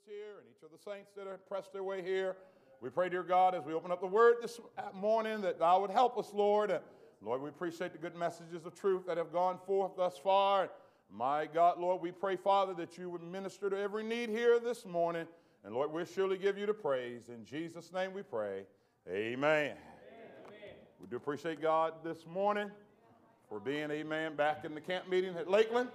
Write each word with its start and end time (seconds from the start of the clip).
that's 0.00 0.08
here 0.08 0.38
and 0.38 0.46
each 0.48 0.62
of 0.62 0.70
the 0.70 0.90
saints 0.90 1.10
that 1.16 1.26
have 1.26 1.46
pressed 1.48 1.72
their 1.72 1.82
way 1.82 2.02
here. 2.02 2.36
We 2.80 2.90
pray, 2.90 3.08
dear 3.08 3.22
God, 3.22 3.54
as 3.54 3.64
we 3.64 3.74
open 3.74 3.90
up 3.90 4.00
the 4.00 4.06
word 4.06 4.36
this 4.40 4.60
morning, 4.94 5.40
that 5.42 5.58
thou 5.58 5.80
would 5.80 5.90
help 5.90 6.16
us, 6.16 6.30
Lord. 6.32 6.70
And 6.70 6.80
Lord, 7.22 7.42
we 7.42 7.48
appreciate 7.48 7.92
the 7.92 7.98
good 7.98 8.16
messages 8.16 8.64
of 8.64 8.74
truth 8.74 9.06
that 9.06 9.16
have 9.16 9.32
gone 9.32 9.58
forth 9.66 9.92
thus 9.96 10.16
far. 10.16 10.70
My 11.10 11.46
God, 11.46 11.78
Lord, 11.78 12.00
we 12.00 12.12
pray, 12.12 12.36
Father, 12.36 12.72
that 12.74 12.96
you 12.96 13.10
would 13.10 13.22
minister 13.22 13.68
to 13.68 13.76
every 13.76 14.02
need 14.02 14.30
here 14.30 14.58
this 14.58 14.86
morning. 14.86 15.26
And 15.64 15.74
Lord, 15.74 15.92
we'll 15.92 16.04
surely 16.04 16.38
give 16.38 16.56
you 16.56 16.66
the 16.66 16.74
praise. 16.74 17.28
In 17.28 17.44
Jesus' 17.44 17.92
name 17.92 18.14
we 18.14 18.22
pray. 18.22 18.62
Amen. 19.08 19.76
Amen. 19.76 19.76
We 21.00 21.08
do 21.10 21.16
appreciate 21.16 21.60
God 21.60 21.94
this 22.04 22.26
morning 22.26 22.70
for 23.48 23.60
being, 23.60 23.90
amen, 23.90 24.36
back 24.36 24.64
in 24.64 24.74
the 24.74 24.80
camp 24.80 25.08
meeting 25.08 25.36
at 25.36 25.50
Lakeland. 25.50 25.90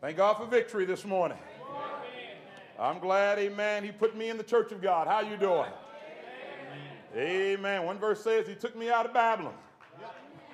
Thank 0.00 0.18
God 0.18 0.34
for 0.34 0.46
victory 0.46 0.84
this 0.84 1.04
morning. 1.04 1.38
I'm 2.78 2.98
glad, 2.98 3.38
amen, 3.38 3.84
he 3.84 3.92
put 3.92 4.16
me 4.16 4.30
in 4.30 4.36
the 4.36 4.42
church 4.42 4.72
of 4.72 4.82
God. 4.82 5.06
How 5.06 5.20
you 5.20 5.36
doing? 5.36 5.70
Amen. 7.14 7.58
amen. 7.58 7.84
One 7.84 7.98
verse 7.98 8.22
says 8.22 8.46
he 8.46 8.54
took 8.54 8.76
me 8.76 8.90
out 8.90 9.06
of 9.06 9.14
Babylon. 9.14 9.54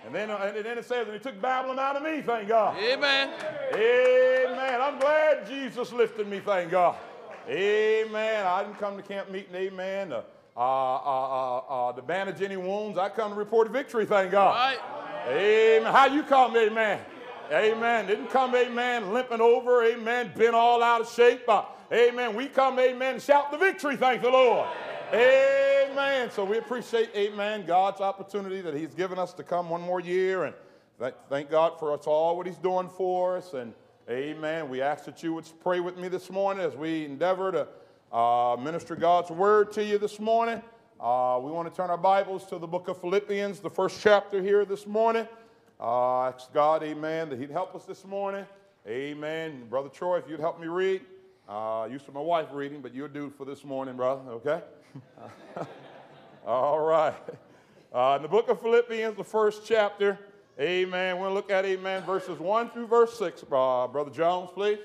And 0.05 0.15
then, 0.15 0.31
and 0.31 0.65
then 0.65 0.79
it 0.79 0.85
says, 0.87 1.07
and 1.07 1.17
he 1.17 1.23
took 1.23 1.41
Babylon 1.41 1.79
out 1.79 1.97
of 1.97 2.03
me, 2.03 2.23
thank 2.23 2.49
God. 2.49 2.77
Amen. 2.79 3.31
Amen. 3.75 4.81
I'm 4.81 4.99
glad 4.99 5.47
Jesus 5.47 5.93
lifted 5.93 6.27
me, 6.27 6.41
thank 6.41 6.71
God. 6.71 6.97
Amen. 7.49 8.47
I 8.47 8.65
didn't 8.65 8.79
come 8.79 8.97
to 8.97 9.03
camp 9.03 9.31
meeting, 9.31 9.55
amen, 9.55 10.13
uh, 10.13 10.23
uh, 10.57 10.61
uh, 10.61 11.59
uh, 11.59 11.93
to 11.93 12.03
bandage 12.03 12.43
any 12.43 12.57
wounds. 12.57 12.99
I 12.99 13.09
come 13.09 13.33
to 13.33 13.39
report 13.39 13.71
victory, 13.71 14.07
thank 14.07 14.31
God. 14.31 14.55
Right. 14.55 14.79
Amen. 15.29 15.93
How 15.93 16.07
you 16.07 16.23
come, 16.23 16.57
amen? 16.57 17.01
Amen. 17.53 18.07
Didn't 18.07 18.29
come, 18.29 18.55
amen, 18.55 19.13
limping 19.13 19.41
over, 19.41 19.83
amen, 19.85 20.31
been 20.37 20.55
all 20.55 20.85
out 20.85 21.01
of 21.01 21.11
shape. 21.11 21.49
Uh, 21.49 21.65
amen. 21.93 22.37
We 22.37 22.47
come, 22.47 22.79
amen, 22.79 23.19
shout 23.19 23.51
the 23.51 23.59
victory, 23.59 23.97
thank 23.97 24.23
the 24.23 24.31
Lord. 24.31 24.69
Amen. 25.13 26.31
So 26.31 26.45
we 26.45 26.59
appreciate, 26.59 27.11
amen, 27.17 27.67
God's 27.67 28.01
opportunity 28.01 28.61
that 28.61 28.75
He's 28.75 28.95
given 28.95 29.19
us 29.19 29.33
to 29.33 29.43
come 29.43 29.69
one 29.69 29.81
more 29.81 29.99
year. 29.99 30.45
And 30.45 30.55
thank 31.29 31.51
God 31.51 31.77
for 31.81 31.93
us 31.93 32.07
all, 32.07 32.37
what 32.37 32.47
He's 32.47 32.57
doing 32.57 32.89
for 32.89 33.39
us. 33.39 33.53
And 33.53 33.75
amen. 34.09 34.69
We 34.69 34.81
ask 34.81 35.05
that 35.07 35.21
you 35.25 35.35
would 35.35 35.51
pray 35.61 35.81
with 35.81 35.97
me 35.97 36.07
this 36.07 36.31
morning 36.31 36.65
as 36.65 36.77
we 36.77 37.05
endeavor 37.05 37.51
to 37.51 38.17
uh, 38.17 38.57
minister 38.61 38.95
God's 38.95 39.31
word 39.31 39.73
to 39.73 39.85
you 39.85 39.99
this 39.99 40.21
morning. 40.21 40.63
Uh, 41.01 41.41
we 41.43 41.51
want 41.51 41.69
to 41.69 41.77
turn 41.77 41.91
our 41.91 41.99
Bibles 41.99 42.47
to 42.47 42.59
the 42.59 42.67
book 42.69 42.87
of 42.87 43.01
Philippians, 43.01 43.59
the 43.59 43.71
first 43.71 44.01
chapter 44.01 44.41
here 44.41 44.65
this 44.65 44.87
morning. 44.87 45.27
Uh, 45.81 46.25
ask 46.25 46.53
God, 46.53 46.83
amen, 46.83 47.31
that 47.31 47.39
He'd 47.39 47.51
help 47.51 47.75
us 47.75 47.87
this 47.87 48.05
morning. 48.05 48.45
Amen. 48.87 49.65
Brother 49.71 49.89
Troy, 49.89 50.19
if 50.19 50.29
you'd 50.29 50.39
help 50.39 50.61
me 50.61 50.67
read. 50.67 51.01
Uh, 51.49 51.89
used 51.91 52.05
to 52.05 52.13
my 52.13 52.21
wife 52.21 52.49
reading, 52.53 52.83
but 52.83 52.95
you're 52.95 53.09
due 53.09 53.31
for 53.31 53.47
this 53.47 53.65
morning, 53.65 53.97
brother, 53.97 54.31
okay? 54.31 54.61
All 56.47 56.81
right. 56.81 57.15
Uh, 57.95 58.13
in 58.17 58.23
the 58.23 58.29
book 58.29 58.51
of 58.51 58.61
Philippians, 58.61 59.17
the 59.17 59.25
first 59.25 59.63
chapter, 59.65 60.19
amen. 60.61 61.17
We're 61.17 61.23
going 61.23 61.31
to 61.31 61.35
look 61.35 61.51
at, 61.51 61.65
amen, 61.65 62.03
verses 62.03 62.39
1 62.39 62.71
through 62.73 62.87
verse 62.87 63.19
6. 63.19 63.43
Uh, 63.51 63.87
brother 63.87 64.11
Jones, 64.11 64.51
please. 64.53 64.81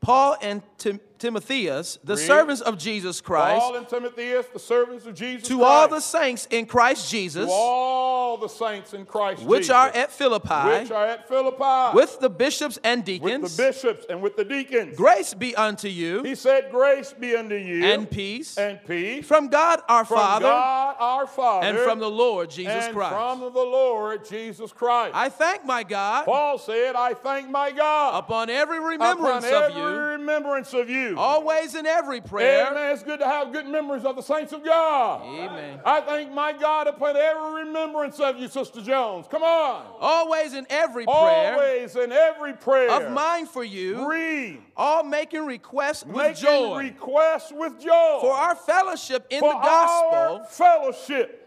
Paul 0.00 0.38
and 0.40 0.62
Tim- 0.78 1.00
Timotheus, 1.18 1.98
the 2.04 2.14
Read. 2.16 2.26
servants 2.26 2.60
of 2.62 2.78
Jesus 2.78 3.20
Christ, 3.20 3.60
Paul 3.60 3.76
and 3.76 3.88
Timotheus, 3.88 4.46
the 4.52 4.58
servants 4.58 5.06
of 5.06 5.14
Jesus 5.14 5.48
to 5.48 5.58
Christ. 5.58 5.68
all 5.70 5.88
the 5.88 6.00
saints 6.00 6.46
in 6.50 6.66
Christ 6.66 7.10
Jesus, 7.10 7.46
to 7.46 7.52
all 7.52 8.36
the 8.36 8.48
saints 8.48 8.94
in 8.94 9.04
Christ 9.04 9.42
which 9.42 9.62
Jesus, 9.62 9.74
are 9.74 9.88
at 9.88 10.10
Philippi, 10.12 10.80
which 10.80 10.90
are 10.90 11.06
at 11.06 11.28
Philippi, 11.28 11.96
with 11.96 12.20
the 12.20 12.30
bishops 12.30 12.78
and 12.84 13.04
deacons. 13.04 13.42
with 13.42 13.56
the 13.56 13.62
bishops 13.62 14.06
and 14.08 14.22
with 14.22 14.36
the 14.36 14.44
deacons. 14.44 14.96
grace 14.96 15.34
be 15.34 15.54
unto 15.56 15.88
you, 15.88 16.22
He 16.22 16.34
said, 16.34 16.70
Grace 16.70 17.12
be 17.12 17.36
unto 17.36 17.54
you 17.54 17.84
and 17.84 18.10
peace, 18.10 18.56
and 18.56 18.78
peace 18.86 19.26
from 19.26 19.48
God 19.48 19.80
our 19.88 20.04
from 20.04 20.18
Father, 20.18 20.46
God 20.46 20.96
our 20.98 21.26
Father 21.26 21.66
and 21.66 21.78
from 21.78 21.98
the 21.98 22.10
Lord 22.10 22.50
Jesus 22.50 22.84
and 22.86 22.94
Christ. 22.94 23.14
from 23.14 23.40
the 23.40 23.48
Lord 23.60 24.24
Jesus 24.28 24.72
Christ. 24.72 25.14
I 25.14 25.28
thank 25.28 25.64
my 25.64 25.82
God 25.82 26.24
Paul 26.24 26.58
said, 26.58 26.94
I 26.94 27.14
thank 27.14 27.48
my 27.50 27.70
God 27.70 28.18
upon 28.18 28.50
every 28.50 28.78
remembrance 28.80 29.44
upon 29.46 29.64
of 29.64 29.70
every 29.70 29.82
you, 29.82 29.98
remembrance 29.98 30.72
of 30.74 30.90
you. 30.90 31.07
Always 31.16 31.74
in 31.74 31.86
every 31.86 32.20
prayer. 32.20 32.66
Amen. 32.70 32.92
It's 32.92 33.02
good 33.02 33.20
to 33.20 33.26
have 33.26 33.52
good 33.52 33.66
memories 33.66 34.04
of 34.04 34.16
the 34.16 34.22
saints 34.22 34.52
of 34.52 34.64
God. 34.64 35.22
Amen. 35.24 35.80
I 35.84 36.00
thank 36.00 36.32
my 36.32 36.52
God 36.52 36.86
upon 36.86 37.16
every 37.16 37.64
remembrance 37.64 38.18
of 38.20 38.38
you, 38.38 38.48
Sister 38.48 38.82
Jones. 38.82 39.26
Come 39.30 39.42
on. 39.42 39.84
Always 40.00 40.54
in 40.54 40.66
every 40.70 41.04
prayer 41.04 41.52
Always 41.54 41.96
in 41.96 42.12
every 42.12 42.52
prayer. 42.54 42.90
of 42.90 43.12
mine 43.12 43.46
for 43.46 43.64
you, 43.64 44.08
Read. 44.08 44.60
all 44.76 45.02
making 45.04 45.44
requests 45.46 46.04
with 46.04 46.16
Making 46.16 46.34
joy 46.44 46.78
requests 46.78 47.52
with 47.54 47.80
joy. 47.80 48.18
for 48.20 48.32
our 48.32 48.54
fellowship 48.54 49.26
in 49.30 49.40
For 49.40 49.52
the 49.52 49.58
gospel, 49.60 50.44
fellowship. 50.50 51.44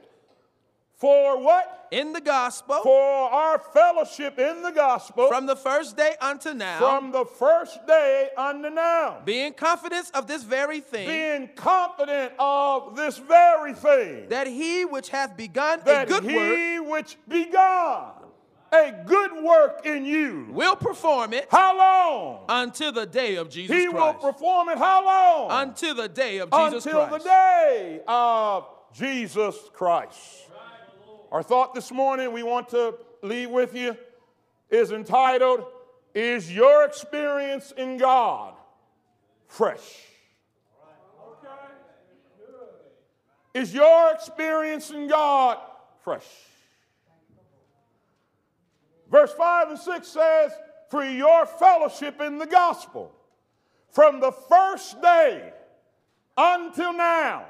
For 1.01 1.37
what? 1.41 1.77
in 1.91 2.13
the 2.13 2.21
gospel, 2.21 2.79
For 2.83 3.03
our 3.03 3.59
fellowship 3.59 4.39
in 4.39 4.61
the 4.61 4.71
gospel 4.71 5.27
from 5.27 5.45
the 5.45 5.57
first 5.57 5.97
day 5.97 6.15
unto 6.21 6.53
now, 6.53 6.77
from 6.79 7.11
the 7.11 7.25
first 7.25 7.85
day 7.85 8.29
unto 8.37 8.69
now. 8.69 9.17
being 9.25 9.51
confident 9.53 10.09
of 10.13 10.25
this 10.25 10.41
very 10.43 10.79
thing, 10.79 11.05
Being 11.07 11.49
confident 11.53 12.31
of 12.39 12.95
this 12.95 13.17
very 13.17 13.73
thing. 13.73 14.29
that 14.29 14.47
he 14.47 14.85
which 14.85 15.09
hath 15.09 15.35
begun 15.35 15.81
a 15.85 16.05
good 16.05 16.23
work 16.23 16.57
he 16.57 16.79
which 16.79 17.17
begun 17.27 18.11
a 18.71 18.93
good 19.05 19.43
work 19.43 19.85
in 19.85 20.05
you. 20.05 20.47
will 20.51 20.77
perform 20.77 21.33
it 21.33 21.45
How 21.51 21.77
long? 21.77 22.45
until 22.47 22.93
the 22.93 23.05
day 23.05 23.35
of 23.35 23.49
Jesus 23.49 23.69
Christ. 23.75 23.81
He 23.81 23.89
will 23.89 24.13
perform 24.13 24.69
it 24.69 24.77
how 24.77 25.03
long? 25.03 25.67
until 25.67 25.93
the 25.95 26.07
day 26.07 26.37
of 26.37 26.49
Jesus 26.51 26.85
Until 26.85 27.07
Christ. 27.07 27.13
Until 27.15 27.17
the 27.17 27.23
day 27.25 27.99
of 28.07 28.65
Jesus 28.93 29.55
Christ. 29.73 30.47
Our 31.31 31.43
thought 31.43 31.73
this 31.73 31.91
morning 31.91 32.33
we 32.33 32.43
want 32.43 32.69
to 32.69 32.95
leave 33.21 33.49
with 33.49 33.73
you 33.73 33.97
is 34.69 34.91
entitled, 34.91 35.65
Is 36.13 36.53
Your 36.53 36.85
Experience 36.85 37.71
in 37.77 37.97
God 37.97 38.55
Fresh? 39.47 40.07
Is 43.53 43.73
your 43.73 44.13
experience 44.13 44.91
in 44.91 45.07
God 45.07 45.57
fresh? 45.99 46.27
Verse 49.09 49.33
5 49.33 49.71
and 49.71 49.79
6 49.79 50.07
says, 50.07 50.51
For 50.89 51.03
your 51.03 51.45
fellowship 51.45 52.21
in 52.21 52.37
the 52.37 52.45
gospel 52.45 53.13
from 53.89 54.21
the 54.21 54.31
first 54.31 55.01
day 55.01 55.51
until 56.37 56.93
now, 56.93 57.45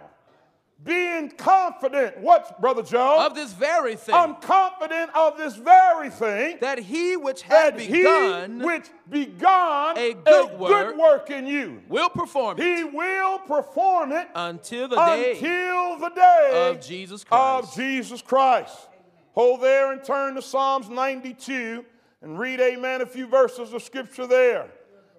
being 0.83 1.29
confident, 1.29 2.17
what, 2.17 2.59
Brother 2.59 2.81
Joe? 2.81 3.25
of 3.25 3.35
this 3.35 3.53
very 3.53 3.95
thing, 3.95 4.15
I'm 4.15 4.35
confident 4.35 5.11
of 5.15 5.37
this 5.37 5.55
very 5.55 6.09
thing 6.09 6.57
that 6.61 6.79
he 6.79 7.15
which 7.17 7.43
that 7.47 7.77
begun 7.77 8.59
which 8.59 8.87
begun 9.09 9.97
a 9.97 10.13
good 10.13 10.59
work 10.59 10.97
work 10.97 11.29
in 11.29 11.45
you, 11.45 11.81
will 11.87 12.09
perform 12.09 12.59
it 12.59 12.63
he 12.63 12.83
will 12.83 13.39
perform 13.39 14.11
it 14.11 14.27
until 14.33 14.87
the 14.87 14.95
day 14.95 15.33
until 15.33 15.97
the 15.99 16.09
day 16.15 16.69
of 16.69 16.81
Jesus 16.81 17.23
Christ. 17.23 17.69
of 17.69 17.75
Jesus 17.75 18.21
Christ. 18.21 18.87
Hold 19.33 19.61
there 19.61 19.91
and 19.91 20.03
turn 20.03 20.35
to 20.35 20.41
Psalms 20.41 20.89
92 20.89 21.85
and 22.21 22.37
read, 22.37 22.59
amen, 22.59 23.01
a 23.01 23.05
few 23.05 23.27
verses 23.27 23.73
of 23.73 23.81
scripture 23.81 24.27
there. 24.27 24.69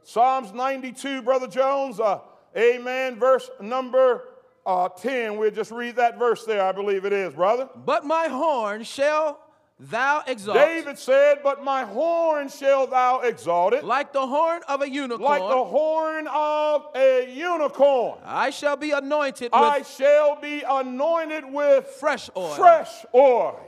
Psalms 0.02 0.52
92, 0.52 1.22
Brother 1.22 1.46
Jones, 1.46 1.98
uh, 1.98 2.20
amen, 2.56 3.18
verse 3.18 3.48
number 3.60 4.31
uh, 4.66 4.88
10. 4.88 5.36
We'll 5.36 5.50
just 5.50 5.70
read 5.70 5.96
that 5.96 6.18
verse 6.18 6.44
there, 6.44 6.62
I 6.62 6.72
believe 6.72 7.04
it 7.04 7.12
is, 7.12 7.34
brother. 7.34 7.68
But 7.74 8.04
my 8.04 8.28
horn 8.28 8.84
shall 8.84 9.38
thou 9.78 10.22
exalt, 10.26 10.56
David 10.56 10.98
said, 10.98 11.38
But 11.42 11.64
my 11.64 11.84
horn 11.84 12.48
shall 12.48 12.86
thou 12.86 13.20
exalt 13.20 13.72
it, 13.72 13.84
like 13.84 14.12
the 14.12 14.26
horn 14.26 14.62
of 14.68 14.82
a 14.82 14.88
unicorn. 14.88 15.22
like 15.22 15.40
the 15.40 15.64
horn 15.64 16.28
of 16.28 16.86
a 16.94 17.32
unicorn. 17.34 18.18
I 18.24 18.50
shall 18.50 18.76
be 18.76 18.92
anointed 18.92 19.50
I 19.52 19.82
shall 19.82 20.40
be 20.40 20.62
anointed 20.62 21.44
with 21.52 21.86
fresh 21.86 22.30
oil. 22.36 22.54
fresh 22.54 23.04
oil. 23.14 23.58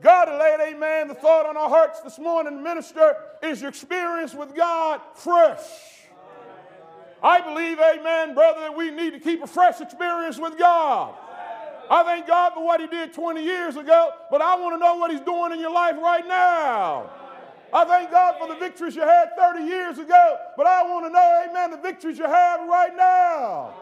God 0.00 0.28
laid, 0.38 0.74
amen, 0.74 1.08
the 1.08 1.14
thought 1.14 1.46
on 1.46 1.56
our 1.56 1.68
hearts 1.68 2.00
this 2.02 2.20
morning, 2.20 2.62
minister, 2.62 3.16
is 3.42 3.60
your 3.60 3.70
experience 3.70 4.32
with 4.32 4.54
God 4.54 5.00
fresh? 5.14 5.58
I 7.22 7.40
believe, 7.40 7.78
amen, 7.78 8.34
brother, 8.34 8.60
that 8.60 8.76
we 8.76 8.90
need 8.90 9.12
to 9.12 9.20
keep 9.20 9.42
a 9.42 9.46
fresh 9.46 9.80
experience 9.80 10.38
with 10.38 10.58
God. 10.58 11.14
I 11.90 12.04
thank 12.04 12.26
God 12.26 12.52
for 12.54 12.64
what 12.64 12.80
He 12.80 12.86
did 12.86 13.12
20 13.12 13.42
years 13.42 13.76
ago, 13.76 14.10
but 14.30 14.42
I 14.42 14.56
want 14.56 14.74
to 14.74 14.78
know 14.78 14.96
what 14.96 15.10
He's 15.10 15.20
doing 15.20 15.52
in 15.52 15.60
your 15.60 15.72
life 15.72 15.96
right 15.96 16.26
now. 16.26 17.10
I 17.72 17.84
thank 17.84 18.10
God 18.10 18.36
for 18.38 18.48
the 18.48 18.54
victories 18.54 18.94
you 18.94 19.02
had 19.02 19.36
30 19.36 19.64
years 19.64 19.98
ago, 19.98 20.36
but 20.56 20.66
I 20.66 20.82
want 20.84 21.06
to 21.06 21.10
know, 21.10 21.46
amen, 21.48 21.70
the 21.70 21.76
victories 21.76 22.18
you 22.18 22.24
have 22.24 22.60
right 22.68 22.94
now. 22.96 23.74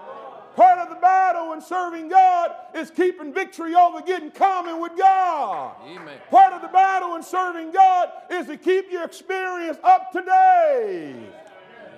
Part 0.57 0.79
of 0.79 0.89
the 0.89 0.95
battle 0.97 1.53
in 1.53 1.61
serving 1.61 2.09
God 2.09 2.51
is 2.75 2.91
keeping 2.91 3.33
victory 3.33 3.75
over 3.75 4.01
getting 4.01 4.31
common 4.31 4.81
with 4.81 4.97
God. 4.97 5.77
Amen. 5.85 6.17
Part 6.31 6.55
of 6.55 6.63
the 6.63 6.69
battle 6.69 7.15
in 7.17 7.23
serving 7.23 7.73
God 7.73 8.09
is 8.31 8.47
to 8.47 8.57
keep 8.57 8.91
your 8.91 9.05
experience 9.05 9.77
up 9.85 10.13
to 10.13 10.23
date. 10.23 11.46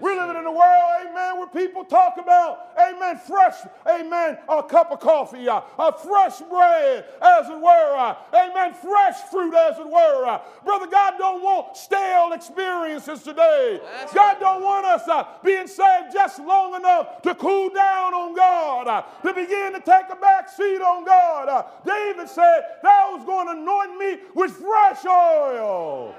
We're 0.01 0.17
living 0.17 0.37
in 0.37 0.47
a 0.47 0.53
world, 0.53 0.91
amen, 1.03 1.39
where 1.39 1.47
people 1.49 1.85
talk 1.85 2.19
about, 2.19 2.71
amen, 2.79 3.19
fresh, 3.27 3.55
amen, 3.87 4.39
a 4.49 4.63
cup 4.63 4.93
of 4.93 5.01
coffee, 5.01 5.49
uh, 5.49 5.61
a 5.79 5.93
fresh 5.99 6.41
bread, 6.41 7.05
as 7.21 7.49
it 7.49 7.61
were, 7.61 7.97
uh, 7.97 8.15
amen, 8.35 8.75
fresh 8.75 9.17
fruit, 9.31 9.55
as 9.55 9.79
it 9.79 9.87
were. 9.89 10.25
Uh, 10.27 10.41
brother, 10.65 10.87
God 10.87 11.15
don't 11.19 11.43
want 11.43 11.77
stale 11.77 12.33
experiences 12.33 13.23
today. 13.23 13.81
That's 13.83 14.15
God 14.15 14.33
right. 14.35 14.41
don't 14.41 14.63
want 14.63 14.87
us 14.87 15.09
uh, 15.09 15.25
being 15.45 15.67
saved 15.67 16.13
just 16.13 16.39
long 16.41 16.75
enough 16.75 17.23
to 17.23 17.35
cool 17.35 17.71
down 17.71 18.15
on 18.15 18.35
God, 18.35 18.87
uh, 18.87 19.03
to 19.23 19.35
begin 19.35 19.73
to 19.73 19.81
take 19.81 20.11
a 20.11 20.17
back 20.17 20.49
seat 20.49 20.81
on 20.81 21.05
God. 21.05 21.49
Uh, 21.49 21.65
David 21.85 22.29
said, 22.29 22.61
Thou 22.83 23.17
was 23.17 23.25
going 23.25 23.47
to 23.47 23.61
anoint 23.61 23.99
me 23.99 24.19
with 24.35 24.53
fresh 24.53 25.05
oil. 25.05 26.15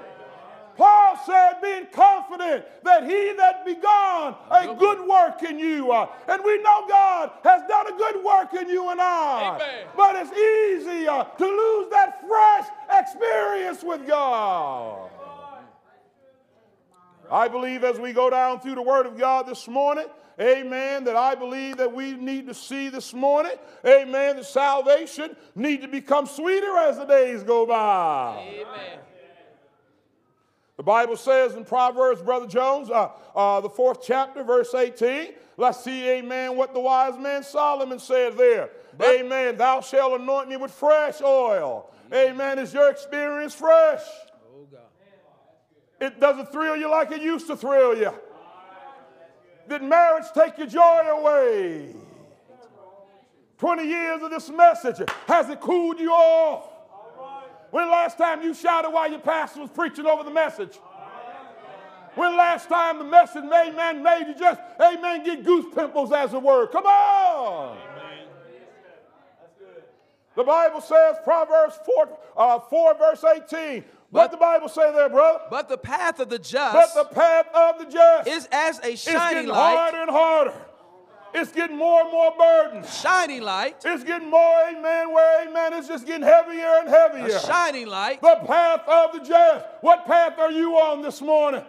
Paul 0.80 1.20
said, 1.26 1.60
being 1.60 1.88
confident 1.92 2.64
that 2.84 3.02
he 3.04 3.34
that 3.36 3.66
begun 3.66 4.34
a 4.50 4.74
good 4.78 5.06
work 5.06 5.42
in 5.42 5.58
you, 5.58 5.92
uh, 5.92 6.08
and 6.26 6.42
we 6.42 6.56
know 6.62 6.86
God 6.88 7.32
has 7.44 7.60
done 7.68 7.92
a 7.92 7.98
good 7.98 8.24
work 8.24 8.54
in 8.54 8.66
you 8.66 8.88
and 8.88 8.98
I, 8.98 9.56
Amen. 9.56 9.86
but 9.94 10.16
it's 10.16 10.32
easy 10.32 11.06
uh, 11.06 11.24
to 11.24 11.44
lose 11.44 11.90
that 11.90 12.26
fresh 12.26 12.66
experience 12.98 13.82
with 13.82 14.06
God. 14.06 15.10
I 17.30 17.46
believe 17.48 17.84
as 17.84 17.98
we 17.98 18.14
go 18.14 18.30
down 18.30 18.60
through 18.60 18.76
the 18.76 18.82
Word 18.82 19.04
of 19.04 19.18
God 19.18 19.46
this 19.46 19.68
morning, 19.68 20.06
amen, 20.40 21.04
that 21.04 21.14
I 21.14 21.34
believe 21.34 21.76
that 21.76 21.92
we 21.92 22.14
need 22.14 22.46
to 22.46 22.54
see 22.54 22.88
this 22.88 23.12
morning, 23.12 23.52
amen, 23.84 24.36
that 24.36 24.46
salvation 24.46 25.36
need 25.54 25.82
to 25.82 25.88
become 25.88 26.24
sweeter 26.24 26.74
as 26.78 26.96
the 26.96 27.04
days 27.04 27.42
go 27.42 27.66
by. 27.66 28.62
Amen. 28.62 29.00
The 30.80 30.84
Bible 30.84 31.18
says 31.18 31.56
in 31.56 31.66
Proverbs, 31.66 32.22
Brother 32.22 32.46
Jones, 32.46 32.88
uh, 32.88 33.10
uh, 33.36 33.60
the 33.60 33.68
fourth 33.68 34.02
chapter, 34.02 34.42
verse 34.42 34.74
18. 34.74 35.34
Let's 35.58 35.84
see, 35.84 36.08
amen, 36.08 36.56
what 36.56 36.72
the 36.72 36.80
wise 36.80 37.18
man 37.18 37.42
Solomon 37.42 37.98
said 37.98 38.38
there. 38.38 38.70
amen. 39.02 39.58
Thou 39.58 39.82
shalt 39.82 40.18
anoint 40.18 40.48
me 40.48 40.56
with 40.56 40.70
fresh 40.70 41.20
oil. 41.20 41.90
Amen. 42.10 42.58
Is 42.58 42.72
your 42.72 42.90
experience 42.90 43.52
fresh? 43.52 44.00
Oh, 44.50 44.66
God. 44.72 44.80
It 46.00 46.18
doesn't 46.18 46.50
thrill 46.50 46.78
you 46.78 46.90
like 46.90 47.10
it 47.10 47.20
used 47.20 47.46
to 47.48 47.58
thrill 47.58 47.98
you. 47.98 48.14
Did 49.68 49.82
marriage 49.82 50.24
take 50.32 50.56
your 50.56 50.66
joy 50.66 51.02
away? 51.10 51.94
20 53.58 53.86
years 53.86 54.22
of 54.22 54.30
this 54.30 54.48
message, 54.48 55.06
has 55.26 55.50
it 55.50 55.60
cooled 55.60 56.00
you 56.00 56.10
off? 56.10 56.69
When 57.70 57.88
last 57.88 58.18
time 58.18 58.42
you 58.42 58.54
shouted 58.54 58.90
while 58.90 59.10
your 59.10 59.20
pastor 59.20 59.60
was 59.60 59.70
preaching 59.70 60.06
over 60.06 60.24
the 60.24 60.30
message? 60.30 60.78
When 62.16 62.36
last 62.36 62.68
time 62.68 62.98
the 62.98 63.04
message, 63.04 63.44
amen, 63.44 64.02
made 64.02 64.24
you 64.26 64.34
just, 64.34 64.60
amen, 64.80 65.24
get 65.24 65.44
goose 65.44 65.66
pimples 65.74 66.12
as 66.12 66.34
it 66.34 66.42
were? 66.42 66.66
Come 66.66 66.84
on. 66.84 67.78
The 70.36 70.44
Bible 70.44 70.80
says, 70.80 71.16
Proverbs 71.22 71.78
4, 71.84 72.18
uh, 72.36 72.58
4 72.60 72.94
verse 72.94 73.24
18. 73.24 73.84
What 74.10 74.32
the 74.32 74.36
Bible 74.36 74.68
say 74.68 74.92
there, 74.92 75.08
brother? 75.08 75.40
But 75.50 75.68
the 75.68 75.78
path 75.78 76.18
of 76.18 76.28
the 76.30 76.38
just 76.38 76.74
But 76.74 76.94
the 76.94 77.14
path 77.14 77.46
of 77.54 77.78
the 77.78 77.84
just 77.92 78.28
is 78.28 78.48
as 78.50 78.78
a 78.80 78.92
it's 78.92 79.02
shining 79.02 79.34
getting 79.34 79.50
light, 79.50 79.76
harder 79.76 80.02
and 80.02 80.10
harder. 80.10 80.54
It's 81.32 81.52
getting 81.52 81.76
more 81.76 82.00
and 82.02 82.10
more 82.10 82.32
burdens. 82.36 83.00
shining 83.00 83.42
light, 83.42 83.76
It's 83.84 84.02
getting 84.04 84.28
more, 84.30 84.54
amen, 84.68 85.12
where, 85.12 85.48
amen, 85.48 85.72
it's 85.74 85.86
just 85.88 86.06
getting 86.06 86.22
heavier 86.26 86.78
and 86.80 86.88
heavier. 86.88 87.36
a 87.36 87.40
shining 87.40 87.86
light. 87.86 88.20
The 88.20 88.40
path 88.46 88.82
of 88.88 89.12
the 89.12 89.20
just. 89.20 89.64
What 89.80 90.06
path 90.06 90.38
are 90.38 90.50
you 90.50 90.74
on 90.76 91.02
this 91.02 91.20
morning? 91.20 91.62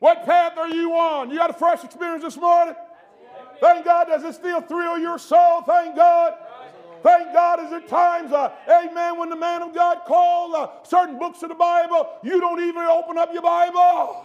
What 0.00 0.24
path 0.24 0.58
are 0.58 0.68
you 0.68 0.94
on? 0.94 1.30
You 1.30 1.38
got 1.38 1.50
a 1.50 1.54
fresh 1.54 1.84
experience 1.84 2.24
this 2.24 2.36
morning? 2.36 2.74
Thank 3.60 3.84
God. 3.84 4.08
Does 4.08 4.24
it 4.24 4.34
still 4.34 4.60
thrill 4.60 4.98
your 4.98 5.16
soul? 5.18 5.62
Thank 5.62 5.94
God. 5.94 6.34
Thank 7.04 7.32
God. 7.32 7.62
Is 7.62 7.70
there 7.70 7.80
times, 7.82 8.32
uh, 8.32 8.50
amen, 8.68 9.16
when 9.16 9.30
the 9.30 9.36
man 9.36 9.62
of 9.62 9.72
God 9.72 10.00
called 10.04 10.54
uh, 10.56 10.68
certain 10.82 11.18
books 11.18 11.42
of 11.44 11.50
the 11.50 11.54
Bible, 11.54 12.08
you 12.24 12.40
don't 12.40 12.60
even 12.60 12.82
open 12.82 13.16
up 13.16 13.32
your 13.32 13.42
Bible? 13.42 14.24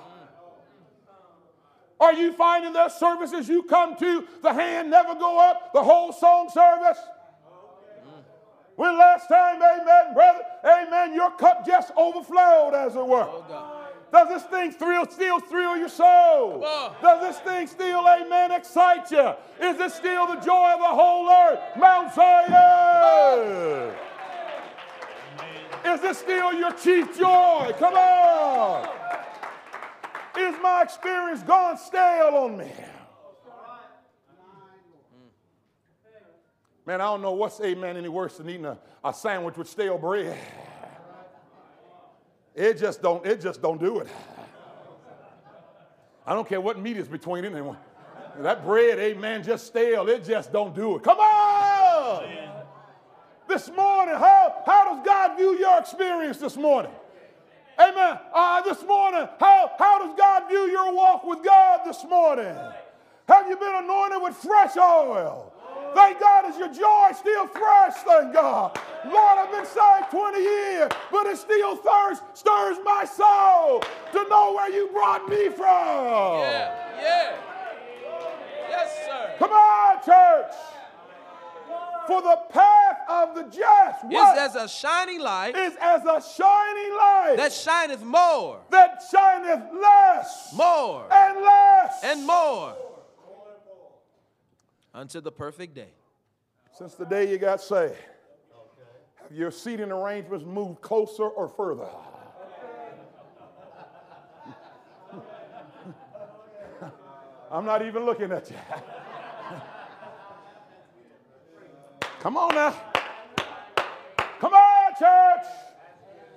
Are 2.00 2.14
you 2.14 2.32
finding 2.34 2.74
their 2.74 2.90
services 2.90 3.50
you 3.50 3.64
come 3.64 3.96
to, 3.98 4.28
the 4.44 4.54
hand 4.54 4.92
never 4.92 5.16
go 5.16 5.40
up, 5.40 5.74
the 5.74 5.84
whole 5.84 6.12
song 6.12 6.50
service? 6.54 7.00
When 8.76 8.96
last 8.96 9.28
time, 9.28 9.56
amen, 9.56 10.14
brother, 10.14 10.42
amen, 10.64 11.16
your 11.16 11.32
cup 11.32 11.66
just 11.66 11.92
overflowed, 11.98 12.76
as 12.76 12.96
it 12.96 13.06
were. 13.06 13.28
Oh, 13.28 13.88
Does 14.12 14.30
this 14.30 14.44
thing 14.44 14.72
thrill, 14.72 15.08
still 15.10 15.40
thrill 15.40 15.76
your 15.76 15.90
soul? 15.90 16.60
Does 17.02 17.22
this 17.22 17.40
thing 17.40 17.66
still, 17.66 18.08
amen, 18.08 18.52
excite 18.52 19.10
you? 19.10 19.34
Is 19.60 19.80
it 19.80 19.92
still 19.92 20.28
the 20.28 20.36
joy 20.36 20.74
of 20.74 20.80
the 20.80 20.86
whole 20.86 21.28
earth? 21.28 21.60
Mount 21.76 22.14
Zion! 22.14 23.96
Is 25.84 26.02
this 26.02 26.20
still 26.20 26.54
your 26.54 26.72
chief 26.74 27.18
joy? 27.18 27.74
Come 27.80 27.96
on! 27.96 28.88
Is 30.38 30.56
my 30.62 30.84
experience 30.84 31.42
gone 31.42 31.78
stale 31.78 32.36
on 32.36 32.58
me? 32.58 32.66
Mm. 32.66 32.90
Man, 36.86 37.02
I 37.02 37.06
don't 37.06 37.24
know 37.24 37.32
what's, 37.32 37.60
amen, 37.62 37.98
any 37.98 38.08
worse 38.08 38.38
than 38.38 38.48
eating 38.50 38.66
a, 38.66 38.78
a 39.04 39.14
sandwich 39.14 39.58
with 39.58 39.68
stale 39.68 39.98
bread. 39.98 40.38
It 42.54 42.78
just 42.78 43.02
don't, 43.02 43.26
it 43.26 43.42
just 43.42 43.62
don't 43.62 43.80
do 43.80 44.00
it. 44.00 44.08
I 46.26 46.34
don't 46.34 46.48
care 46.48 46.62
what 46.62 46.78
meat 46.78 46.98
is 46.98 47.08
between 47.08 47.46
it. 47.46 47.54
and 47.54 47.76
That 48.42 48.64
bread, 48.64 49.00
amen, 49.00 49.44
just 49.44 49.66
stale. 49.66 50.08
It 50.08 50.24
just 50.24 50.52
don't 50.52 50.76
do 50.76 50.98
it. 50.98 51.04
Come 51.04 51.18
on! 51.20 52.64
This 53.48 53.70
morning, 53.70 54.16
how, 54.16 54.62
how 54.66 54.94
does 54.94 55.06
God 55.06 55.38
view 55.38 55.58
your 55.58 55.80
experience 55.80 56.38
this 56.38 56.58
morning? 56.58 56.92
Amen. 57.80 58.18
Uh, 58.34 58.62
this 58.62 58.82
morning, 58.84 59.28
how, 59.40 59.72
how 59.78 60.00
does 60.00 60.18
God 60.18 60.48
view 60.50 60.68
your 60.70 60.96
walk 60.96 61.24
with 61.24 61.44
God 61.44 61.82
this 61.86 62.04
morning? 62.06 62.56
Have 63.28 63.48
you 63.48 63.56
been 63.56 63.76
anointed 63.76 64.22
with 64.22 64.36
fresh 64.36 64.76
oil? 64.78 65.54
Thank 65.94 66.20
God, 66.20 66.50
is 66.50 66.58
your 66.58 66.74
joy 66.74 67.12
still 67.16 67.48
fresh? 67.48 67.94
Thank 67.98 68.34
God. 68.34 68.80
Lord, 69.06 69.38
I've 69.38 69.52
been 69.52 69.66
saved 69.66 70.12
20 70.12 70.40
years, 70.40 70.92
but 71.12 71.28
it 71.28 71.38
still 71.38 71.76
thirst 71.76 72.24
stirs 72.34 72.78
my 72.84 73.06
soul 73.06 73.84
to 74.12 74.30
know 74.30 74.54
where 74.54 74.72
you 74.72 74.90
brought 74.92 75.30
me 75.30 75.50
from. 75.50 76.40
Yeah, 76.40 77.00
yeah. 77.00 77.36
Yes, 78.70 79.06
sir. 79.06 79.36
Come 79.38 79.52
on, 79.52 79.98
church. 80.04 80.54
For 82.08 82.22
the 82.22 82.38
path 82.50 82.77
of 83.10 83.36
the 83.36 83.44
just 83.44 84.06
Is 84.06 84.38
as 84.38 84.56
a 84.56 84.68
shining 84.68 85.20
light 85.20 85.56
is 85.56 85.76
as 85.80 86.02
a 86.04 86.22
shining 86.22 86.96
light 86.96 87.36
that 87.38 87.54
shineth 87.54 88.04
more, 88.04 88.60
that 88.70 89.02
shineth 89.10 89.64
less 89.74 90.54
more, 90.56 91.08
and 91.12 91.42
less 91.42 92.04
and 92.04 92.26
more 92.26 92.76
unto 94.94 95.22
the 95.22 95.32
perfect 95.32 95.76
day. 95.76 95.92
Since 96.78 96.96
the 96.96 97.06
day 97.06 97.32
you 97.32 97.38
got 97.38 97.62
saved, 97.62 97.96
have 99.16 99.32
your 99.32 99.52
seating 99.52 99.92
arrangements 99.92 100.46
moved 100.46 100.82
closer 100.82 101.28
or 101.28 101.48
further? 101.48 101.88
I'm 107.52 107.66
not 107.66 107.86
even 107.86 108.06
looking 108.06 108.32
at 108.32 108.50
you. 108.50 108.58
Come 112.20 112.36
on 112.38 112.54
now. 112.56 112.76
Church. 115.00 115.46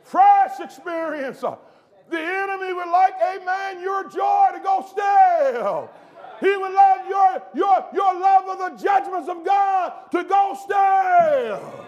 Fresh 0.03 0.61
experience. 0.61 1.41
The 1.41 2.19
enemy 2.19 2.73
would 2.73 2.89
like, 2.89 3.15
amen, 3.23 3.81
your 3.81 4.05
joy 4.05 4.49
to 4.53 4.61
go 4.61 4.85
stale. 4.91 5.91
He 6.41 6.57
would 6.57 6.73
love 6.73 7.07
your, 7.09 7.43
your, 7.55 7.87
your 7.95 8.19
love 8.19 8.49
of 8.49 8.59
the 8.59 8.83
judgments 8.83 9.29
of 9.29 9.45
God 9.45 9.93
to 10.11 10.25
go 10.25 10.59
stale. 10.65 11.87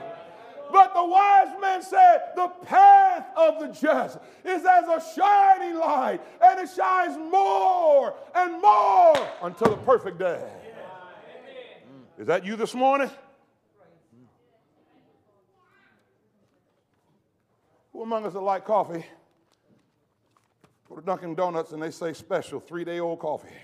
But 0.70 0.94
the 0.94 1.04
wise 1.04 1.48
man 1.60 1.82
said, 1.82 2.32
the 2.36 2.48
path 2.64 3.26
of 3.36 3.60
the 3.60 3.68
just 3.68 4.18
is 4.44 4.64
as 4.64 4.84
a 4.88 5.02
shining 5.14 5.76
light, 5.78 6.20
and 6.42 6.60
it 6.60 6.70
shines 6.74 7.18
more 7.18 8.14
and 8.34 8.60
more 8.62 9.28
until 9.42 9.70
the 9.70 9.82
perfect 9.84 10.18
day. 10.18 10.48
Is 12.18 12.26
that 12.26 12.44
you 12.44 12.56
this 12.56 12.74
morning? 12.74 13.10
Among 18.02 18.26
us 18.26 18.32
that 18.32 18.40
like 18.40 18.64
coffee? 18.64 19.06
Go 20.88 20.96
to 20.96 21.02
Dunkin' 21.02 21.36
Donuts 21.36 21.70
and 21.70 21.80
they 21.80 21.92
say 21.92 22.12
special, 22.12 22.58
three 22.58 22.84
day 22.84 22.98
old 22.98 23.20
coffee. 23.20 23.54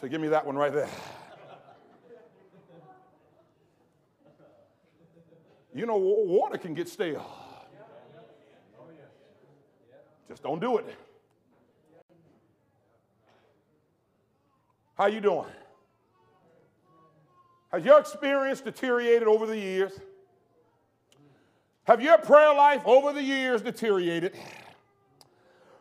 So 0.00 0.08
give 0.08 0.20
me 0.20 0.28
that 0.28 0.44
one 0.44 0.56
right 0.56 0.72
there. 0.72 0.88
You 5.72 5.86
know, 5.86 5.96
water 5.96 6.58
can 6.58 6.74
get 6.74 6.88
stale. 6.88 7.24
Just 10.28 10.42
don't 10.42 10.60
do 10.60 10.78
it. 10.78 10.86
How 14.96 15.06
you 15.06 15.20
doing? 15.20 15.46
Has 17.72 17.84
your 17.84 18.00
experience 18.00 18.60
deteriorated 18.60 19.28
over 19.28 19.46
the 19.46 19.56
years? 19.56 19.92
Have 21.90 22.00
your 22.00 22.18
prayer 22.18 22.54
life 22.54 22.82
over 22.86 23.12
the 23.12 23.20
years 23.20 23.62
deteriorated? 23.62 24.36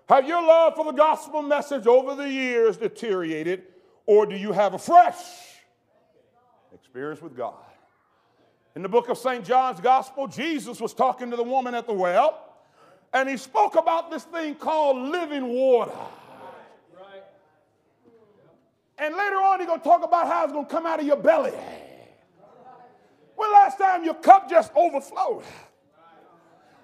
Have 0.08 0.28
your 0.28 0.42
love 0.42 0.74
for 0.76 0.84
the 0.84 0.92
gospel 0.92 1.44
message 1.44 1.86
over 1.86 2.16
the 2.16 2.28
years 2.28 2.78
deteriorated? 2.78 3.62
Or 4.08 4.26
do 4.26 4.36
you 4.36 4.52
have 4.52 4.74
a 4.74 4.80
fresh 4.80 5.18
experience 6.74 7.22
with 7.22 7.38
God? 7.38 7.64
In 8.76 8.82
the 8.82 8.90
book 8.90 9.10
of 9.10 9.20
St. 9.20 9.46
John's 9.46 9.80
Gospel, 9.82 10.26
Jesus 10.26 10.82
was 10.82 10.96
talking 10.96 11.30
to 11.30 11.36
the 11.36 11.44
woman 11.44 11.76
at 11.76 11.86
the 11.86 11.94
well, 11.94 12.56
and 13.14 13.30
he 13.30 13.38
spoke 13.38 13.76
about 13.76 14.10
this 14.10 14.24
thing 14.24 14.56
called 14.56 15.12
living 15.12 15.46
water. 15.50 15.92
And 18.98 19.16
later 19.16 19.36
on, 19.36 19.60
he's 19.60 19.68
going 19.68 19.80
to 19.80 19.86
talk 19.86 20.04
about 20.04 20.26
how 20.26 20.44
it's 20.46 20.54
going 20.54 20.66
to 20.66 20.72
come 20.72 20.88
out 20.88 21.00
of 21.00 21.06
your 21.06 21.18
belly. 21.18 21.54
When 23.36 23.52
last 23.52 23.78
time 23.78 24.04
your 24.04 24.16
cup 24.16 24.50
just 24.50 24.72
overflowed? 24.76 25.44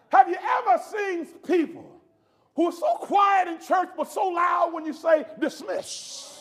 Have 0.09 0.29
you 0.29 0.35
ever 0.35 0.81
seen 0.83 1.25
people 1.25 2.01
who 2.55 2.67
are 2.67 2.71
so 2.71 2.95
quiet 2.95 3.47
in 3.47 3.59
church 3.59 3.89
but 3.97 4.11
so 4.11 4.27
loud 4.27 4.71
when 4.73 4.85
you 4.85 4.93
say 4.93 5.25
dismiss? 5.39 6.31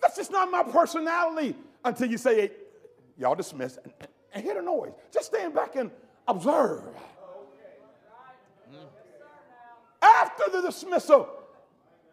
That's 0.00 0.16
just 0.16 0.32
not 0.32 0.50
my 0.50 0.62
personality 0.62 1.54
until 1.84 2.10
you 2.10 2.18
say, 2.18 2.40
hey, 2.40 2.50
y'all 3.18 3.34
dismiss 3.34 3.78
and, 3.82 3.92
and 4.32 4.44
hear 4.44 4.54
the 4.54 4.62
noise. 4.62 4.92
Just 5.12 5.26
stand 5.26 5.54
back 5.54 5.76
and 5.76 5.90
observe. 6.26 6.82
After 10.02 10.50
the 10.50 10.62
dismissal, 10.62 11.28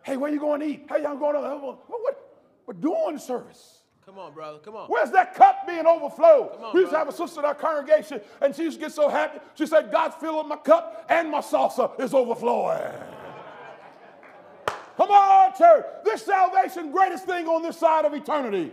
hey, 0.03 0.17
where 0.17 0.31
you 0.31 0.39
going 0.39 0.59
to 0.59 0.67
eat? 0.67 0.85
Hey, 0.89 1.03
y'all 1.03 1.17
going 1.17 1.35
to, 1.35 1.39
uh, 1.39 1.57
what, 1.57 1.87
what, 1.87 2.23
we're 2.65 2.73
doing 2.73 3.17
service. 3.17 3.76
Come 4.07 4.19
on, 4.19 4.33
brother. 4.33 4.57
Come 4.59 4.77
on. 4.77 4.87
Where's 4.87 5.11
that 5.11 5.35
cup 5.35 5.67
being 5.67 5.85
overflowed? 5.85 6.63
On, 6.63 6.73
we 6.73 6.79
used 6.79 6.93
to 6.93 6.97
have 6.97 7.09
a 7.09 7.11
sister 7.11 7.41
in 7.41 7.45
our 7.45 7.53
congregation, 7.53 8.21
and 8.39 8.55
she 8.55 8.63
used 8.63 8.77
to 8.77 8.85
get 8.85 8.93
so 8.93 9.09
happy. 9.09 9.39
She 9.55 9.65
said, 9.65 9.91
God's 9.91 10.15
filling 10.15 10.47
my 10.47 10.55
cup, 10.55 11.05
and 11.09 11.29
my 11.29 11.41
salsa 11.41 11.99
is 11.99 12.13
overflowing. 12.13 12.79
Come 14.95 15.11
on, 15.11 15.53
church. 15.57 15.85
This 16.05 16.23
salvation, 16.23 16.89
greatest 16.93 17.25
thing 17.25 17.47
on 17.47 17.61
this 17.61 17.77
side 17.77 18.05
of 18.05 18.13
eternity. 18.13 18.71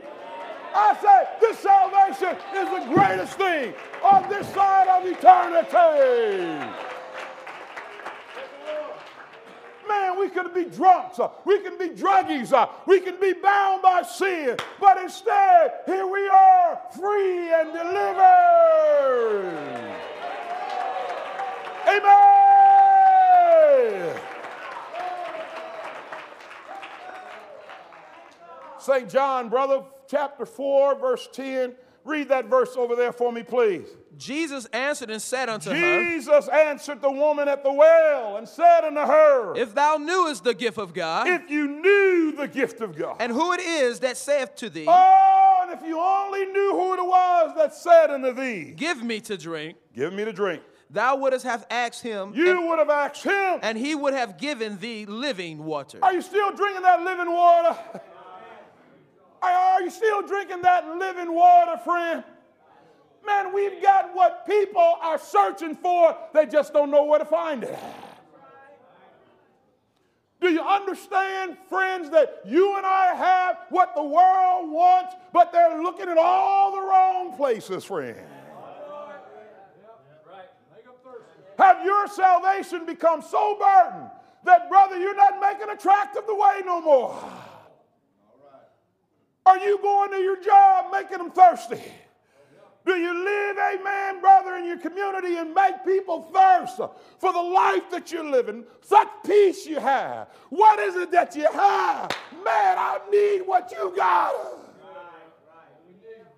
I 0.72 0.96
say, 1.02 1.28
this 1.40 1.58
salvation 1.58 2.36
is 2.54 2.68
the 2.70 2.94
greatest 2.94 3.36
thing 3.36 3.74
on 4.04 4.28
this 4.28 4.46
side 4.54 4.86
of 4.86 5.04
eternity. 5.04 6.46
Man, 9.88 10.13
we 10.25 10.31
can 10.31 10.52
be 10.54 10.64
drunks, 10.64 11.19
uh, 11.19 11.28
we 11.45 11.59
can 11.61 11.76
be 11.76 11.90
druggies, 11.90 12.52
uh, 12.52 12.66
we 12.87 12.99
can 13.00 13.21
be 13.21 13.35
bound 13.35 13.83
by 13.83 14.00
sin, 14.02 14.57
but 14.81 14.97
instead, 14.97 15.81
here 15.85 16.07
we 16.07 16.26
are, 16.28 16.81
free 16.99 17.52
and 17.52 17.73
delivered. 17.73 18.33
Amen. 21.87 22.25
St. 28.78 29.11
John, 29.11 29.50
brother, 29.50 29.83
chapter 30.09 30.47
4, 30.47 30.99
verse 30.99 31.28
10. 31.33 31.75
Read 32.04 32.28
that 32.28 32.46
verse 32.46 32.76
over 32.76 32.94
there 32.94 33.12
for 33.12 33.32
me, 33.32 33.42
please. 33.42 33.87
Jesus 34.18 34.66
answered 34.66 35.11
and 35.11 35.20
said 35.20 35.49
unto 35.49 35.70
her, 35.70 36.04
Jesus 36.04 36.49
answered 36.49 37.00
the 37.00 37.11
woman 37.11 37.49
at 37.49 37.64
the 37.64 37.73
well 37.73 38.37
and 38.37 38.49
said 38.49 38.84
unto 38.84 39.00
her, 39.00 39.56
If 39.56 39.75
thou 39.75 39.96
knewest 39.96 40.44
the 40.44 40.54
gift 40.54 40.78
of 40.78 40.92
God, 40.92 41.26
If 41.26 41.50
you 41.50 41.66
knew 41.66 42.32
the 42.37 42.46
gift 42.46 42.80
of 42.80 42.96
God, 42.96 43.16
and 43.20 43.32
who 43.32 43.52
it 43.52 43.61
is 43.61 44.00
that 44.00 44.16
saith 44.16 44.54
to 44.56 44.68
thee, 44.68 44.84
oh, 44.87 45.61
and 45.62 45.73
if 45.73 45.84
you 45.87 45.99
only 45.99 46.44
knew 46.46 46.73
who 46.73 46.94
it 46.94 47.04
was 47.04 47.54
that 47.56 47.75
said 47.75 48.11
unto 48.11 48.32
thee, 48.34 48.75
Give 48.76 49.02
me 49.02 49.20
to 49.20 49.37
drink, 49.37 49.78
Give 49.94 50.12
me 50.12 50.25
to 50.26 50.32
drink, 50.32 50.62
thou 50.90 51.16
wouldst 51.16 51.44
have 51.44 51.66
asked 51.70 52.02
him, 52.02 52.32
you 52.34 52.50
and, 52.50 52.68
would 52.68 52.78
have 52.78 52.90
asked 52.90 53.25
him, 53.25 53.61
and 53.62 53.78
he 53.78 53.94
would 53.94 54.14
have 54.14 54.38
given 54.38 54.78
thee 54.78 55.06
living 55.06 55.64
water. 55.64 55.99
Are 56.02 56.12
you 56.12 56.23
still 56.23 56.54
drinking 56.54 56.82
that 56.82 57.02
living 57.02 57.32
water? 57.32 57.76
Are 59.52 59.82
you 59.82 59.90
still 59.90 60.22
drinking 60.22 60.62
that 60.62 60.86
living 60.96 61.34
water, 61.34 61.76
friend? 61.78 62.24
Man, 63.26 63.52
we've 63.54 63.82
got 63.82 64.14
what 64.14 64.46
people 64.46 64.98
are 65.00 65.18
searching 65.18 65.74
for, 65.74 66.16
they 66.32 66.46
just 66.46 66.72
don't 66.72 66.90
know 66.90 67.04
where 67.04 67.18
to 67.18 67.24
find 67.24 67.64
it. 67.64 67.78
Do 70.40 70.50
you 70.50 70.60
understand, 70.60 71.56
friends, 71.70 72.10
that 72.10 72.42
you 72.44 72.76
and 72.76 72.84
I 72.84 73.14
have 73.14 73.56
what 73.70 73.94
the 73.94 74.02
world 74.02 74.70
wants, 74.70 75.14
but 75.32 75.52
they're 75.52 75.82
looking 75.82 76.08
at 76.08 76.18
all 76.18 76.72
the 76.72 76.80
wrong 76.82 77.36
places, 77.36 77.84
friend? 77.84 78.18
Have 81.56 81.84
your 81.84 82.08
salvation 82.08 82.84
become 82.84 83.22
so 83.22 83.56
burdened 83.58 84.10
that, 84.44 84.68
brother, 84.68 84.98
you're 84.98 85.16
not 85.16 85.40
making 85.40 85.70
a 85.70 85.76
tract 85.76 86.16
of 86.16 86.26
the 86.26 86.34
way 86.34 86.60
no 86.64 86.80
more? 86.80 87.32
Are 89.54 89.58
you 89.61 89.78
going 89.78 90.11
to 90.11 90.16
your 90.16 90.42
job 90.42 90.87
making 90.90 91.18
them 91.18 91.30
thirsty? 91.30 91.80
Do 92.84 92.96
you 92.96 93.25
live, 93.25 93.56
amen, 93.56 94.20
brother, 94.20 94.56
in 94.56 94.64
your 94.64 94.78
community 94.78 95.37
and 95.37 95.54
make 95.54 95.84
people 95.87 96.23
thirst 96.34 96.78
for 97.20 97.32
the 97.32 97.40
life 97.40 97.88
that 97.92 98.11
you're 98.11 98.28
living? 98.28 98.64
Such 98.80 99.06
peace 99.25 99.64
you 99.64 99.78
have. 99.78 100.26
What 100.50 100.80
is 100.80 100.96
it 100.96 101.12
that 101.12 101.37
you 101.37 101.46
have? 101.52 102.11
Man, 102.44 102.78
I 102.78 102.99
need 103.12 103.46
what 103.46 103.70
you 103.70 103.94
got. 103.94 104.34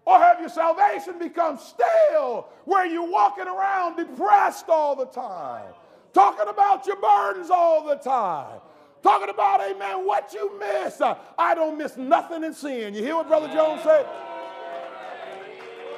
Or 0.04 0.18
have 0.18 0.38
your 0.38 0.50
salvation 0.50 1.18
become 1.18 1.58
stale 1.58 2.50
where 2.66 2.84
you're 2.84 3.10
walking 3.10 3.46
around 3.46 3.96
depressed 3.96 4.66
all 4.68 4.94
the 4.94 5.06
time, 5.06 5.72
talking 6.12 6.48
about 6.48 6.86
your 6.86 6.96
burdens 6.96 7.48
all 7.48 7.82
the 7.86 7.96
time, 7.96 8.60
talking 9.06 9.30
about, 9.30 9.60
amen, 9.60 10.04
what 10.04 10.32
you 10.32 10.58
miss? 10.58 11.00
Uh, 11.00 11.14
I 11.38 11.54
don't 11.54 11.78
miss 11.78 11.96
nothing 11.96 12.42
in 12.42 12.52
sin. 12.52 12.92
You 12.92 13.04
hear 13.04 13.14
what 13.14 13.28
Brother 13.28 13.46
Jones 13.46 13.82
said? 13.84 14.04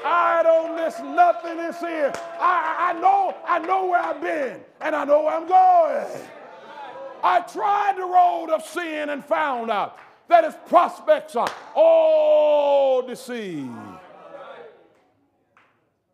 I 0.04 0.42
don't 0.42 0.76
miss 0.76 0.98
nothing 1.00 1.58
in 1.58 1.72
sin. 1.72 2.12
I, 2.38 2.90
I 2.90 3.00
know, 3.00 3.34
I 3.46 3.60
know 3.60 3.86
where 3.86 4.00
I've 4.00 4.20
been, 4.20 4.60
and 4.82 4.94
I 4.94 5.06
know 5.06 5.22
where 5.22 5.34
I'm 5.34 5.48
going. 5.48 6.20
I 7.24 7.40
tried 7.40 7.94
the 7.96 8.04
road 8.04 8.50
of 8.54 8.62
sin 8.62 9.08
and 9.08 9.24
found 9.24 9.70
out 9.70 9.98
that 10.28 10.44
its 10.44 10.56
prospects 10.66 11.34
are 11.34 11.48
all 11.74 13.00
deceived. 13.00 13.70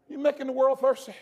You're 0.09 0.21
making 0.21 0.47
the 0.47 0.53
world 0.53 0.79
thirsty? 0.79 1.15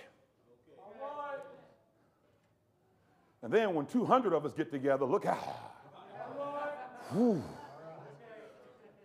And 3.43 3.53
then 3.53 3.75
when 3.75 3.87
200 3.87 4.33
of 4.33 4.47
us 4.47 4.53
get 4.53 4.71
together, 4.71 5.05
look 5.05 5.27
out. 5.27 5.73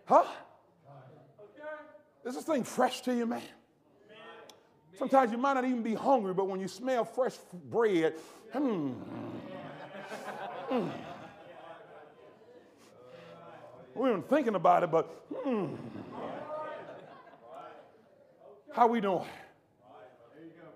Huh? 0.04 0.24
Is 2.24 2.34
this 2.34 2.44
thing 2.44 2.64
fresh 2.64 3.00
to 3.02 3.14
you, 3.14 3.26
man? 3.26 3.42
Sometimes 4.98 5.30
you 5.30 5.38
might 5.38 5.54
not 5.54 5.64
even 5.64 5.82
be 5.82 5.94
hungry, 5.94 6.34
but 6.34 6.48
when 6.48 6.60
you 6.60 6.68
smell 6.68 7.04
fresh 7.04 7.34
bread, 7.52 8.14
hmm. 8.52 8.92
hmm. 10.68 10.88
We 13.94 14.02
weren't 14.02 14.28
thinking 14.28 14.54
about 14.54 14.82
it, 14.84 14.90
but 14.90 15.04
hmm. 15.32 15.74
How 18.72 18.86
we 18.86 19.00
doing? 19.00 19.24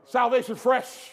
Salvation 0.07 0.57
fresh. 0.57 1.11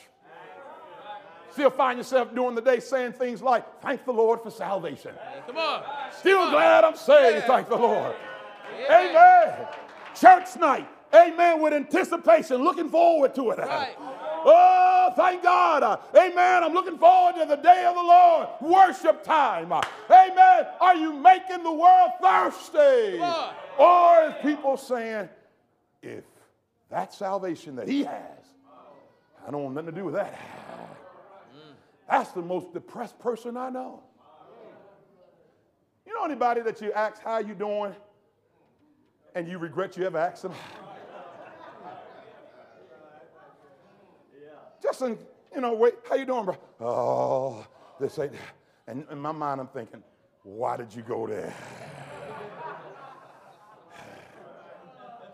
Still 1.59 1.71
find 1.71 1.97
yourself 1.97 2.33
during 2.33 2.55
the 2.55 2.61
day 2.61 2.79
saying 2.79 3.11
things 3.11 3.41
like, 3.41 3.81
thank 3.81 4.05
the 4.05 4.13
Lord 4.13 4.41
for 4.41 4.49
salvation. 4.49 5.11
Come 5.45 5.57
on. 5.57 5.83
Still 6.17 6.49
glad 6.51 6.85
I'm 6.85 6.95
saved, 6.95 7.47
thank 7.47 7.67
the 7.67 7.75
Lord. 7.75 8.15
Amen. 8.89 9.67
Church 10.15 10.55
night. 10.57 10.87
Amen. 11.13 11.61
With 11.61 11.73
anticipation, 11.73 12.63
looking 12.63 12.87
forward 12.87 13.35
to 13.35 13.49
it. 13.49 13.59
Right. 13.59 13.93
Oh, 13.99 15.11
thank 15.17 15.43
God. 15.43 15.99
Amen. 16.15 16.63
I'm 16.63 16.71
looking 16.71 16.97
forward 16.97 17.35
to 17.41 17.45
the 17.45 17.57
day 17.57 17.83
of 17.85 17.93
the 17.93 18.03
Lord. 18.03 18.47
Worship 18.61 19.21
time. 19.25 19.73
Amen. 19.73 20.65
Are 20.79 20.95
you 20.95 21.11
making 21.11 21.63
the 21.63 21.73
world 21.73 22.11
thirsty? 22.21 23.19
Or 23.77 24.29
is 24.29 24.35
people 24.41 24.77
saying, 24.77 25.27
if 26.01 26.23
that 26.89 27.13
salvation 27.13 27.75
that 27.75 27.89
he 27.89 28.05
has, 28.05 28.45
I 29.45 29.51
don't 29.51 29.61
want 29.61 29.75
nothing 29.75 29.91
to 29.91 29.97
do 29.97 30.05
with 30.05 30.13
that. 30.13 30.39
That's 32.09 32.31
the 32.31 32.41
most 32.41 32.73
depressed 32.73 33.19
person 33.19 33.55
I 33.55 33.69
know. 33.69 34.01
You 36.07 36.13
know 36.15 36.25
anybody 36.25 36.61
that 36.61 36.81
you 36.81 36.91
ask 36.91 37.21
how 37.21 37.37
you 37.37 37.53
doing 37.53 37.95
and 39.35 39.47
you 39.47 39.59
regret 39.59 39.95
you 39.95 40.05
ever 40.05 40.17
asked 40.17 40.41
them? 40.41 40.53
Just 44.81 45.01
in, 45.03 45.17
you 45.53 45.61
know, 45.61 45.73
wait, 45.73 45.93
how 46.09 46.15
you 46.15 46.25
doing, 46.25 46.45
bro? 46.45 46.57
Oh, 46.79 47.67
They 47.99 48.07
say, 48.07 48.31
and 48.87 49.05
in 49.11 49.19
my 49.19 49.31
mind, 49.31 49.61
I'm 49.61 49.67
thinking, 49.67 50.01
why 50.43 50.77
did 50.77 50.93
you 50.95 51.03
go 51.03 51.27
there? 51.27 51.53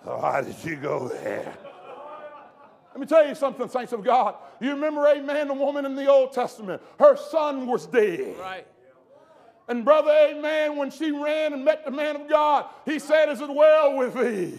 Why 0.03 0.41
did 0.41 0.63
you 0.63 0.75
go 0.75 1.07
there? 1.07 1.51
Let 2.95 3.01
me 3.01 3.07
tell 3.07 3.27
you 3.27 3.35
something, 3.35 3.67
saints 3.67 3.91
of 3.91 4.05
God. 4.05 4.35
You 4.61 4.69
remember, 4.69 5.05
amen, 5.05 5.49
the 5.49 5.53
woman 5.53 5.85
in 5.85 5.95
the 5.95 6.09
Old 6.09 6.31
Testament, 6.31 6.81
her 6.97 7.17
son 7.17 7.67
was 7.67 7.87
dead. 7.87 8.37
Right. 8.39 8.65
And 9.67 9.83
brother, 9.83 10.11
amen, 10.11 10.77
when 10.77 10.91
she 10.91 11.11
ran 11.11 11.51
and 11.51 11.65
met 11.65 11.83
the 11.83 11.91
man 11.91 12.15
of 12.15 12.29
God, 12.29 12.67
he 12.85 12.99
said, 12.99 13.27
Is 13.27 13.41
it 13.41 13.53
well 13.53 13.97
with 13.97 14.13
thee? 14.13 14.57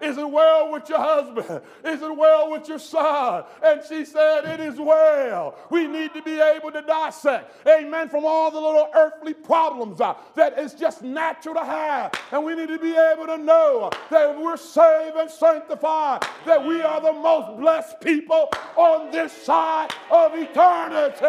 Is 0.00 0.16
it 0.16 0.30
well 0.30 0.72
with 0.72 0.88
your 0.88 0.98
husband? 0.98 1.60
Is 1.84 2.02
it 2.02 2.16
well 2.16 2.50
with 2.50 2.68
your 2.68 2.78
son? 2.78 3.44
And 3.62 3.82
she 3.86 4.04
said, 4.04 4.44
It 4.44 4.60
is 4.60 4.78
well. 4.78 5.56
We 5.70 5.86
need 5.86 6.14
to 6.14 6.22
be 6.22 6.40
able 6.40 6.72
to 6.72 6.82
dissect, 6.82 7.66
amen, 7.66 8.08
from 8.08 8.24
all 8.24 8.50
the 8.50 8.60
little 8.60 8.88
earthly 8.94 9.34
problems 9.34 10.00
uh, 10.00 10.14
that 10.36 10.58
is 10.58 10.74
just 10.74 11.02
natural 11.02 11.54
to 11.54 11.64
have. 11.64 12.12
And 12.32 12.44
we 12.44 12.54
need 12.54 12.68
to 12.68 12.78
be 12.78 12.96
able 12.96 13.26
to 13.26 13.38
know 13.38 13.90
that 14.10 14.38
we're 14.38 14.56
saved 14.56 15.16
and 15.16 15.30
sanctified, 15.30 16.22
that 16.46 16.64
we 16.64 16.82
are 16.82 17.00
the 17.00 17.12
most 17.12 17.58
blessed 17.60 18.00
people 18.00 18.50
on 18.76 19.10
this 19.10 19.32
side 19.32 19.90
of 20.10 20.34
eternity. 20.34 21.24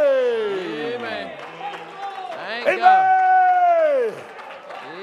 Amen. 0.96 1.38
Thank 2.64 2.80
God. 2.80 3.31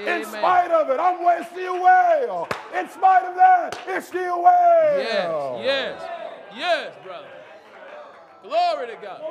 In 0.08 0.24
spite 0.24 0.70
of 0.70 0.90
it, 0.90 0.98
I'm 1.00 1.24
way 1.24 1.40
still 1.52 1.80
well. 1.82 2.48
In 2.76 2.88
spite 2.88 3.24
of 3.24 3.34
that, 3.36 3.78
it's 3.86 4.08
still 4.08 4.42
well. 4.42 4.98
Yes, 4.98 5.62
yes, 5.64 6.02
yes, 6.56 6.94
brother. 7.04 7.26
Glory 8.42 8.86
to 8.86 8.96
God. 9.02 9.22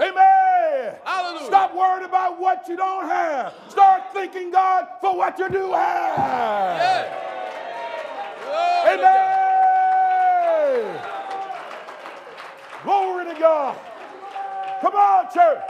Amen. 0.00 0.94
Hallelujah. 1.04 1.46
Stop 1.46 1.74
worrying 1.74 2.04
about 2.04 2.38
what 2.38 2.68
you 2.68 2.76
don't 2.76 3.06
have. 3.06 3.54
Start 3.68 4.02
thanking 4.12 4.50
God 4.50 4.86
for 5.00 5.16
what 5.16 5.38
you 5.38 5.48
do 5.48 5.72
have. 5.72 6.78
Yes. 6.78 7.08
Amen. 8.92 9.38
Glory 12.84 13.24
to 13.34 13.40
God. 13.40 13.76
Come 14.80 14.94
on, 14.94 15.32
church. 15.32 15.62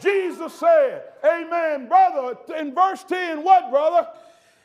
Jesus 0.00 0.54
said, 0.54 1.02
Amen, 1.26 1.88
brother. 1.88 2.36
In 2.58 2.74
verse 2.74 3.04
10, 3.04 3.42
what, 3.42 3.70
brother? 3.70 4.06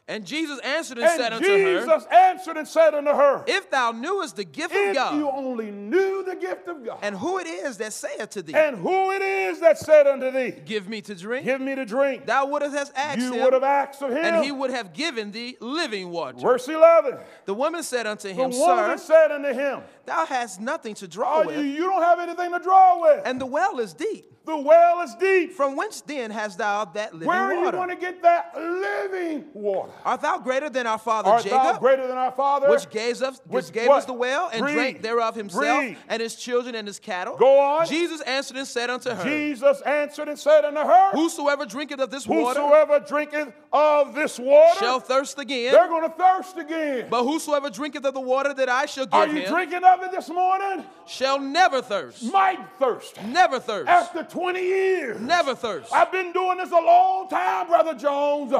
And 0.07 0.25
Jesus 0.25 0.59
answered 0.59 0.97
and, 0.97 1.09
said 1.09 1.31
And 1.31 1.35
unto 1.35 1.47
her, 1.47 1.79
Jesus 1.79 2.05
answered 2.11 2.57
and 2.57 2.67
said 2.67 2.93
unto 2.93 3.11
her, 3.11 3.45
If 3.47 3.69
thou 3.69 3.91
knewest 3.91 4.35
the 4.35 4.43
gift 4.43 4.75
of 4.75 4.93
God. 4.93 5.13
If 5.13 5.19
you 5.19 5.29
only 5.29 5.71
knew 5.71 6.23
the 6.27 6.35
gift 6.35 6.67
of 6.67 6.83
God, 6.83 6.99
and 7.01 7.15
who 7.15 7.39
it 7.39 7.47
is 7.47 7.77
that 7.77 7.93
saith 7.93 8.31
to 8.31 8.41
thee, 8.41 8.53
and 8.53 8.75
who 8.75 9.11
it 9.11 9.21
is 9.21 9.61
that 9.61 9.77
said 9.77 10.07
unto 10.07 10.29
thee, 10.31 10.51
Give 10.65 10.89
me 10.89 10.99
to 11.01 11.15
drink, 11.15 11.45
Give 11.45 11.61
me 11.61 11.75
to 11.75 11.85
drink, 11.85 12.25
thou 12.25 12.45
wouldst 12.47 12.73
have 12.73 12.91
asked 12.93 13.19
you 13.19 13.33
him, 13.33 13.43
would 13.43 13.53
have 13.53 13.63
asked 13.63 14.01
of 14.01 14.09
him. 14.09 14.17
and 14.17 14.43
he 14.43 14.51
would 14.51 14.71
have 14.71 14.91
given 14.91 15.31
thee 15.31 15.55
living 15.61 16.09
water. 16.09 16.39
Verse 16.39 16.67
11. 16.67 17.17
The 17.45 17.53
woman 17.53 17.81
said 17.81 18.05
unto 18.05 18.27
him, 18.27 18.51
The 18.51 18.57
woman 18.57 18.97
Sir, 18.97 19.05
said 19.05 19.31
unto 19.31 19.53
him, 19.53 19.79
thou 20.05 20.25
hast 20.25 20.59
nothing 20.61 20.95
to 20.95 21.07
draw 21.07 21.41
Oh, 21.41 21.47
with, 21.47 21.57
you, 21.57 21.63
you 21.63 21.81
don't 21.81 22.01
have 22.01 22.19
anything 22.19 22.51
to 22.51 22.59
draw 22.59 23.01
with. 23.01 23.21
and 23.25 23.39
the 23.39 23.45
well 23.45 23.79
is 23.79 23.93
deep. 23.93 24.25
the 24.45 24.57
well 24.57 25.01
is 25.01 25.13
deep. 25.15 25.53
From 25.53 25.75
whence 25.75 26.01
then 26.01 26.31
hast 26.31 26.57
thou 26.57 26.85
that 26.85 27.13
living 27.13 27.27
water? 27.27 27.39
Where 27.47 27.57
are 27.59 27.65
you 27.65 27.71
going 27.71 27.89
to 27.89 27.95
get 27.95 28.21
that 28.23 28.53
living 28.55 29.45
water? 29.53 29.91
Art 30.03 30.21
thou 30.21 30.39
greater 30.39 30.69
than 30.69 30.87
our 30.87 30.97
father 30.97 31.29
Art 31.29 31.43
Jacob, 31.43 31.61
thou 31.61 31.77
greater 31.79 32.07
than 32.07 32.17
our 32.17 32.31
father? 32.31 32.69
which 32.69 32.89
gave 32.89 33.21
us, 33.21 33.39
Which 33.45 33.65
which 33.65 33.71
gave 33.73 33.87
what? 33.87 33.99
us 33.99 34.05
the 34.05 34.13
well 34.13 34.49
and 34.51 34.65
Read. 34.65 34.73
drank 34.73 35.01
thereof 35.03 35.35
himself 35.35 35.63
Read. 35.63 35.97
and 36.09 36.21
his 36.21 36.35
children 36.35 36.73
and 36.75 36.87
his 36.87 36.99
cattle? 36.99 37.37
Go 37.37 37.59
on. 37.59 37.85
Jesus 37.87 38.21
answered 38.21 38.57
and 38.57 38.67
said 38.67 38.89
unto 38.89 39.11
her, 39.11 39.23
Jesus 39.23 39.79
answered 39.81 40.27
and 40.27 40.39
said 40.39 40.65
unto 40.65 40.79
her, 40.79 41.11
Whosoever 41.11 41.65
drinketh 41.65 41.99
of 41.99 42.09
this 42.09 42.25
water 42.27 42.59
Whosoever 42.61 42.99
drinketh 42.99 43.53
of 43.71 44.15
this 44.15 44.39
water, 44.39 44.79
shall 44.79 44.99
thirst 44.99 45.37
again. 45.39 45.71
they're 45.71 45.87
going 45.87 46.09
to 46.09 46.15
thirst 46.17 46.57
again. 46.57 47.07
But 47.09 47.23
whosoever 47.23 47.69
drinketh 47.69 48.03
of 48.05 48.13
the 48.15 48.19
water 48.21 48.53
that 48.55 48.69
I 48.69 48.85
shall 48.87 49.05
give 49.05 49.13
him. 49.13 49.29
Are 49.29 49.33
you 49.33 49.41
him 49.45 49.51
drinking 49.53 49.83
it 49.99 50.11
this 50.11 50.29
morning? 50.29 50.85
shall 51.05 51.39
never 51.39 51.81
thirst. 51.81 52.23
Might 52.31 52.59
thirst. 52.79 53.21
Never 53.25 53.59
thirst. 53.59 53.89
After 53.89 54.23
20 54.23 54.61
years. 54.61 55.19
Never 55.19 55.55
thirst. 55.55 55.91
I've 55.93 56.11
been 56.11 56.31
doing 56.31 56.57
this 56.57 56.71
a 56.71 56.79
long 56.79 57.27
time, 57.27 57.67
Brother 57.67 57.93
Jones. 57.93 58.53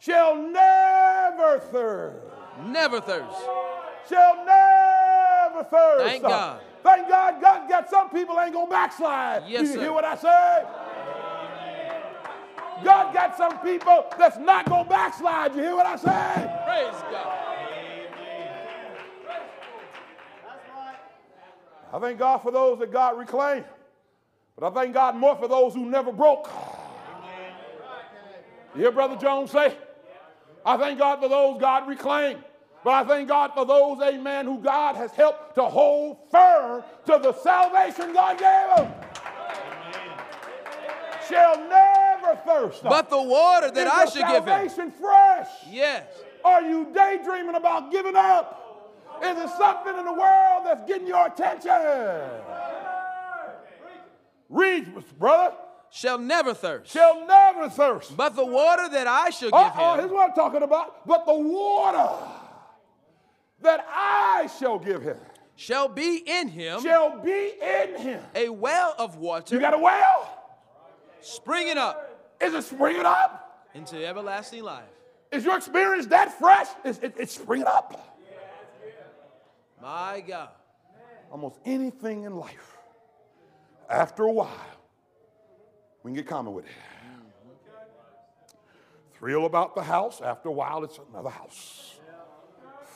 Shall 0.00 0.36
never 0.36 1.60
thirst. 1.70 2.18
Never 2.66 3.00
thirst. 3.00 3.36
Shall 4.08 4.44
never 4.44 5.64
thirst. 5.64 6.04
Thank 6.04 6.22
God. 6.22 6.60
Thank 6.82 7.08
God 7.08 7.40
God 7.40 7.68
got 7.68 7.88
some 7.88 8.10
people 8.10 8.38
ain't 8.38 8.52
gonna 8.52 8.70
backslide. 8.70 9.44
Yes, 9.48 9.62
you 9.62 9.74
sir. 9.74 9.80
hear 9.80 9.92
what 9.92 10.04
I 10.04 10.16
say? 10.16 10.64
God 12.84 13.14
got 13.14 13.36
some 13.36 13.58
people 13.60 14.04
that's 14.18 14.36
not 14.36 14.68
gonna 14.68 14.88
backslide. 14.88 15.54
You 15.54 15.62
hear 15.62 15.76
what 15.76 15.86
I 15.86 15.96
say? 15.96 16.62
Praise 16.66 17.02
God. 17.10 17.53
I 21.94 22.00
thank 22.00 22.18
God 22.18 22.38
for 22.38 22.50
those 22.50 22.80
that 22.80 22.90
God 22.90 23.16
reclaimed. 23.16 23.66
But 24.58 24.72
I 24.72 24.74
thank 24.74 24.94
God 24.94 25.14
more 25.14 25.36
for 25.36 25.46
those 25.46 25.74
who 25.74 25.86
never 25.88 26.10
broke. 26.10 26.50
You 28.74 28.80
hear 28.80 28.90
Brother 28.90 29.14
Jones 29.14 29.52
say? 29.52 29.76
I 30.66 30.76
thank 30.76 30.98
God 30.98 31.20
for 31.20 31.28
those 31.28 31.60
God 31.60 31.86
reclaimed. 31.86 32.42
But 32.82 32.90
I 32.90 33.04
thank 33.04 33.28
God 33.28 33.52
for 33.54 33.64
those, 33.64 34.00
amen, 34.02 34.44
who 34.44 34.58
God 34.58 34.96
has 34.96 35.12
helped 35.12 35.54
to 35.54 35.62
hold 35.62 36.16
firm 36.32 36.82
to 37.06 37.20
the 37.22 37.32
salvation 37.32 38.12
God 38.12 38.38
gave 38.38 38.76
them. 38.76 38.92
Shall 41.28 41.56
never 41.68 42.40
thirst. 42.44 42.82
But 42.82 43.08
the 43.08 43.22
water 43.22 43.70
that 43.70 43.86
I 43.86 44.04
should 44.06 44.26
give 44.26 44.42
him. 44.42 44.46
salvation 44.46 44.90
fresh? 44.90 45.48
Yes. 45.70 46.06
Are 46.44 46.60
you 46.60 46.88
daydreaming 46.92 47.54
about 47.54 47.92
giving 47.92 48.16
up? 48.16 48.63
Is 49.22 49.38
it 49.38 49.50
something 49.56 49.96
in 49.98 50.04
the 50.04 50.12
world 50.12 50.62
that's 50.64 50.86
getting 50.86 51.06
your 51.06 51.26
attention? 51.26 51.70
Read, 54.48 54.92
brother. 55.18 55.54
Shall 55.90 56.18
never 56.18 56.54
thirst. 56.54 56.92
Shall 56.92 57.24
never 57.26 57.68
thirst. 57.68 58.16
But 58.16 58.34
the 58.34 58.44
water 58.44 58.88
that 58.88 59.06
I 59.06 59.30
shall 59.30 59.50
give 59.50 59.58
Uh-oh, 59.58 59.94
here's 59.94 60.06
him 60.10 60.14
what 60.16 60.30
I'm 60.30 60.34
talking 60.34 60.62
about. 60.62 61.06
But 61.06 61.24
the 61.24 61.34
water 61.34 62.18
that 63.62 63.86
I 63.88 64.48
shall 64.58 64.78
give 64.78 65.02
him 65.02 65.16
shall 65.54 65.88
be 65.88 66.16
in 66.26 66.48
him 66.48 66.82
shall 66.82 67.20
be 67.20 67.52
in 67.62 67.96
him. 67.96 68.22
a 68.34 68.48
well 68.48 68.94
of 68.98 69.16
water. 69.18 69.54
You 69.54 69.60
got 69.60 69.72
a 69.74 69.78
well? 69.78 70.30
springing 71.20 71.78
up 71.78 72.36
Is 72.40 72.52
it 72.54 72.64
springing 72.64 73.06
up? 73.06 73.66
into 73.72 74.04
everlasting 74.06 74.62
life. 74.62 74.82
Is 75.32 75.44
your 75.44 75.56
experience 75.56 76.06
that 76.06 76.36
fresh? 76.38 76.66
Is 76.84 76.98
it, 76.98 77.14
it's 77.18 77.34
springing 77.34 77.66
up? 77.66 78.13
My 79.84 80.24
God. 80.26 80.48
almost 81.30 81.58
anything 81.66 82.24
in 82.24 82.36
life, 82.36 82.78
after 83.90 84.22
a 84.22 84.32
while, 84.32 84.48
we 86.02 86.08
can 86.08 86.16
get 86.16 86.26
common 86.26 86.54
with 86.54 86.64
it. 86.64 86.70
Thrill 89.12 89.44
about 89.44 89.74
the 89.74 89.82
house, 89.82 90.22
after 90.22 90.48
a 90.48 90.52
while, 90.52 90.84
it's 90.84 90.98
another 91.10 91.28
house. 91.28 91.96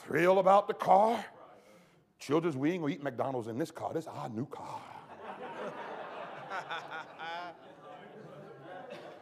Thrill 0.07 0.39
about 0.39 0.67
the 0.67 0.73
car. 0.73 1.23
Children's, 2.19 2.57
wing. 2.57 2.63
we 2.63 2.73
ain't 2.73 2.83
gonna 2.83 2.95
eat 2.95 3.03
McDonald's 3.03 3.49
in 3.49 3.59
this 3.59 3.71
car. 3.71 3.93
This 3.93 4.05
is 4.05 4.09
our 4.09 4.31
new 4.31 4.47
car. 4.47 4.81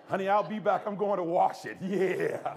Honey, 0.09 0.29
I'll 0.29 0.49
be 0.49 0.61
back. 0.61 0.87
I'm 0.87 0.95
going 0.95 1.17
to 1.17 1.25
wash 1.25 1.65
it. 1.65 1.79
Yeah. 1.83 2.55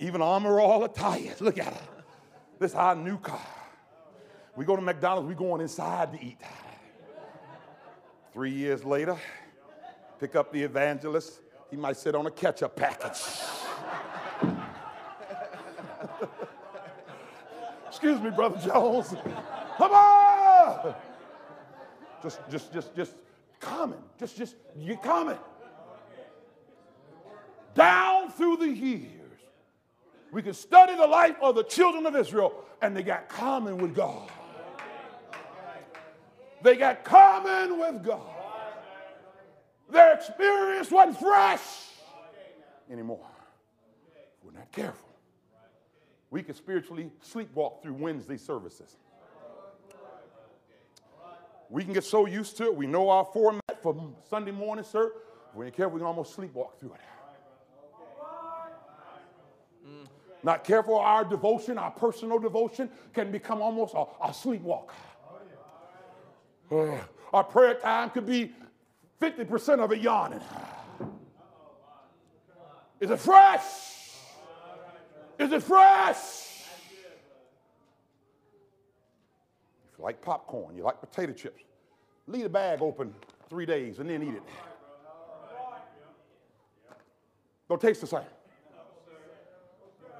Even 0.00 0.20
armor 0.20 0.58
all 0.58 0.80
the 0.80 0.88
tires. 0.88 1.40
Look 1.40 1.58
at 1.58 1.72
it. 1.72 1.95
This 2.58 2.70
is 2.72 2.76
our 2.76 2.94
new 2.94 3.18
car. 3.18 3.40
We 4.56 4.64
go 4.64 4.76
to 4.76 4.82
McDonald's, 4.82 5.28
we 5.28 5.34
going 5.34 5.60
inside 5.60 6.12
to 6.12 6.24
eat. 6.24 6.40
Three 8.32 8.52
years 8.52 8.84
later, 8.84 9.18
pick 10.18 10.34
up 10.36 10.52
the 10.52 10.62
evangelist. 10.62 11.40
He 11.70 11.76
might 11.76 11.96
sit 11.98 12.14
on 12.14 12.26
a 12.26 12.30
ketchup 12.30 12.74
package. 12.76 13.20
Excuse 17.88 18.20
me, 18.20 18.30
Brother 18.30 18.58
Jones. 18.66 19.14
Come 19.76 19.92
on! 19.92 20.94
Just, 22.22 22.40
just, 22.50 22.72
just, 22.72 22.96
just 22.96 23.14
common. 23.60 23.98
Just, 24.18 24.38
just, 24.38 24.56
you 24.78 24.96
common. 24.96 25.36
Down 27.74 28.30
through 28.30 28.56
the 28.56 28.68
years, 28.68 29.15
we 30.32 30.42
can 30.42 30.54
study 30.54 30.96
the 30.96 31.06
life 31.06 31.36
of 31.40 31.54
the 31.54 31.64
children 31.64 32.06
of 32.06 32.16
Israel, 32.16 32.64
and 32.82 32.96
they 32.96 33.02
got 33.02 33.28
common 33.28 33.78
with 33.78 33.94
God. 33.94 34.30
They 36.62 36.76
got 36.76 37.04
common 37.04 37.78
with 37.78 38.02
God. 38.04 38.20
Their 39.88 40.14
experience 40.14 40.90
wasn't 40.90 41.18
fresh 41.18 41.62
anymore. 42.90 43.26
We're 44.42 44.52
not 44.52 44.70
careful. 44.72 45.08
We 46.30 46.42
can 46.42 46.54
spiritually 46.54 47.10
sleepwalk 47.24 47.82
through 47.82 47.94
Wednesday 47.94 48.36
services. 48.36 48.96
We 51.68 51.84
can 51.84 51.92
get 51.92 52.04
so 52.04 52.26
used 52.26 52.56
to 52.58 52.64
it. 52.64 52.76
We 52.76 52.86
know 52.86 53.10
our 53.10 53.24
format 53.24 53.82
for 53.82 54.12
Sunday 54.28 54.50
morning, 54.50 54.84
sir. 54.84 55.12
We 55.54 55.66
ain't 55.66 55.76
careful, 55.76 55.94
we 55.94 56.00
can 56.00 56.06
almost 56.06 56.36
sleepwalk 56.36 56.78
through 56.78 56.94
it. 56.94 57.00
Not 60.46 60.62
careful, 60.62 60.96
our 60.96 61.24
devotion, 61.24 61.76
our 61.76 61.90
personal 61.90 62.38
devotion, 62.38 62.88
can 63.12 63.32
become 63.32 63.60
almost 63.60 63.94
a, 63.94 64.02
a 64.22 64.28
sleepwalk. 64.28 64.90
Uh, 66.70 66.98
our 67.32 67.42
prayer 67.42 67.74
time 67.74 68.10
could 68.10 68.26
be 68.26 68.52
50% 69.20 69.80
of 69.80 69.90
it 69.90 69.98
yawning. 69.98 70.40
Is 73.00 73.10
it 73.10 73.18
fresh? 73.18 73.64
Is 75.36 75.50
it 75.50 75.64
fresh? 75.64 76.62
If 79.90 79.98
you 79.98 80.04
like 80.04 80.22
popcorn, 80.22 80.76
you 80.76 80.84
like 80.84 81.00
potato 81.00 81.32
chips, 81.32 81.64
leave 82.28 82.44
the 82.44 82.48
bag 82.48 82.82
open 82.82 83.12
three 83.50 83.66
days 83.66 83.98
and 83.98 84.08
then 84.08 84.22
eat 84.22 84.34
it. 84.34 84.42
Don't 87.68 87.80
taste 87.80 88.00
the 88.00 88.06
same. 88.06 88.35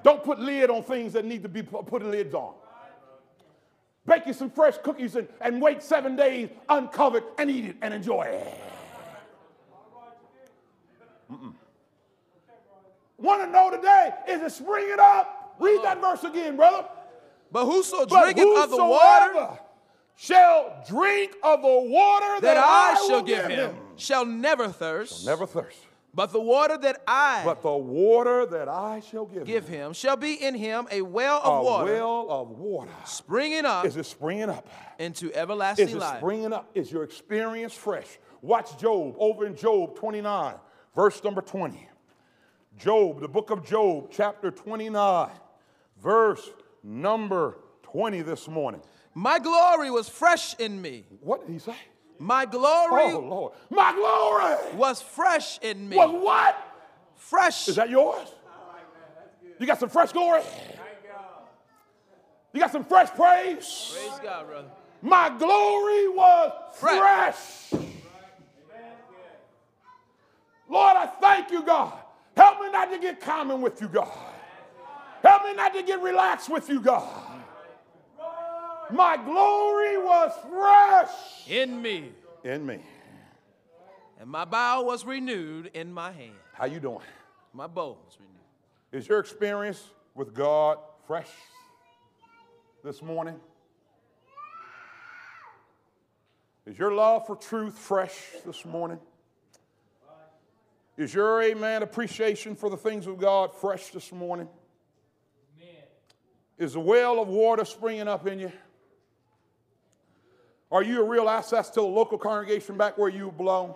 Don't 0.06 0.22
put 0.22 0.38
lid 0.38 0.70
on 0.70 0.84
things 0.84 1.14
that 1.14 1.24
need 1.24 1.42
to 1.42 1.48
be 1.48 1.64
put 1.64 2.00
lids 2.00 2.32
on. 2.32 2.54
Bake 4.06 4.24
you 4.24 4.32
some 4.32 4.50
fresh 4.50 4.74
cookies 4.84 5.16
and, 5.16 5.26
and 5.40 5.60
wait 5.60 5.82
seven 5.82 6.14
days 6.14 6.48
uncovered 6.68 7.24
and 7.38 7.50
eat 7.50 7.64
it 7.64 7.76
and 7.82 7.92
enjoy 7.92 8.22
it. 8.22 8.60
Want 13.18 13.42
to 13.42 13.50
know 13.50 13.68
today, 13.72 14.10
is 14.28 14.42
it 14.42 14.52
springing 14.52 14.98
up? 15.00 15.56
Read 15.58 15.82
that 15.82 16.00
verse 16.00 16.22
again, 16.22 16.54
brother. 16.54 16.86
But 17.50 17.64
whoso 17.64 18.06
But 18.06 18.22
drinketh 18.22 18.58
of 18.58 18.70
the 18.70 18.76
water 18.76 19.58
shall 20.14 20.84
drink 20.88 21.34
of 21.42 21.62
the 21.62 21.68
water 21.68 22.40
that, 22.42 22.42
that 22.42 22.56
I 22.58 22.94
shall 23.08 23.22
give 23.22 23.46
him 23.46 23.74
shall 23.96 24.24
never 24.24 24.68
thirst. 24.68 25.26
Never 25.26 25.46
thirst. 25.46 25.85
But 26.16 26.32
the 26.32 26.40
water 26.40 26.78
that 26.78 27.02
I 27.06 27.42
But 27.44 27.60
the 27.60 27.76
water 27.76 28.46
that 28.46 28.68
I 28.70 29.00
shall 29.00 29.26
give, 29.26 29.44
give 29.44 29.68
him 29.68 29.92
shall 29.92 30.16
be 30.16 30.32
in 30.42 30.54
him 30.54 30.88
a 30.90 31.02
well 31.02 31.42
a 31.44 31.50
of 31.58 31.64
water 31.64 31.92
A 31.92 31.94
well 32.00 32.26
of 32.30 32.50
water. 32.52 32.90
springing 33.04 33.66
up 33.66 33.84
Is 33.84 33.98
it 33.98 34.06
springing 34.06 34.48
up? 34.48 34.66
into 34.98 35.30
everlasting 35.34 35.88
life. 35.88 35.90
Is 35.90 35.94
it 35.94 35.98
life. 36.00 36.18
springing 36.18 36.52
up? 36.54 36.70
Is 36.74 36.90
your 36.90 37.02
experience 37.04 37.74
fresh? 37.74 38.06
Watch 38.40 38.78
Job 38.78 39.14
over 39.18 39.44
in 39.44 39.54
Job 39.54 39.94
29, 39.96 40.54
verse 40.94 41.22
number 41.22 41.42
20. 41.42 41.86
Job, 42.78 43.20
the 43.20 43.28
book 43.28 43.50
of 43.50 43.62
Job, 43.66 44.08
chapter 44.10 44.50
29, 44.50 45.30
verse 46.02 46.48
number 46.82 47.58
20 47.82 48.22
this 48.22 48.48
morning. 48.48 48.80
My 49.12 49.38
glory 49.38 49.90
was 49.90 50.08
fresh 50.08 50.54
in 50.58 50.80
me. 50.80 51.04
What 51.20 51.46
did 51.46 51.52
he 51.52 51.58
say? 51.58 51.76
My 52.18 52.46
glory 52.46 53.02
Oh, 53.12 53.18
Lord. 53.20 53.52
My 53.70 53.92
glory 53.92 54.76
was 54.76 55.02
fresh 55.02 55.58
in 55.60 55.88
me. 55.88 55.96
was 55.96 56.10
what? 56.22 56.62
fresh. 57.16 57.68
Is 57.68 57.76
that 57.76 57.90
yours? 57.90 58.28
You 59.58 59.66
got 59.66 59.80
some 59.80 59.88
fresh 59.88 60.12
glory? 60.12 60.42
You 62.52 62.60
got 62.60 62.72
some 62.72 62.84
fresh 62.84 63.10
praise? 63.10 63.94
Praise 63.94 64.20
God, 64.22 64.46
brother. 64.46 64.68
My 65.02 65.28
glory 65.28 66.08
was 66.08 66.52
Fresh. 66.74 67.38
fresh. 67.70 67.82
Lord, 70.68 70.96
I 70.96 71.06
thank 71.20 71.50
you, 71.50 71.62
God. 71.62 71.92
Help 72.36 72.60
me 72.60 72.70
not 72.70 72.90
to 72.90 72.98
get 72.98 73.20
common 73.20 73.60
with 73.60 73.80
you, 73.80 73.88
God. 73.88 74.08
Help 75.22 75.44
me 75.44 75.54
not 75.54 75.74
to 75.74 75.82
get 75.82 76.00
relaxed 76.00 76.48
with 76.48 76.68
you, 76.68 76.80
God. 76.80 77.25
My 78.90 79.16
glory 79.16 79.98
was 79.98 80.32
fresh 80.48 81.48
In 81.48 81.80
me. 81.82 82.12
in 82.44 82.64
me. 82.64 82.78
And 84.18 84.30
my 84.30 84.44
bow 84.44 84.82
was 84.82 85.04
renewed 85.04 85.70
in 85.74 85.92
my 85.92 86.12
hand. 86.12 86.32
How 86.52 86.66
you 86.66 86.80
doing? 86.80 87.00
My 87.52 87.66
bow 87.66 87.96
was 88.04 88.16
renewed. 88.18 88.32
Is 88.92 89.08
your 89.08 89.18
experience 89.18 89.82
with 90.14 90.32
God 90.34 90.78
fresh 91.06 91.30
this 92.82 93.02
morning? 93.02 93.38
Is 96.64 96.78
your 96.78 96.92
love 96.92 97.26
for 97.26 97.36
truth 97.36 97.78
fresh 97.78 98.16
this 98.44 98.64
morning? 98.64 98.98
Is 100.96 101.12
your, 101.12 101.42
amen, 101.42 101.82
appreciation 101.82 102.56
for 102.56 102.70
the 102.70 102.76
things 102.76 103.06
of 103.06 103.18
God 103.18 103.54
fresh 103.54 103.88
this 103.90 104.10
morning? 104.12 104.48
Is 106.58 106.72
the 106.72 106.80
well 106.80 107.20
of 107.20 107.28
water 107.28 107.66
springing 107.66 108.08
up 108.08 108.26
in 108.26 108.38
you? 108.38 108.52
Are 110.70 110.82
you 110.82 111.00
a 111.00 111.04
real 111.04 111.28
asset 111.28 111.64
to 111.66 111.80
the 111.80 111.82
local 111.82 112.18
congregation 112.18 112.76
back 112.76 112.98
where 112.98 113.08
you 113.08 113.30
belong? 113.30 113.74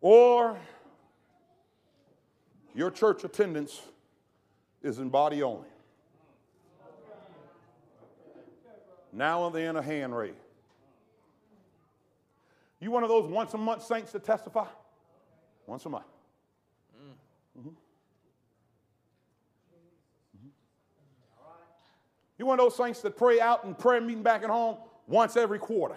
Or 0.00 0.58
your 2.74 2.90
church 2.90 3.24
attendance 3.24 3.80
is 4.82 4.98
in 4.98 5.10
body 5.10 5.42
only. 5.42 5.68
Now 9.12 9.46
and 9.46 9.54
then 9.54 9.76
a 9.76 9.82
hand 9.82 10.16
raise. 10.16 10.32
You 12.80 12.90
one 12.90 13.02
of 13.04 13.10
those 13.10 13.30
once 13.30 13.54
a 13.54 13.58
month 13.58 13.84
saints 13.84 14.10
that 14.12 14.24
testify? 14.24 14.66
Once 15.66 15.84
a 15.84 15.88
month. 15.88 16.06
Mhm. 17.56 17.74
You 22.42 22.46
one 22.46 22.58
of 22.58 22.64
those 22.64 22.74
saints 22.74 23.00
that 23.02 23.16
pray 23.16 23.38
out 23.38 23.62
and 23.62 23.78
prayer 23.78 24.00
meeting 24.00 24.24
back 24.24 24.42
at 24.42 24.50
home 24.50 24.76
once 25.06 25.36
every 25.36 25.60
quarter? 25.60 25.94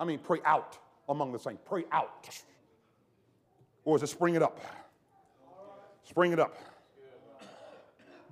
I 0.00 0.06
mean, 0.06 0.18
pray 0.18 0.38
out 0.46 0.78
among 1.06 1.32
the 1.32 1.38
saints. 1.38 1.60
Pray 1.66 1.84
out. 1.92 2.30
Or 3.84 3.94
is 3.94 4.02
it 4.02 4.06
spring 4.06 4.36
it 4.36 4.42
up? 4.42 4.58
Spring 6.04 6.32
it 6.32 6.40
up. 6.40 6.56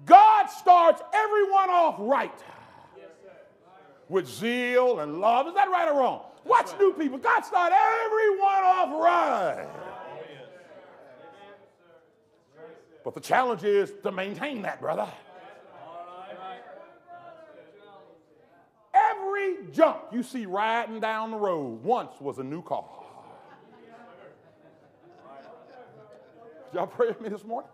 God 0.07 0.47
starts 0.47 1.03
everyone 1.13 1.69
off 1.69 1.97
right 1.99 2.33
with 4.09 4.27
zeal 4.27 5.01
and 5.01 5.21
love. 5.21 5.47
Is 5.47 5.53
that 5.53 5.69
right 5.69 5.87
or 5.87 5.99
wrong? 5.99 6.23
Watch 6.47 6.71
new 6.79 6.95
people. 6.95 7.19
God 7.19 7.45
started 7.45 7.77
everyone 7.77 8.65
off 8.65 9.03
right. 9.03 9.69
But 13.05 13.13
the 13.13 13.21
challenge 13.21 13.65
is 13.65 13.93
to 14.03 14.11
maintain 14.11 14.63
that, 14.63 14.81
brother. 14.81 15.07
Every 19.45 19.73
junk 19.73 19.97
you 20.13 20.23
see 20.23 20.47
riding 20.47 21.01
down 21.01 21.31
the 21.31 21.37
road 21.37 21.83
once 21.83 22.21
was 22.21 22.39
a 22.39 22.45
new 22.45 22.63
car. 22.63 22.85
Y'all 26.73 26.87
pray 26.87 27.09
with 27.09 27.21
me 27.21 27.29
this 27.29 27.45
morning? 27.45 27.71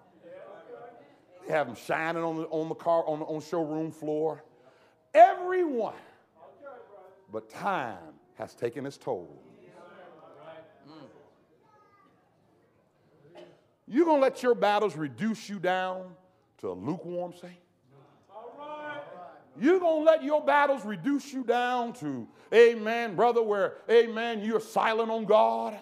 They 1.47 1.55
have 1.55 1.67
them 1.67 1.77
shining 1.77 2.23
on 2.23 2.37
the, 2.37 2.43
on 2.45 2.69
the 2.69 2.75
car, 2.75 3.03
on 3.07 3.21
the 3.21 3.25
on 3.25 3.41
showroom 3.41 3.91
floor. 3.91 4.45
Everyone. 5.15 5.95
But 7.33 7.49
time 7.49 7.99
has 8.35 8.55
taken 8.55 8.85
its 8.85 8.99
toll. 8.99 9.43
You're 13.87 14.05
gonna 14.05 14.23
let 14.23 14.43
your 14.43 14.55
battles 14.55 14.97
reduce 14.97 15.49
you 15.49 15.59
down 15.59 16.15
to 16.59 16.71
a 16.71 16.75
lukewarm 16.75 17.33
saint? 17.41 17.55
You 19.59 19.81
gonna 19.81 20.05
let 20.05 20.23
your 20.23 20.45
battles 20.45 20.85
reduce 20.85 21.33
you 21.33 21.43
down 21.45 21.93
to, 21.95 22.27
amen, 22.53 23.17
brother, 23.17 23.43
where, 23.43 23.79
amen, 23.91 24.43
you're 24.45 24.61
silent 24.61 25.11
on 25.11 25.25
God? 25.25 25.79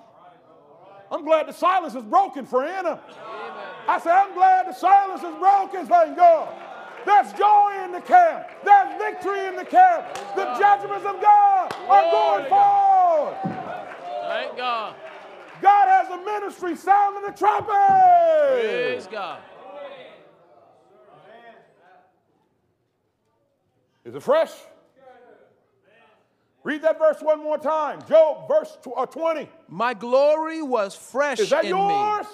I'm 1.11 1.25
glad 1.25 1.49
the 1.49 1.53
silence 1.53 1.95
is 1.95 2.05
broken 2.05 2.45
for 2.47 2.65
Anna. 2.65 3.01
I 3.87 3.99
said, 3.99 4.13
I'm 4.13 4.35
glad 4.35 4.67
the 4.69 4.75
silence 4.75 5.23
is 5.23 5.35
broken, 5.39 5.87
thank 5.87 6.17
God. 6.17 6.55
There's 7.07 7.33
joy 7.33 7.85
in 7.85 7.93
the 7.93 8.01
camp. 8.01 8.47
There's 8.65 8.99
victory 8.99 9.47
in 9.47 9.57
the 9.57 9.65
camp. 9.65 10.15
The 10.37 10.45
judgments 10.59 11.07
of 11.07 11.21
God 11.23 11.73
are 11.89 12.11
going 12.11 12.47
forward. 12.51 13.37
Thank 14.29 14.57
God. 14.57 14.95
God 15.63 15.89
has 15.89 16.09
a 16.11 16.25
ministry 16.25 16.77
sounding 16.77 17.23
the 17.23 17.33
trumpet. 17.33 17.73
Praise 18.53 19.07
God. 19.07 19.41
Is 24.09 24.15
it 24.15 24.23
fresh? 24.23 24.53
Read 26.65 26.81
that 26.81 26.99
verse 26.99 27.21
one 27.21 27.43
more 27.43 27.59
time. 27.59 28.01
Job, 28.09 28.49
verse 28.49 28.79
uh, 28.97 29.05
20. 29.05 29.49
My 29.69 29.93
glory 29.93 30.63
was 30.63 30.95
fresh 30.95 31.39
Is 31.39 31.51
that 31.51 31.65
in 31.65 31.71
yours? 31.71 32.27
me. 32.27 32.33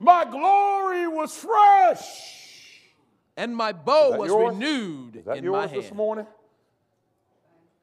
My 0.00 0.26
glory 0.26 1.08
was 1.08 1.34
fresh. 1.34 2.80
And 3.38 3.56
my 3.56 3.72
bow 3.72 4.18
was 4.18 4.28
yours? 4.28 4.54
renewed 4.54 5.16
Is 5.16 5.24
that 5.24 5.38
in 5.38 5.50
my 5.50 5.62
yours 5.64 5.70
this 5.70 5.94
morning? 5.94 6.26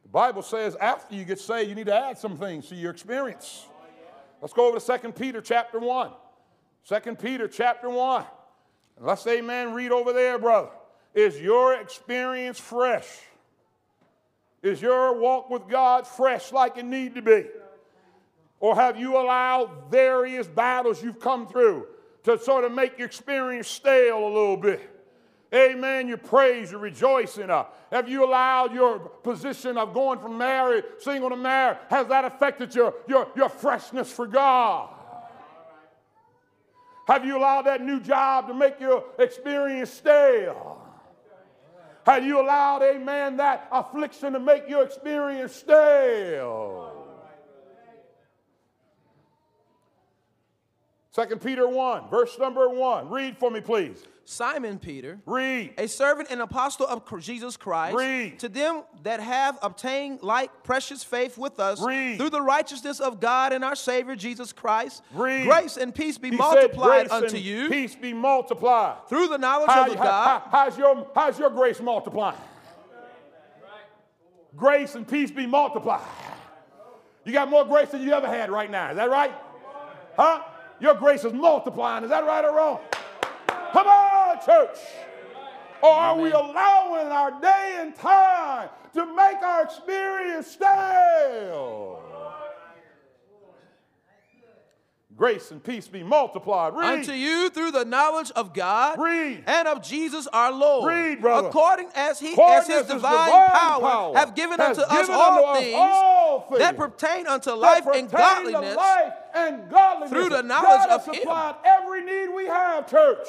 The 0.03 0.09
Bible 0.09 0.43
says 0.43 0.75
after 0.75 1.15
you 1.15 1.25
get 1.25 1.39
saved, 1.39 1.67
you 1.67 1.75
need 1.75 1.87
to 1.87 1.95
add 1.95 2.19
some 2.19 2.37
things 2.37 2.67
to 2.69 2.75
your 2.75 2.91
experience. 2.91 3.65
Let's 4.39 4.53
go 4.53 4.67
over 4.67 4.79
to 4.79 4.99
2 4.99 5.13
Peter 5.13 5.41
chapter 5.41 5.79
1. 5.79 6.11
2 6.87 7.15
Peter 7.15 7.47
chapter 7.47 7.89
1. 7.89 8.23
And 8.97 9.05
let's, 9.07 9.25
amen, 9.25 9.73
read 9.73 9.91
over 9.91 10.13
there, 10.13 10.37
brother. 10.37 10.69
Is 11.13 11.39
your 11.39 11.73
experience 11.73 12.59
fresh? 12.59 13.07
Is 14.61 14.81
your 14.81 15.19
walk 15.19 15.49
with 15.49 15.67
God 15.67 16.05
fresh 16.05 16.51
like 16.51 16.77
it 16.77 16.85
need 16.85 17.15
to 17.15 17.21
be? 17.21 17.45
Or 18.59 18.75
have 18.75 18.99
you 18.99 19.17
allowed 19.17 19.89
various 19.89 20.47
battles 20.47 21.01
you've 21.01 21.19
come 21.19 21.47
through 21.47 21.87
to 22.23 22.37
sort 22.37 22.65
of 22.65 22.73
make 22.73 22.97
your 22.97 23.07
experience 23.07 23.67
stale 23.67 24.19
a 24.19 24.27
little 24.27 24.57
bit? 24.57 24.97
Amen. 25.53 26.07
You 26.07 26.17
praise, 26.17 26.71
your 26.71 26.79
rejoicing. 26.79 27.49
Uh, 27.49 27.65
have 27.91 28.07
you 28.07 28.23
allowed 28.23 28.73
your 28.73 28.99
position 28.99 29.77
of 29.77 29.93
going 29.93 30.19
from 30.19 30.37
married, 30.37 30.83
single 30.99 31.29
to 31.29 31.35
married, 31.35 31.77
has 31.89 32.07
that 32.07 32.23
affected 32.23 32.75
your, 32.75 32.93
your, 33.07 33.27
your 33.35 33.49
freshness 33.49 34.11
for 34.11 34.27
God? 34.27 34.89
Have 37.07 37.25
you 37.25 37.37
allowed 37.37 37.63
that 37.63 37.81
new 37.81 37.99
job 37.99 38.47
to 38.49 38.53
make 38.53 38.79
your 38.79 39.03
experience 39.17 39.89
stale? 39.89 40.78
Have 42.09 42.25
you 42.25 42.41
allowed, 42.41 42.81
amen, 42.81 43.37
that 43.37 43.67
affliction 43.71 44.33
to 44.33 44.39
make 44.39 44.67
your 44.67 44.83
experience 44.83 45.53
stale? 45.53 46.88
Second 51.11 51.41
Peter 51.41 51.67
1, 51.67 52.09
verse 52.09 52.37
number 52.37 52.69
1. 52.69 53.09
Read 53.09 53.37
for 53.37 53.49
me, 53.49 53.61
please. 53.61 54.05
Simon 54.25 54.77
Peter, 54.77 55.17
Read. 55.25 55.73
a 55.79 55.87
servant 55.87 56.27
and 56.29 56.39
apostle 56.39 56.85
of 56.85 57.01
Jesus 57.19 57.57
Christ, 57.57 57.95
Read. 57.97 58.37
to 58.37 58.47
them 58.47 58.83
that 59.01 59.19
have 59.19 59.57
obtained 59.63 60.21
like 60.21 60.51
precious 60.63 61.03
faith 61.03 61.35
with 61.35 61.59
us 61.59 61.81
Read. 61.81 62.17
through 62.19 62.29
the 62.29 62.41
righteousness 62.41 62.99
of 62.99 63.19
God 63.19 63.53
and 63.53 63.65
our 63.65 63.75
Savior 63.75 64.15
Jesus 64.15 64.53
Christ. 64.53 65.01
Read. 65.15 65.47
Grace 65.47 65.77
and 65.77 65.95
peace 65.95 66.19
be 66.19 66.29
He 66.29 66.35
multiplied 66.37 67.09
"Grace 67.09 67.11
unto 67.23 67.37
you 67.37 67.69
Peace 67.69 67.95
be 67.95 68.13
multiplied. 68.13 68.97
through 69.09 69.29
the 69.29 69.39
knowledge 69.39 69.71
How- 69.71 69.85
of 69.85 69.91
the 69.93 69.97
how- 69.97 70.03
God. 70.03 70.41
how- 70.41 70.49
how's, 70.51 70.77
your, 70.77 71.07
how's 71.15 71.39
your 71.39 71.49
grace 71.49 71.81
multiplying? 71.81 72.37
Grace 74.55 74.93
and 74.93 75.07
peace 75.07 75.31
be 75.31 75.47
multiplied. 75.47 76.01
You 77.25 77.33
got 77.33 77.49
more 77.49 77.65
grace 77.65 77.89
than 77.89 78.03
you 78.03 78.13
ever 78.13 78.27
had 78.27 78.51
right 78.51 78.69
now. 78.69 78.91
Is 78.91 78.97
that 78.97 79.09
right? 79.09 79.33
Huh? 80.15 80.43
Your 80.79 80.95
grace 80.95 81.25
is 81.25 81.33
multiplying. 81.33 82.03
Is 82.03 82.09
that 82.09 82.25
right 82.25 82.43
or 82.43 82.55
wrong? 82.55 82.79
Come 83.73 83.87
on, 83.87 84.37
church. 84.45 84.77
Or 85.81 85.91
are 85.91 86.17
we 86.17 86.31
allowing 86.31 87.07
our 87.07 87.39
day 87.39 87.77
and 87.79 87.95
time 87.95 88.69
to 88.93 89.05
make 89.15 89.37
our 89.43 89.63
experience 89.63 90.47
stale? 90.47 92.08
Grace 95.19 95.51
and 95.51 95.61
peace 95.61 95.85
be 95.85 96.01
multiplied. 96.01 96.73
Read. 96.73 96.99
Unto 96.99 97.11
you 97.11 97.49
through 97.49 97.71
the 97.71 97.83
knowledge 97.83 98.31
of 98.37 98.53
God 98.53 98.97
Read. 98.97 99.43
and 99.45 99.67
of 99.67 99.83
Jesus 99.83 100.27
our 100.27 100.49
Lord. 100.49 100.87
Read, 100.89 101.19
brother. 101.19 101.49
According 101.49 101.89
as 101.93 102.21
he 102.21 102.31
According 102.31 102.57
as 102.57 102.67
his 102.67 102.77
as 102.77 102.87
divine, 102.87 103.25
divine 103.25 103.49
power, 103.49 103.81
power 103.81 104.15
have 104.17 104.33
given 104.33 104.61
unto 104.61 104.79
us 104.79 104.89
given 104.89 105.13
all, 105.13 105.55
things 105.55 105.75
all 105.77 106.45
things 106.47 106.59
that 106.59 106.77
pertain 106.77 107.27
unto 107.27 107.51
life 107.51 107.85
and 107.93 108.09
godliness. 108.09 108.77
life 108.77 109.13
and 109.33 109.69
godliness. 109.69 110.09
through 110.09 110.29
the 110.29 110.41
God 110.41 110.45
knowledge 110.45 110.89
has 110.89 111.05
of 111.05 111.13
Him. 111.13 111.27
every 111.65 112.05
need 112.05 112.33
we 112.33 112.45
have, 112.45 112.89
church. 112.89 113.27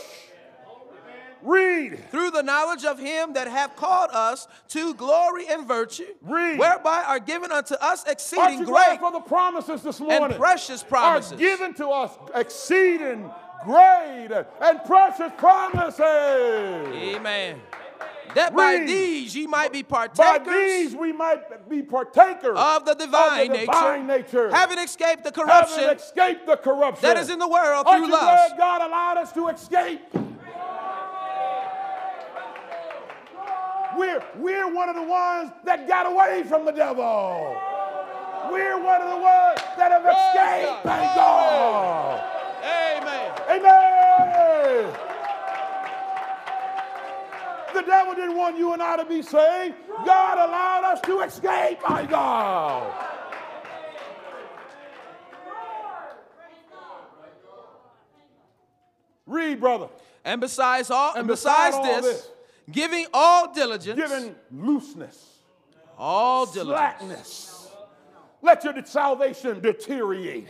Read. 1.42 1.98
through 2.11 2.31
the 2.31 2.42
knowledge 2.42 2.85
of 2.85 2.98
him 2.98 3.35
that 3.35 3.48
hath 3.48 3.76
called 3.76 4.11
us 4.12 4.48
to 4.68 4.94
glory 4.94 5.46
and 5.48 5.66
virtue, 5.66 6.07
Read. 6.22 6.59
whereby 6.59 7.05
are 7.07 7.18
given 7.18 7.53
unto 7.53 7.74
us 7.74 8.05
exceeding 8.07 8.64
great 8.64 8.98
for 9.00 9.12
the 9.12 9.20
promises 9.20 9.83
this 9.83 10.00
morning? 10.00 10.38
precious 10.38 10.83
promises. 10.83 11.33
Are 11.33 11.37
given 11.37 11.74
to 11.74 11.88
us 11.88 12.12
exceeding 12.35 13.31
great 13.64 14.29
and 14.61 14.85
precious 14.85 15.33
promises. 15.38 16.00
Amen. 16.00 17.61
That 18.35 18.55
by 18.55 18.85
these 18.87 19.35
ye 19.35 19.46
might 19.46 19.72
be 19.72 19.83
partakers. 19.83 20.18
By 20.18 20.38
these 20.38 20.94
we 20.94 21.12
might 21.12 21.68
be 21.68 21.83
partakers 21.83 22.57
of 22.57 22.85
the 22.85 22.94
divine, 22.94 23.50
divine 23.50 24.07
nature, 24.07 24.50
having 24.50 24.79
escaped 24.79 25.24
the 25.24 25.33
corruption. 25.33 25.81
having 25.81 25.96
escaped 25.96 26.46
the 26.46 26.57
corruption 26.57 27.03
that 27.03 27.16
is 27.16 27.29
in 27.29 27.38
the 27.38 27.48
world 27.48 27.87
Aren't 27.87 28.05
through 28.05 28.14
you 28.14 28.20
lust. 28.20 28.57
God 28.57 28.83
allowed 28.83 29.18
us 29.18 29.33
to 29.33 29.48
escape? 29.48 30.00
We're, 33.96 34.22
we're 34.37 34.72
one 34.72 34.88
of 34.88 34.94
the 34.94 35.03
ones 35.03 35.50
that 35.64 35.88
got 35.88 36.07
away 36.07 36.44
from 36.44 36.64
the 36.64 36.72
devil. 36.72 37.57
We're 38.50 38.79
one 38.83 39.03
of 39.03 39.11
the 39.11 39.16
ones 39.16 39.61
that 39.76 39.90
have 39.92 40.07
escaped. 40.07 40.83
Thank 40.85 41.14
God. 41.14 42.20
Amen. 42.64 43.33
Amen. 43.50 44.92
The 47.74 47.83
devil 47.83 48.14
didn't 48.14 48.37
want 48.37 48.59
you 48.59 48.72
and 48.72 48.83
I 48.83 48.96
to 48.96 49.05
be 49.05 49.22
saved. 49.22 49.74
God 50.05 50.38
allowed 50.38 50.92
us 50.92 51.00
to 51.03 51.20
escape. 51.20 51.79
My 51.88 52.07
God. 52.07 52.92
Read, 59.26 59.61
brother. 59.61 59.88
And 60.24 60.40
besides 60.40 60.90
all, 60.90 61.11
and, 61.11 61.20
And 61.20 61.29
besides 61.29 61.76
beside 61.76 61.94
all 61.94 62.03
this, 62.03 62.22
this, 62.22 62.29
giving 62.70 63.07
all 63.12 63.53
diligence, 63.53 63.96
Giving 63.96 64.35
looseness, 64.51 65.38
all 65.99 66.46
diligence, 66.46 66.77
slackness. 66.79 67.68
Let 68.42 68.64
your 68.64 68.75
salvation 68.85 69.61
deteriorate. 69.61 70.49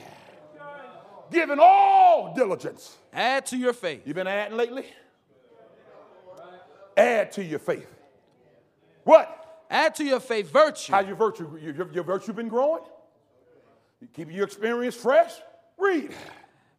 Giving 1.31 1.59
all 1.61 2.33
diligence. 2.35 2.97
add 3.13 3.47
to 3.47 3.57
your 3.57 3.73
faith. 3.73 4.03
You've 4.05 4.17
been 4.17 4.27
adding 4.27 4.57
lately? 4.57 4.87
Add 6.97 7.33
to 7.33 7.45
your 7.45 7.59
faith. 7.59 7.89
What? 9.05 9.65
Add 9.71 9.95
to 9.97 10.05
your 10.05 10.21
faith 10.21 10.53
virtue. 10.53 10.93
How's 10.93 11.07
your 11.07 11.17
virtue? 11.17 11.59
Your, 11.63 11.91
your- 11.93 12.05
virtue 12.05 12.33
been 12.33 12.49
growing? 12.49 12.83
You 14.01 14.09
keeping 14.13 14.35
your 14.35 14.45
experience 14.47 14.97
fresh? 14.97 15.33
Read. 15.79 16.13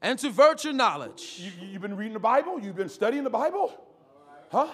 and 0.02 0.20
to 0.20 0.30
virtue 0.30 0.74
knowledge. 0.74 1.38
You, 1.39 1.67
you 1.67 1.80
been 1.80 1.96
reading 1.96 2.13
the 2.13 2.20
Bible? 2.20 2.60
You've 2.60 2.76
been 2.76 2.89
studying 2.89 3.24
the 3.24 3.30
Bible? 3.30 3.74
Huh? 4.52 4.67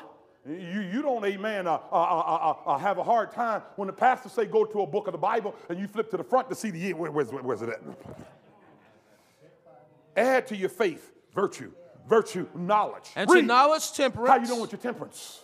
You, 0.47 0.81
you 0.81 1.01
don't, 1.01 1.25
amen, 1.25 1.67
uh, 1.67 1.73
uh, 1.73 1.79
uh, 1.91 1.95
uh, 1.95 2.69
uh, 2.69 2.77
have 2.77 2.99
a 2.99 3.03
hard 3.03 3.33
time 3.33 3.61
when 3.75 3.87
the 3.87 3.93
pastor 3.93 4.29
say 4.29 4.45
go 4.45 4.63
to 4.63 4.81
a 4.81 4.87
book 4.87 5.07
of 5.07 5.11
the 5.11 5.17
Bible 5.17 5.53
and 5.67 5.77
you 5.77 5.87
flip 5.87 6.09
to 6.11 6.17
the 6.17 6.23
front 6.23 6.47
to 6.49 6.55
see 6.55 6.69
the, 6.69 6.93
where, 6.93 7.11
where's, 7.11 7.29
where's 7.29 7.61
it 7.61 7.69
at? 7.69 7.81
Add 10.15 10.47
to 10.47 10.55
your 10.55 10.69
faith 10.69 11.11
virtue, 11.33 11.71
virtue, 12.07 12.47
knowledge. 12.55 13.09
and 13.17 13.29
to 13.29 13.41
knowledge 13.41 13.91
temperance. 13.91 14.29
How 14.29 14.37
you 14.37 14.47
doing 14.47 14.61
with 14.61 14.71
your 14.71 14.79
temperance? 14.79 15.41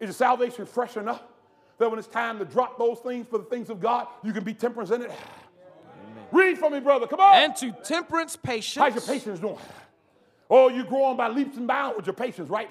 Is 0.00 0.08
your 0.08 0.12
salvation 0.12 0.66
fresh 0.66 0.96
enough 0.96 1.22
that 1.78 1.88
when 1.88 1.98
it's 1.98 2.08
time 2.08 2.40
to 2.40 2.44
drop 2.44 2.78
those 2.78 2.98
things 2.98 3.26
for 3.30 3.38
the 3.38 3.44
things 3.44 3.70
of 3.70 3.80
God, 3.80 4.08
you 4.24 4.32
can 4.32 4.42
be 4.42 4.54
temperance 4.54 4.90
in 4.90 5.02
it? 5.02 5.12
Read 6.32 6.58
for 6.58 6.68
me, 6.68 6.80
brother. 6.80 7.06
Come 7.06 7.20
on. 7.20 7.36
and 7.36 7.56
to 7.56 7.70
temperance 7.84 8.34
patience. 8.34 8.82
How's 8.82 8.94
your 8.94 9.16
patience 9.16 9.38
doing? 9.38 9.56
Oh, 10.50 10.68
you're 10.68 10.84
growing 10.84 11.16
by 11.16 11.28
leaps 11.28 11.56
and 11.56 11.68
bounds 11.68 11.96
with 11.96 12.06
your 12.06 12.14
patience, 12.14 12.50
right? 12.50 12.68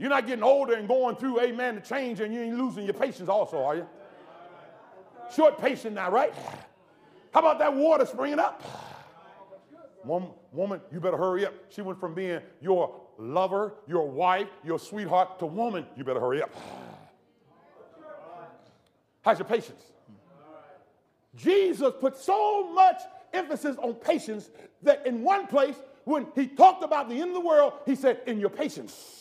You're 0.00 0.08
not 0.08 0.26
getting 0.26 0.42
older 0.42 0.72
and 0.72 0.88
going 0.88 1.16
through, 1.16 1.42
amen, 1.42 1.74
the 1.74 1.82
change, 1.82 2.20
and 2.20 2.32
you 2.32 2.40
ain't 2.40 2.56
losing 2.56 2.84
your 2.84 2.94
patience 2.94 3.28
also, 3.28 3.62
are 3.62 3.76
you? 3.76 3.86
Short 5.36 5.60
patience 5.60 5.94
now, 5.94 6.10
right? 6.10 6.32
How 7.34 7.40
about 7.40 7.58
that 7.58 7.74
water 7.74 8.06
springing 8.06 8.38
up? 8.38 8.62
One 10.02 10.30
woman, 10.52 10.80
you 10.90 11.00
better 11.00 11.18
hurry 11.18 11.44
up. 11.44 11.52
She 11.68 11.82
went 11.82 12.00
from 12.00 12.14
being 12.14 12.40
your 12.62 12.98
lover, 13.18 13.74
your 13.86 14.08
wife, 14.08 14.48
your 14.64 14.78
sweetheart 14.78 15.38
to 15.40 15.46
woman, 15.46 15.84
you 15.98 16.02
better 16.02 16.18
hurry 16.18 16.42
up. 16.42 16.50
How's 19.20 19.38
your 19.38 19.48
patience? 19.48 19.82
Jesus 21.36 21.92
put 22.00 22.16
so 22.16 22.72
much 22.72 23.02
emphasis 23.34 23.76
on 23.76 23.92
patience 23.96 24.48
that 24.82 25.06
in 25.06 25.22
one 25.22 25.46
place, 25.46 25.76
when 26.04 26.26
he 26.34 26.46
talked 26.46 26.82
about 26.82 27.10
the 27.10 27.20
end 27.20 27.28
of 27.28 27.34
the 27.34 27.46
world, 27.46 27.74
he 27.84 27.94
said, 27.94 28.22
in 28.26 28.40
your 28.40 28.48
patience. 28.48 29.19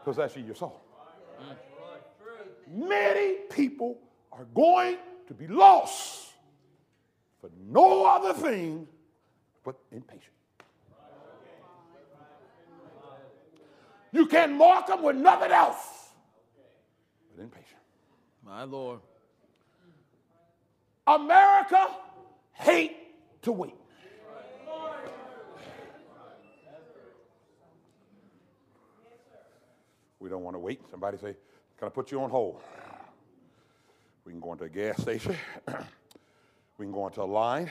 Because 0.00 0.16
that's 0.16 0.36
in 0.36 0.46
your 0.46 0.54
soul. 0.54 0.80
Many 2.68 3.34
people 3.50 3.98
are 4.32 4.44
going 4.54 4.96
to 5.26 5.34
be 5.34 5.46
lost 5.46 6.32
for 7.40 7.50
no 7.68 8.06
other 8.06 8.32
thing 8.32 8.86
but 9.64 9.76
impatient. 9.92 10.24
You 14.12 14.26
can 14.26 14.56
mark 14.56 14.86
them 14.86 15.02
with 15.02 15.16
nothing 15.16 15.52
else 15.52 16.10
but 17.34 17.42
impatient. 17.42 17.78
My 18.44 18.64
Lord. 18.64 19.00
America 21.06 21.88
hate 22.52 22.96
to 23.42 23.52
wait. 23.52 23.74
We 30.20 30.28
don't 30.28 30.42
want 30.42 30.54
to 30.54 30.60
wait. 30.60 30.82
Somebody 30.90 31.16
say, 31.16 31.34
Can 31.78 31.88
I 31.88 31.90
put 31.90 32.12
you 32.12 32.22
on 32.22 32.28
hold? 32.30 32.60
We 34.24 34.32
can 34.32 34.40
go 34.40 34.52
into 34.52 34.64
a 34.64 34.68
gas 34.68 35.00
station. 35.00 35.34
we 36.78 36.84
can 36.84 36.92
go 36.92 37.06
into 37.06 37.22
a 37.22 37.24
line. 37.24 37.70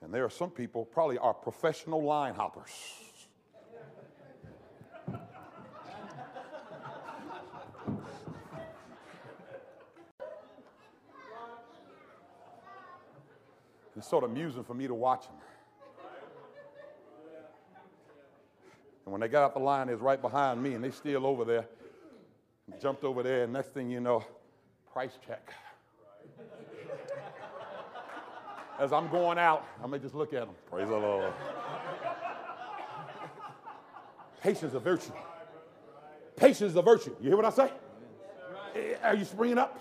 And 0.00 0.14
there 0.14 0.24
are 0.24 0.30
some 0.30 0.50
people, 0.50 0.84
probably 0.84 1.18
are 1.18 1.34
professional 1.34 2.04
line 2.04 2.34
hoppers. 2.34 2.70
it's 13.96 14.08
sort 14.08 14.22
of 14.22 14.30
amusing 14.30 14.62
for 14.62 14.74
me 14.74 14.86
to 14.86 14.94
watch 14.94 15.26
them. 15.26 15.34
And 19.06 19.12
when 19.12 19.20
they 19.20 19.28
got 19.28 19.44
out 19.44 19.54
the 19.54 19.60
line, 19.60 19.86
they 19.86 19.94
was 19.94 20.02
right 20.02 20.20
behind 20.20 20.60
me, 20.60 20.74
and 20.74 20.82
they 20.82 20.90
still 20.90 21.24
over 21.26 21.44
there. 21.44 21.64
Jumped 22.82 23.04
over 23.04 23.22
there, 23.22 23.44
and 23.44 23.52
next 23.52 23.72
thing 23.72 23.88
you 23.88 24.00
know, 24.00 24.24
price 24.92 25.12
check. 25.24 25.54
As 28.80 28.92
I'm 28.92 29.08
going 29.08 29.38
out, 29.38 29.64
I 29.82 29.86
may 29.86 30.00
just 30.00 30.16
look 30.16 30.34
at 30.34 30.46
them. 30.46 30.56
Praise 30.68 30.88
the 30.88 30.96
Lord. 30.96 31.32
Patience 34.42 34.64
is 34.64 34.74
a 34.74 34.80
virtue. 34.80 35.12
Patience 36.34 36.72
is 36.72 36.76
a 36.76 36.82
virtue. 36.82 37.14
You 37.20 37.28
hear 37.28 37.36
what 37.36 37.46
I 37.46 37.50
say? 37.50 37.70
Are 39.04 39.14
you 39.14 39.24
springing 39.24 39.58
up? 39.58 39.80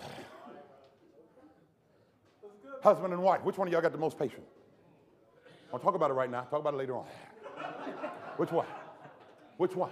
Husband 2.84 3.12
and 3.12 3.24
wife, 3.24 3.44
which 3.44 3.58
one 3.58 3.68
of 3.68 3.72
y'all 3.72 3.82
got 3.82 3.92
the 3.92 3.98
most 3.98 4.20
patience? 4.20 4.48
I'll 5.74 5.80
talk 5.80 5.96
about 5.96 6.12
it 6.12 6.14
right 6.14 6.30
now. 6.30 6.42
Talk 6.42 6.60
about 6.60 6.76
it 6.76 6.78
later 6.78 6.96
on. 6.96 7.06
Which 8.38 8.52
one? 8.52 8.68
Which 9.58 9.76
one? 9.76 9.92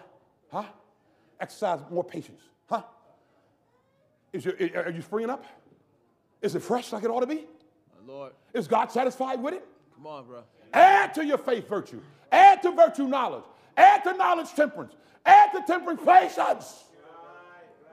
Huh? 0.51 0.65
Exercise 1.39 1.79
more 1.89 2.03
patience. 2.03 2.41
Huh? 2.69 2.83
Is 4.31 4.45
your, 4.45 4.55
are 4.75 4.91
you 4.91 5.01
springing 5.01 5.29
up? 5.29 5.45
Is 6.41 6.55
it 6.55 6.61
fresh 6.61 6.91
like 6.91 7.03
it 7.03 7.09
ought 7.09 7.21
to 7.21 7.27
be? 7.27 7.45
My 8.05 8.13
Lord. 8.13 8.33
Is 8.53 8.67
God 8.67 8.91
satisfied 8.91 9.41
with 9.41 9.53
it? 9.53 9.65
Come 9.95 10.07
on, 10.07 10.25
bro. 10.25 10.43
Add 10.73 11.13
to 11.15 11.25
your 11.25 11.37
faith 11.37 11.67
virtue. 11.67 12.01
Add 12.31 12.61
to 12.63 12.71
virtue 12.71 13.07
knowledge. 13.07 13.43
Add 13.77 14.03
to 14.03 14.13
knowledge 14.13 14.49
temperance. 14.53 14.93
Add 15.25 15.51
to 15.53 15.63
temperance 15.65 16.01
patience. 16.05 16.83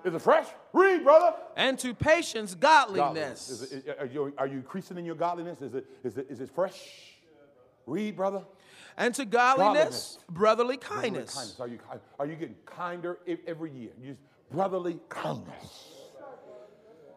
Is 0.02 0.14
it 0.14 0.22
fresh? 0.22 0.46
Read, 0.72 1.04
brother. 1.04 1.36
And 1.56 1.78
to 1.80 1.92
patience, 1.92 2.54
Godliness. 2.54 3.48
godliness. 3.48 3.50
Is 3.50 3.72
it, 3.72 3.96
are, 3.98 4.06
you, 4.06 4.32
are 4.38 4.46
you 4.46 4.56
increasing 4.56 4.96
in 4.96 5.04
your 5.04 5.14
godliness? 5.14 5.60
Is 5.60 5.74
it, 5.74 5.86
is 6.02 6.16
it, 6.16 6.26
is 6.30 6.40
it 6.40 6.50
fresh? 6.50 6.74
Read, 7.86 8.16
brother. 8.16 8.42
And 8.96 9.14
to 9.14 9.24
godliness, 9.24 10.18
brotherly 10.28 10.76
Brotherly 10.76 10.76
kindness. 10.76 11.34
kindness. 11.34 11.60
Are 11.60 11.68
you, 11.68 11.78
are 12.18 12.26
you 12.26 12.34
getting 12.36 12.56
kinder 12.66 13.18
every 13.46 13.70
year? 13.70 13.90
You 14.00 14.08
just 14.08 14.20
brotherly 14.50 14.98
kindness. 15.08 15.94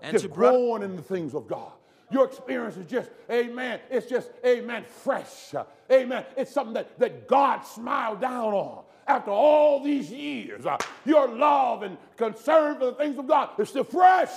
And 0.02 0.12
just 0.14 0.24
to 0.26 0.30
bro- 0.30 0.52
growing 0.52 0.84
in 0.84 0.96
the 0.96 1.02
things 1.02 1.34
of 1.34 1.48
God. 1.48 1.72
Your 2.12 2.26
experience 2.26 2.78
is 2.78 2.86
just, 2.86 3.10
amen, 3.32 3.80
it's 3.90 4.06
just, 4.08 4.30
amen, 4.46 4.86
fresh. 4.88 5.54
Amen. 5.92 6.26
It's 6.38 6.52
something 6.52 6.74
that, 6.76 7.00
that 7.00 7.28
God 7.28 7.62
smiled 7.62 8.22
down 8.22 8.54
on 8.54 8.84
after 9.08 9.32
all 9.32 9.82
these 9.84 10.12
years. 10.12 10.66
Uh, 10.66 10.78
your 11.06 11.28
love 11.28 11.82
and 11.84 11.98
concern 12.18 12.78
for 12.78 12.86
the 12.88 12.94
things 12.94 13.18
of 13.18 13.28
God 13.28 13.50
is 13.60 13.70
still 13.70 13.84
fresh. 13.84 14.30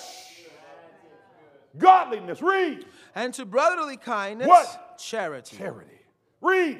Godliness, 1.76 2.40
read. 2.40 2.86
and 3.14 3.34
to 3.34 3.44
brotherly 3.44 3.98
kindness, 3.98 4.48
What? 4.48 4.98
charity. 4.98 5.56
Charity, 5.58 6.00
read. 6.40 6.78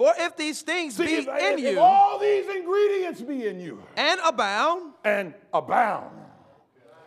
For 0.00 0.14
if 0.16 0.34
these 0.34 0.62
things 0.62 0.96
See, 0.96 1.04
be 1.04 1.12
if, 1.12 1.28
in 1.28 1.58
if 1.58 1.60
you 1.60 1.78
all 1.78 2.18
these 2.18 2.48
ingredients 2.48 3.20
be 3.20 3.46
in 3.46 3.60
you 3.60 3.82
and 3.98 4.18
abound, 4.24 4.94
and 5.04 5.34
abound. 5.52 6.16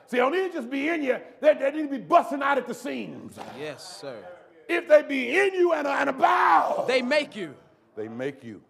See, 0.06 0.17
they 0.17 0.17
don't 0.17 0.32
need 0.32 0.51
to 0.51 0.53
just 0.53 0.69
be 0.69 0.89
in 0.89 1.01
you, 1.01 1.17
they, 1.41 1.56
they 1.56 1.71
need 1.71 1.82
to 1.82 1.88
be 1.88 1.97
busting 1.97 2.43
out 2.43 2.60
at 2.60 2.67
the 2.67 2.73
seams. 2.75 3.36
yes, 3.60 3.97
sir, 3.99 4.15
If 4.69 4.88
they 4.88 5.01
be 5.01 5.36
in 5.36 5.56
you 5.56 5.73
and, 5.73 5.88
and 5.88 6.08
abound, 6.08 6.88
they 6.88 7.01
make 7.01 7.36
you 7.36 7.56
they 7.95 8.08
make 8.08 8.43
you 8.43 8.62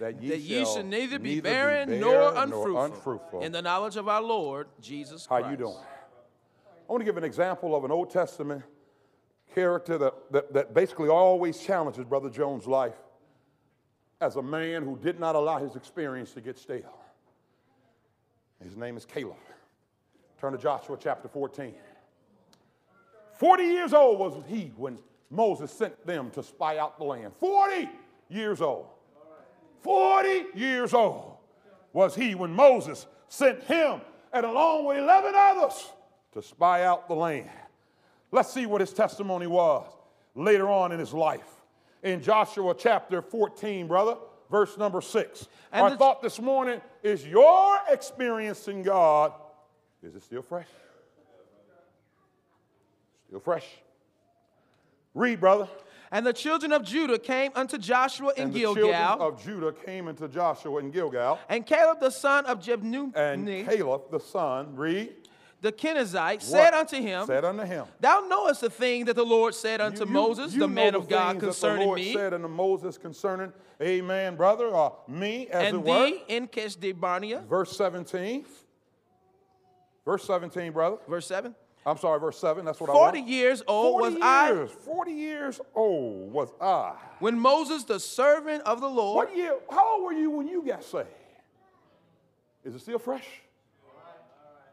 that 0.00 0.20
ye, 0.20 0.30
that 0.30 0.40
ye 0.40 0.64
shall 0.64 0.74
should 0.74 0.86
neither 0.86 1.20
be 1.20 1.34
neither 1.34 1.42
barren 1.42 2.00
nor 2.00 2.32
barren 2.32 2.36
unfruitful, 2.38 2.82
unfruitful. 2.82 3.42
in 3.42 3.52
the 3.52 3.62
knowledge 3.62 3.94
of 3.94 4.08
our 4.08 4.20
Lord 4.20 4.66
Jesus 4.80 5.28
Christ. 5.28 5.44
How 5.44 5.50
you 5.52 5.56
doing? 5.56 5.76
I 5.76 6.92
want 6.92 7.02
to 7.02 7.04
give 7.04 7.16
an 7.16 7.22
example 7.22 7.76
of 7.76 7.84
an 7.84 7.92
Old 7.92 8.10
Testament 8.10 8.64
character 9.54 9.96
that, 9.96 10.14
that, 10.32 10.52
that 10.52 10.74
basically 10.74 11.08
always 11.08 11.60
challenges 11.60 12.04
Brother 12.04 12.30
Jones' 12.30 12.66
life 12.66 12.96
as 14.20 14.36
a 14.36 14.42
man 14.42 14.82
who 14.82 14.96
did 14.98 15.20
not 15.20 15.34
allow 15.34 15.58
his 15.58 15.76
experience 15.76 16.32
to 16.32 16.40
get 16.40 16.58
stale. 16.58 16.98
His 18.62 18.76
name 18.76 18.96
is 18.96 19.04
Caleb. 19.04 19.36
Turn 20.40 20.52
to 20.52 20.58
Joshua 20.58 20.96
chapter 21.00 21.28
14. 21.28 21.74
40 23.38 23.62
years 23.62 23.92
old 23.92 24.18
was 24.18 24.42
he 24.48 24.72
when 24.76 24.98
Moses 25.30 25.70
sent 25.70 26.06
them 26.06 26.30
to 26.30 26.42
spy 26.42 26.78
out 26.78 26.98
the 26.98 27.04
land. 27.04 27.32
40 27.38 27.88
years 28.28 28.60
old. 28.60 28.86
40 29.82 30.46
years 30.58 30.92
old 30.92 31.36
was 31.92 32.14
he 32.14 32.34
when 32.34 32.52
Moses 32.52 33.06
sent 33.28 33.62
him 33.62 34.00
and 34.32 34.44
along 34.44 34.86
with 34.86 34.98
11 34.98 35.32
others 35.36 35.92
to 36.32 36.42
spy 36.42 36.84
out 36.84 37.08
the 37.08 37.14
land. 37.14 37.50
Let's 38.32 38.52
see 38.52 38.66
what 38.66 38.80
his 38.80 38.92
testimony 38.92 39.46
was 39.46 39.86
later 40.34 40.68
on 40.68 40.92
in 40.92 40.98
his 40.98 41.14
life. 41.14 41.57
In 42.02 42.22
Joshua 42.22 42.74
chapter 42.78 43.20
14, 43.20 43.86
brother, 43.88 44.16
verse 44.50 44.76
number 44.78 45.00
6. 45.00 45.48
And 45.72 45.82
Our 45.82 45.96
thought 45.96 46.22
this 46.22 46.40
morning 46.40 46.80
is 47.02 47.26
your 47.26 47.78
experience 47.90 48.68
in 48.68 48.82
God, 48.82 49.32
is 50.02 50.14
it 50.14 50.22
still 50.22 50.42
fresh? 50.42 50.68
Still 53.26 53.40
fresh. 53.40 53.66
Read, 55.14 55.40
brother. 55.40 55.68
And 56.10 56.24
the 56.24 56.32
children 56.32 56.72
of 56.72 56.84
Judah 56.84 57.18
came 57.18 57.52
unto 57.54 57.76
Joshua 57.76 58.32
in 58.36 58.44
and 58.44 58.54
the 58.54 58.60
children 58.60 58.86
Gilgal, 58.86 59.20
of 59.20 59.44
Judah 59.44 59.72
came 59.72 60.08
into 60.08 60.26
Joshua 60.28 60.80
in 60.80 60.90
Gilgal, 60.90 61.38
and 61.50 61.66
Caleb 61.66 62.00
the 62.00 62.10
son 62.10 62.46
of 62.46 62.60
Jephunneh. 62.60 63.14
and 63.14 63.46
Caleb 63.66 64.10
the 64.10 64.20
son, 64.20 64.74
read, 64.74 65.10
the 65.60 65.72
Kenizzite, 65.72 66.40
said 66.42 66.72
unto 66.74 66.96
him, 67.00 67.26
said 67.26 67.44
unto 67.44 67.64
him, 67.64 67.86
Thou 68.00 68.20
knowest 68.28 68.60
the 68.60 68.70
thing 68.70 69.06
that 69.06 69.16
the 69.16 69.24
Lord 69.24 69.54
said 69.54 69.80
unto 69.80 70.04
You- 70.04 70.10
Moses, 70.10 70.54
you 70.54 70.60
the 70.60 70.68
man 70.68 70.94
of 70.94 71.08
God, 71.08 71.32
things 71.32 71.40
that 71.40 71.46
concerning 71.48 71.80
the 71.80 71.86
Lord 71.86 71.98
me, 72.00 72.12
said 72.14 72.34
unto 72.34 72.48
Moses 72.48 72.98
concerning, 72.98 73.52
Amen, 73.82 74.36
brother, 74.36 74.66
or 74.68 74.96
me, 75.08 75.48
as 75.48 75.62
it 75.62 75.68
and 75.76 75.84
were. 75.84 76.06
thee 76.06 76.22
in 76.28 76.46
Kadesh 76.48 76.76
Barnea. 76.94 77.40
Verse 77.48 77.76
17. 77.76 78.44
Verse 80.04 80.24
17, 80.24 80.72
brother. 80.72 80.96
Verse 81.08 81.26
7. 81.26 81.54
I'm 81.86 81.96
sorry, 81.96 82.20
verse 82.20 82.38
7. 82.38 82.64
That's 82.64 82.80
what 82.80 82.90
I 82.90 82.92
Forty 82.92 83.20
years 83.20 83.62
old 83.66 84.00
40 84.00 84.14
was 84.18 84.50
years, 84.50 84.70
40 84.84 85.12
years 85.12 85.60
old 85.74 86.32
was 86.32 86.50
I. 86.60 86.64
I 86.66 86.94
when 87.18 87.38
Moses, 87.38 87.84
the 87.84 87.98
servant 87.98 88.62
of 88.64 88.80
the 88.80 88.88
Lord, 88.88 89.28
What 89.28 89.36
year? 89.36 89.56
How 89.70 89.94
old 89.96 90.04
were 90.04 90.12
you 90.12 90.30
when 90.30 90.48
you 90.48 90.62
got 90.62 90.84
saved? 90.84 91.08
Is 92.64 92.74
it 92.74 92.80
still 92.80 92.98
fresh? 92.98 93.24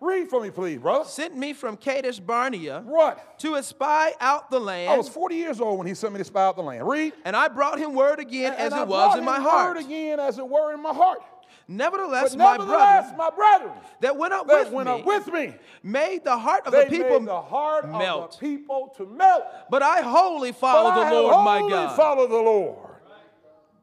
Read 0.06 0.30
for 0.30 0.40
me, 0.42 0.52
please, 0.52 0.80
brother. 0.80 1.06
sent 1.10 1.36
me 1.36 1.54
from 1.54 1.78
Kadesh 1.78 2.20
Barnea 2.20 2.82
What? 2.86 3.40
to 3.40 3.56
espy 3.56 4.12
out 4.20 4.52
the 4.52 4.60
land. 4.60 4.92
I 4.92 4.98
was 4.98 5.10
40 5.10 5.36
years 5.36 5.60
old 5.60 5.80
when 5.80 5.88
he 5.88 5.96
sent 5.96 6.14
me 6.14 6.20
to 6.20 6.24
spy 6.24 6.46
out 6.46 6.56
the 6.56 6.62
land. 6.62 6.88
Read. 6.88 7.14
and 7.26 7.36
I 7.36 7.48
brought 7.48 7.80
him 7.80 7.94
word 7.96 8.20
again 8.20 8.54
And 8.54 8.62
as 8.62 8.74
I 8.74 8.84
it 8.84 8.88
was 8.88 9.16
brought 9.16 9.18
in 9.20 9.26
my 9.26 9.40
heart. 9.40 9.76
word 9.76 9.84
again 9.86 10.20
as 10.20 10.38
it 10.38 10.48
were 10.48 10.74
in 10.74 10.82
my 10.82 10.94
heart. 10.94 11.20
Nevertheless, 11.68 12.36
my 12.36 12.52
nevertheless, 12.58 13.12
brother 13.14 13.18
my 13.18 13.30
brethren 13.36 13.72
that 14.02 14.16
went 14.16 14.34
up 14.34 14.46
that 14.48 14.66
with 14.66 14.74
went 14.74 14.88
me 14.88 15.00
up 15.00 15.06
with 15.06 15.34
me, 15.34 15.56
made 15.82 16.24
the 16.24 16.38
heart 16.38 16.62
of 16.68 16.74
the 16.74 16.86
people 16.88 17.20
the 17.22 17.42
heart 17.42 17.90
melt. 17.90 18.36
of 18.36 18.40
the 18.40 18.46
people 18.58 18.94
to 18.98 19.06
melt. 19.08 19.44
But 19.72 19.82
I 19.82 20.02
wholly 20.02 20.52
follow 20.52 20.92
but 20.92 21.00
the 21.00 21.06
have 21.06 21.14
Lord 21.14 21.44
my 21.46 21.60
God. 21.68 21.96
Follow 21.96 22.28
the 22.28 22.36
Lord. 22.36 22.85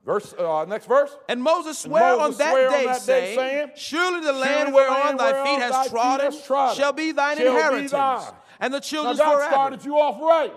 Verse. 0.05 0.33
Uh, 0.33 0.65
next 0.69 0.87
verse. 0.87 1.17
and 1.29 1.41
Moses 1.43 1.79
swore 1.79 2.03
on 2.03 2.33
that 2.39 2.53
on 2.53 2.73
day, 2.73 2.87
that 2.87 2.95
day, 2.95 2.99
saying, 2.99 3.39
saying, 3.39 3.71
Surely 3.77 4.21
the 4.21 4.33
land 4.33 4.75
whereon 4.75 5.17
thy 5.17 5.45
feet 5.45 5.61
has 5.63 5.89
trodden 5.91 6.43
trodden 6.43 6.77
shall 6.77 6.93
be 6.93 7.13
thine 7.13 7.37
shall 7.37 7.45
be 7.45 7.51
inheritance, 7.51 7.93
thine. 7.93 8.33
and 8.59 8.75
the 8.75 8.79
Now 8.79 8.81
children's 8.81 9.19
God 9.21 9.35
forever. 9.37 9.51
started 9.53 9.85
you 9.85 9.97
off 9.99 10.21
right. 10.21 10.53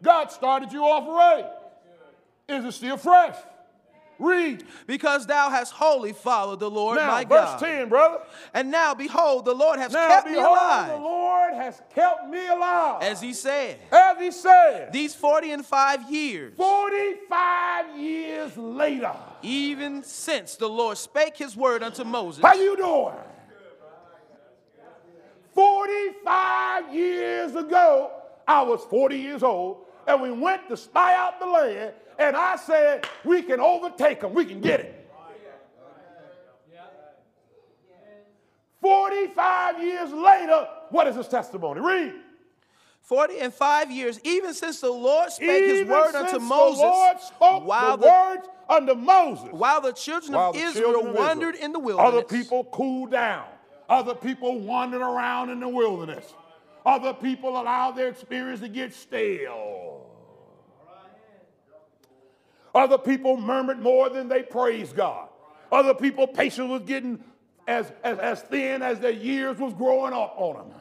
God 0.00 0.30
started 0.30 0.72
you 0.72 0.84
off 0.84 1.08
right. 1.08 1.50
Is 2.48 2.64
it 2.64 2.72
still 2.72 2.96
fresh? 2.96 3.34
Read. 4.18 4.64
Because 4.86 5.26
thou 5.26 5.48
hast 5.50 5.72
wholly 5.72 6.12
followed 6.12 6.58
the 6.60 6.68
Lord 6.70 6.96
Now, 6.98 7.06
my 7.08 7.24
verse 7.24 7.50
God. 7.50 7.58
10, 7.60 7.88
brother. 7.88 8.18
And 8.52 8.70
now, 8.70 8.94
behold, 8.94 9.44
the 9.44 9.54
Lord 9.54 9.78
has 9.78 9.92
Now, 9.92 10.08
kept 10.08 10.26
me 10.26 10.34
behold, 10.34 10.58
alive, 10.58 10.88
the 10.90 10.96
Lord 10.96 11.54
has 11.54 11.80
kept 11.94 12.28
me 12.28 12.48
alive. 12.48 13.02
as 13.02 13.20
he 13.20 13.32
said. 13.32 13.78
As 13.92 14.18
he 14.18 14.30
said, 14.32 14.92
These 14.92 15.14
forty 15.14 15.52
and 15.52 15.64
five 15.64 16.10
years, 16.10 16.54
45 16.56 17.96
years 17.98 18.56
later. 18.56 19.14
even 19.42 20.02
since 20.02 20.56
the 20.56 20.68
Lord 20.68 20.98
spake 20.98 21.36
his 21.36 21.56
word 21.56 21.82
unto 21.84 22.02
Moses, 22.04 22.42
How 22.42 22.54
you 22.54 22.76
doing? 22.76 23.14
45 25.54 26.94
years 26.94 27.54
ago, 27.54 28.10
I 28.46 28.62
was 28.62 28.82
40 28.84 29.16
years 29.16 29.42
old, 29.42 29.84
and 30.06 30.22
we 30.22 30.30
went 30.30 30.68
to 30.68 30.76
spy 30.76 31.14
out 31.14 31.38
the 31.40 31.46
land, 31.46 31.92
and 32.18 32.36
I 32.36 32.56
said, 32.56 33.06
we 33.24 33.42
can 33.42 33.60
overtake 33.60 34.20
them, 34.20 34.34
we 34.34 34.44
can 34.44 34.60
get 34.60 34.80
it. 34.80 34.94
45 38.80 39.82
years 39.82 40.12
later, 40.12 40.66
what 40.90 41.06
is 41.08 41.16
his 41.16 41.28
testimony? 41.28 41.80
Read. 41.80 42.12
forty 43.02 43.38
and 43.40 43.52
five 43.52 43.90
years, 43.90 44.20
even 44.22 44.54
since 44.54 44.80
the 44.80 44.90
Lord 44.90 45.30
spake 45.32 45.64
his 45.64 45.88
word 45.88 46.12
since 46.12 46.16
unto 46.28 46.32
the 46.38 46.40
Moses, 46.40 46.80
Lord 46.82 47.20
spoke 47.20 47.66
while 47.66 47.96
the, 47.96 48.02
the, 48.02 48.08
words 48.08 48.48
unto 48.68 48.94
Moses. 48.94 49.48
while 49.50 49.80
the 49.80 49.92
children 49.92 50.34
While 50.34 50.50
of 50.50 50.54
the 50.56 50.62
Israel 50.62 50.92
children 50.92 51.08
of 51.10 51.14
wandered 51.16 51.54
Israel. 51.56 51.64
in 51.66 51.72
the 51.72 51.78
wilderness. 51.80 52.12
Other 52.14 52.22
people 52.24 52.64
cooled 52.64 53.10
down. 53.10 53.46
Other 53.88 54.14
people 54.14 54.60
wandered 54.60 55.00
around 55.02 55.50
in 55.50 55.58
the 55.60 55.68
wilderness. 55.68 56.34
Other 56.86 57.12
people 57.14 57.60
allowed 57.60 57.92
their 57.92 58.08
experience 58.08 58.60
to 58.60 58.68
get 58.68 58.94
stale. 58.94 60.07
Other 62.78 62.96
people 62.96 63.36
murmured 63.36 63.80
more 63.80 64.08
than 64.08 64.28
they 64.28 64.44
praised 64.44 64.94
God. 64.94 65.30
Other 65.72 65.94
people 65.94 66.28
patience 66.28 66.70
was 66.70 66.82
getting 66.82 67.18
as, 67.66 67.90
as, 68.04 68.18
as 68.20 68.42
thin 68.42 68.82
as 68.82 69.00
their 69.00 69.10
years 69.10 69.58
was 69.58 69.74
growing 69.74 70.12
up 70.12 70.34
on 70.36 70.54
them. 70.54 70.78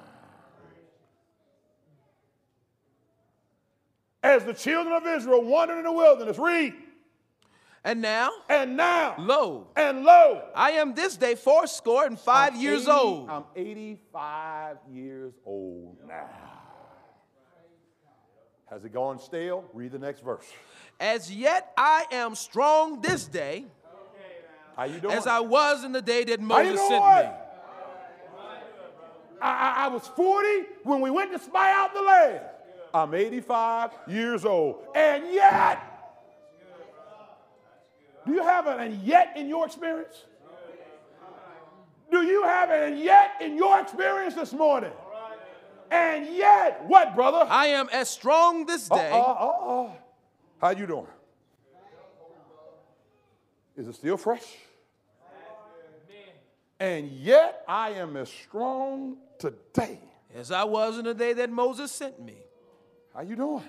As 4.22 4.44
the 4.44 4.54
children 4.54 4.96
of 4.96 5.08
Israel 5.08 5.44
wandered 5.44 5.80
in 5.80 5.86
the 5.86 5.92
wilderness, 5.92 6.38
read. 6.38 6.76
And 7.84 8.00
now, 8.00 8.30
And 8.48 8.78
now, 8.78 9.16
lo, 9.18 9.70
and 9.76 10.04
lo, 10.04 10.44
I 10.56 10.74
am 10.74 10.94
this 10.94 11.18
day 11.18 11.34
fourscore 11.34 12.06
and 12.06 12.20
5 12.20 12.54
I'm 12.54 12.62
years 12.62 12.84
80 12.84 12.92
old. 12.92 13.30
I'm 13.30 13.44
85 13.56 14.78
years 14.92 15.34
old 15.44 15.98
now. 16.08 16.30
Has 18.70 18.86
it 18.86 18.94
gone 18.94 19.18
stale? 19.18 19.64
Read 19.74 19.94
the 19.94 20.00
next 20.00 20.24
verse. 20.24 20.46
As 21.00 21.32
yet 21.32 21.72
I 21.78 22.06
am 22.12 22.36
strong 22.36 23.02
this 23.02 23.26
day, 23.26 23.66
How 24.76 24.86
you 24.86 25.00
doing? 25.00 25.14
as 25.14 25.28
I 25.28 25.40
was 25.40 25.84
in 25.84 25.92
the 25.92 26.02
day 26.02 26.24
that 26.26 26.40
Moses 26.40 26.80
sent 26.80 26.92
me. 26.92 27.32
I, 29.40 29.42
I, 29.42 29.86
I 29.86 29.88
was 29.90 30.08
40 30.08 30.48
when 30.84 31.02
we 31.02 31.12
went 31.12 31.32
to 31.32 31.40
spy 31.40 31.72
out 31.72 31.94
the 31.94 32.02
land. 32.02 32.42
I'm 32.94 33.14
85 33.14 33.92
years 34.08 34.46
old. 34.46 34.78
And 34.96 35.32
yet, 35.32 35.80
do 38.26 38.34
you 38.34 38.42
have 38.42 38.66
an 38.66 38.80
and 38.80 39.02
yet 39.04 39.34
in 39.36 39.48
your 39.48 39.66
experience? 39.66 40.26
Do 42.10 42.24
you 42.24 42.44
have 42.44 42.72
an 42.72 42.94
and 42.94 43.00
yet 43.00 43.34
in 43.42 43.56
your 43.56 43.80
experience 43.80 44.34
this 44.34 44.54
morning? 44.54 44.92
And 45.92 46.36
yet, 46.36 46.84
what, 46.88 47.16
brother? 47.16 47.46
I 47.50 47.68
am 47.68 47.88
as 47.94 48.10
strong 48.10 48.66
this 48.66 48.90
day. 48.90 49.12
Uh, 49.12 49.18
uh, 49.18 49.84
uh. 49.86 49.90
How 50.60 50.72
you 50.72 50.88
doing? 50.88 51.08
Is 53.76 53.88
it 53.88 53.96
still 53.96 54.18
fresh? 54.18 54.44
And 56.80 57.12
yet 57.12 57.64
I 57.68 57.92
am 57.92 58.18
as 58.18 58.30
strong 58.30 59.18
today. 59.40 60.00
As 60.36 60.52
I 60.52 60.64
was 60.64 60.98
in 60.98 61.06
the 61.06 61.14
day 61.14 61.34
that 61.34 61.52
Moses 61.52 61.92
sent 61.92 62.22
me. 62.24 62.38
How 63.14 63.22
you 63.22 63.36
doing? 63.36 63.64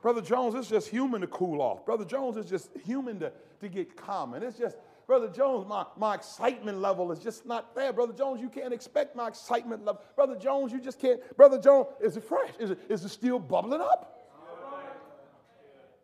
Brother 0.00 0.20
Jones, 0.20 0.54
it's 0.54 0.68
just 0.68 0.88
human 0.88 1.22
to 1.22 1.26
cool 1.26 1.62
off. 1.62 1.86
Brother 1.86 2.04
Jones, 2.04 2.36
it's 2.36 2.48
just 2.48 2.70
human 2.84 3.18
to, 3.20 3.32
to 3.60 3.68
get 3.68 3.96
calm. 3.96 4.34
And 4.34 4.44
it's 4.44 4.58
just, 4.58 4.76
Brother 5.06 5.28
Jones, 5.28 5.66
my, 5.66 5.86
my 5.96 6.14
excitement 6.14 6.78
level 6.80 7.10
is 7.12 7.18
just 7.18 7.46
not 7.46 7.74
there. 7.74 7.92
Brother 7.92 8.12
Jones, 8.12 8.42
you 8.42 8.50
can't 8.50 8.72
expect 8.74 9.16
my 9.16 9.28
excitement 9.28 9.84
level. 9.84 10.02
Brother 10.14 10.36
Jones, 10.36 10.72
you 10.72 10.80
just 10.80 11.00
can't. 11.00 11.20
Brother 11.38 11.58
Jones, 11.58 11.86
is 12.02 12.18
it 12.18 12.24
fresh? 12.24 12.50
Is 12.58 12.70
it, 12.70 12.78
is 12.90 13.04
it 13.04 13.08
still 13.08 13.38
bubbling 13.38 13.80
up? 13.80 14.13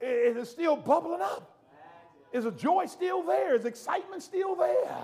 Is 0.01 0.37
it 0.37 0.47
still 0.47 0.77
bubbling 0.77 1.21
up? 1.21 1.59
Is 2.33 2.45
the 2.45 2.53
joy 2.53 2.87
still 2.87 3.23
there? 3.23 3.55
Is 3.55 3.65
excitement 3.65 4.23
still 4.23 4.55
there? 4.55 4.95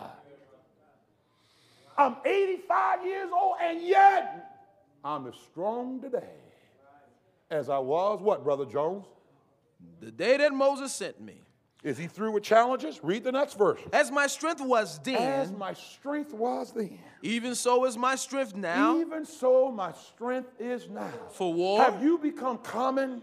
I'm 1.98 2.16
85 2.24 3.04
years 3.06 3.30
old, 3.34 3.56
and 3.62 3.80
yet 3.82 4.52
I'm 5.04 5.26
as 5.26 5.34
strong 5.50 6.00
today 6.00 6.34
as 7.50 7.68
I 7.68 7.78
was, 7.78 8.20
what, 8.20 8.44
Brother 8.44 8.64
Jones? 8.64 9.06
The 10.00 10.10
day 10.10 10.36
that 10.36 10.52
Moses 10.52 10.92
sent 10.92 11.20
me. 11.20 11.40
Is 11.82 11.96
he 11.96 12.08
through 12.08 12.32
with 12.32 12.42
challenges? 12.42 12.98
Read 13.04 13.22
the 13.22 13.30
next 13.30 13.56
verse. 13.56 13.78
As 13.92 14.10
my 14.10 14.26
strength 14.26 14.60
was 14.60 14.98
then. 15.04 15.16
As 15.16 15.52
my 15.52 15.72
strength 15.72 16.32
was 16.32 16.72
then, 16.72 16.98
even 17.22 17.54
so 17.54 17.84
is 17.84 17.96
my 17.96 18.16
strength 18.16 18.56
now 18.56 18.98
even 18.98 19.24
so 19.24 19.70
my 19.70 19.92
strength 19.92 20.50
is 20.58 20.88
now. 20.88 21.12
for 21.30 21.52
war. 21.54 21.80
Have 21.82 22.02
you 22.02 22.18
become 22.18 22.58
common? 22.58 23.22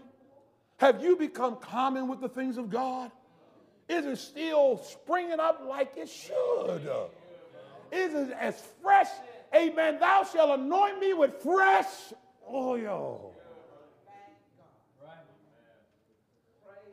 Have 0.78 1.02
you 1.02 1.16
become 1.16 1.56
common 1.56 2.08
with 2.08 2.20
the 2.20 2.28
things 2.28 2.56
of 2.56 2.70
God? 2.70 3.10
Is 3.88 4.06
it 4.06 4.16
still 4.16 4.78
springing 4.78 5.40
up 5.40 5.62
like 5.66 5.96
it 5.96 6.08
should? 6.08 6.80
Is 7.92 8.14
it 8.14 8.30
as 8.38 8.62
fresh? 8.82 9.08
Amen. 9.54 9.98
Thou 10.00 10.24
shalt 10.24 10.58
anoint 10.58 10.98
me 10.98 11.12
with 11.12 11.42
fresh 11.42 11.86
oil. 12.50 13.34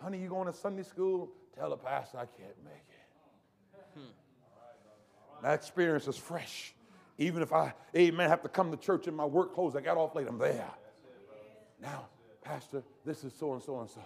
Honey, 0.01 0.19
you 0.19 0.29
going 0.29 0.47
to 0.47 0.53
Sunday 0.53 0.83
school? 0.83 1.29
Tell 1.55 1.69
the 1.69 1.77
pastor 1.77 2.17
I 2.17 2.25
can't 2.25 2.63
make 2.63 2.73
it. 2.89 3.81
Hmm. 3.95 5.43
That 5.43 5.53
experience 5.53 6.07
is 6.07 6.17
fresh. 6.17 6.73
Even 7.17 7.43
if 7.43 7.53
I, 7.53 7.73
amen, 7.95 8.29
have 8.29 8.41
to 8.41 8.49
come 8.49 8.71
to 8.71 8.77
church 8.77 9.07
in 9.07 9.15
my 9.15 9.25
work 9.25 9.53
clothes, 9.53 9.75
I 9.75 9.81
got 9.81 9.97
off 9.97 10.15
late, 10.15 10.27
I'm 10.27 10.39
there. 10.39 10.71
Now, 11.79 12.07
Pastor, 12.51 12.83
this 13.05 13.23
is 13.23 13.31
so 13.33 13.53
and 13.53 13.63
so 13.63 13.79
and 13.79 13.89
so. 13.89 14.01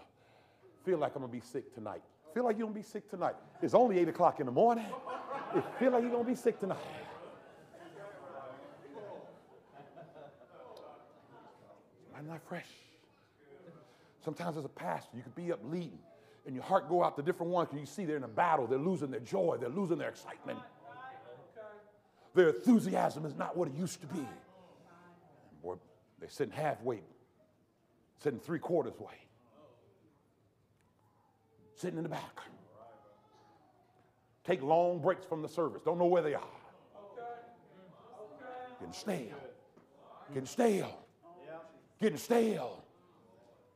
Feel 0.86 1.00
like 1.00 1.16
I'm 1.16 1.24
gonna 1.24 1.34
be 1.34 1.40
sick 1.40 1.74
tonight. 1.74 2.04
Feel 2.32 2.44
like 2.44 2.60
you're 2.60 2.68
gonna 2.68 2.80
be 2.80 2.84
sick 2.84 3.10
tonight. 3.10 3.34
It's 3.60 3.74
only 3.74 3.98
8 3.98 4.10
o'clock 4.10 4.40
in 4.40 4.46
the 4.46 4.52
morning. 4.52 4.86
Feel 5.80 5.92
like 5.92 6.04
you're 6.04 6.12
gonna 6.12 6.24
be 6.24 6.36
sick 6.36 6.60
tonight. 6.60 6.78
I'm 12.16 12.28
not 12.28 12.40
fresh. 12.48 12.68
Sometimes 14.24 14.58
as 14.58 14.66
a 14.66 14.70
pastor, 14.70 15.18
you 15.18 15.24
could 15.24 15.36
be 15.36 15.52
up 15.52 15.60
leading 15.64 15.98
and 16.46 16.54
your 16.54 16.64
heart 16.64 16.88
go 16.88 17.04
out 17.04 17.16
to 17.16 17.24
different 17.24 17.52
ones 17.52 17.70
and 17.72 17.80
you 17.80 17.88
see 17.88 18.06
they're 18.06 18.16
in 18.16 18.24
a 18.26 18.28
battle, 18.28 18.68
they're 18.68 18.78
losing 18.78 19.10
their 19.10 19.22
joy, 19.22 19.58
they're 19.60 19.70
losing 19.70 19.98
their 19.98 20.10
excitement. 20.10 20.60
Their 22.36 22.50
enthusiasm 22.50 23.26
is 23.26 23.36
not 23.36 23.58
what 23.58 23.70
it 23.70 23.74
used 23.74 24.02
to 24.02 24.08
be. 24.08 24.28
Boy, 25.64 25.78
they're 26.20 26.30
sitting 26.30 26.54
halfway, 26.54 27.02
sitting 28.22 28.40
three 28.40 28.60
quarters 28.60 29.00
way, 29.00 29.14
sitting 31.76 31.98
in 31.98 32.04
the 32.04 32.10
back. 32.10 32.40
Take 34.44 34.62
long 34.62 35.00
breaks 35.00 35.26
from 35.26 35.42
the 35.42 35.50
service, 35.50 35.82
don't 35.84 35.98
know 35.98 36.06
where 36.06 36.22
they 36.22 36.36
are. 36.36 36.44
Getting 38.80 38.94
stale, 38.94 39.40
getting 40.34 40.46
stale, 40.46 41.06
getting 42.00 42.18
stale, 42.18 42.84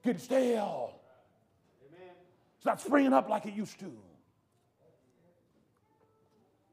getting 0.03 0.19
stale. 0.19 0.93
It's 2.57 2.65
not 2.65 2.81
springing 2.81 3.13
up 3.13 3.29
like 3.29 3.45
it 3.45 3.53
used 3.53 3.79
to. 3.79 3.91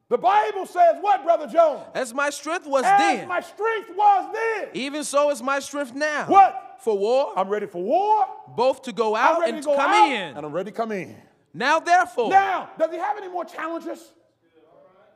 The 0.09 0.17
Bible 0.17 0.65
says 0.65 0.97
what, 1.01 1.23
Brother 1.23 1.47
Jones? 1.47 1.83
As 1.93 2.13
my 2.13 2.29
strength 2.29 2.65
was 2.67 2.83
As 2.83 2.99
then, 2.99 3.27
my 3.27 3.41
strength 3.41 3.89
was 3.95 4.33
then. 4.33 4.69
even 4.73 5.03
so 5.03 5.31
is 5.31 5.41
my 5.41 5.59
strength 5.59 5.93
now. 5.93 6.25
What? 6.27 6.66
For 6.79 6.97
war, 6.97 7.33
I'm 7.35 7.49
ready 7.49 7.65
for 7.65 7.81
war. 7.81 8.25
both 8.55 8.83
to 8.83 8.91
go 8.91 9.15
out 9.15 9.47
and 9.47 9.57
to 9.57 9.61
to 9.61 9.65
go 9.67 9.75
come 9.75 9.91
out, 9.91 10.11
in. 10.11 10.37
And 10.37 10.45
I'm 10.45 10.51
ready 10.53 10.71
to 10.71 10.75
come 10.77 10.91
in. 10.91 11.15
Now 11.53 11.79
therefore, 11.79 12.29
Now, 12.29 12.69
does 12.77 12.91
he 12.91 12.97
have 12.97 13.17
any 13.17 13.27
more 13.27 13.45
challenges? 13.45 14.11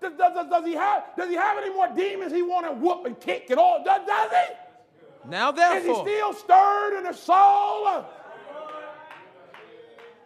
Does, 0.02 0.14
does, 0.18 0.50
does, 0.50 0.66
he 0.66 0.74
have 0.74 1.04
does 1.16 1.30
he 1.30 1.36
have 1.36 1.58
any 1.60 1.72
more 1.72 1.88
demons 1.96 2.34
he 2.34 2.42
want 2.42 2.66
to 2.66 2.72
whoop 2.74 3.06
and 3.06 3.20
kick 3.20 3.52
and 3.52 3.60
all? 3.60 3.84
Does, 3.84 4.02
does 4.08 4.32
he? 4.32 5.30
now 5.30 5.52
therefore. 5.52 5.78
Is 5.78 5.86
he 5.86 5.94
still 6.16 6.34
stirred 6.34 6.98
in 7.00 7.06
his 7.06 7.20
soul? 7.20 8.06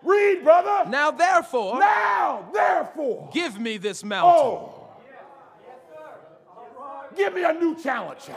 Read, 0.04 0.44
brother. 0.44 0.90
now 0.90 1.10
therefore, 1.12 1.80
Now, 1.80 2.48
therefore. 2.54 3.30
give 3.34 3.60
me 3.60 3.78
this 3.78 4.04
mountain. 4.04 4.34
Oh. 4.46 4.72
Give 7.18 7.34
me 7.34 7.44
a 7.44 7.54
new 7.54 7.76
challenge. 7.82 8.30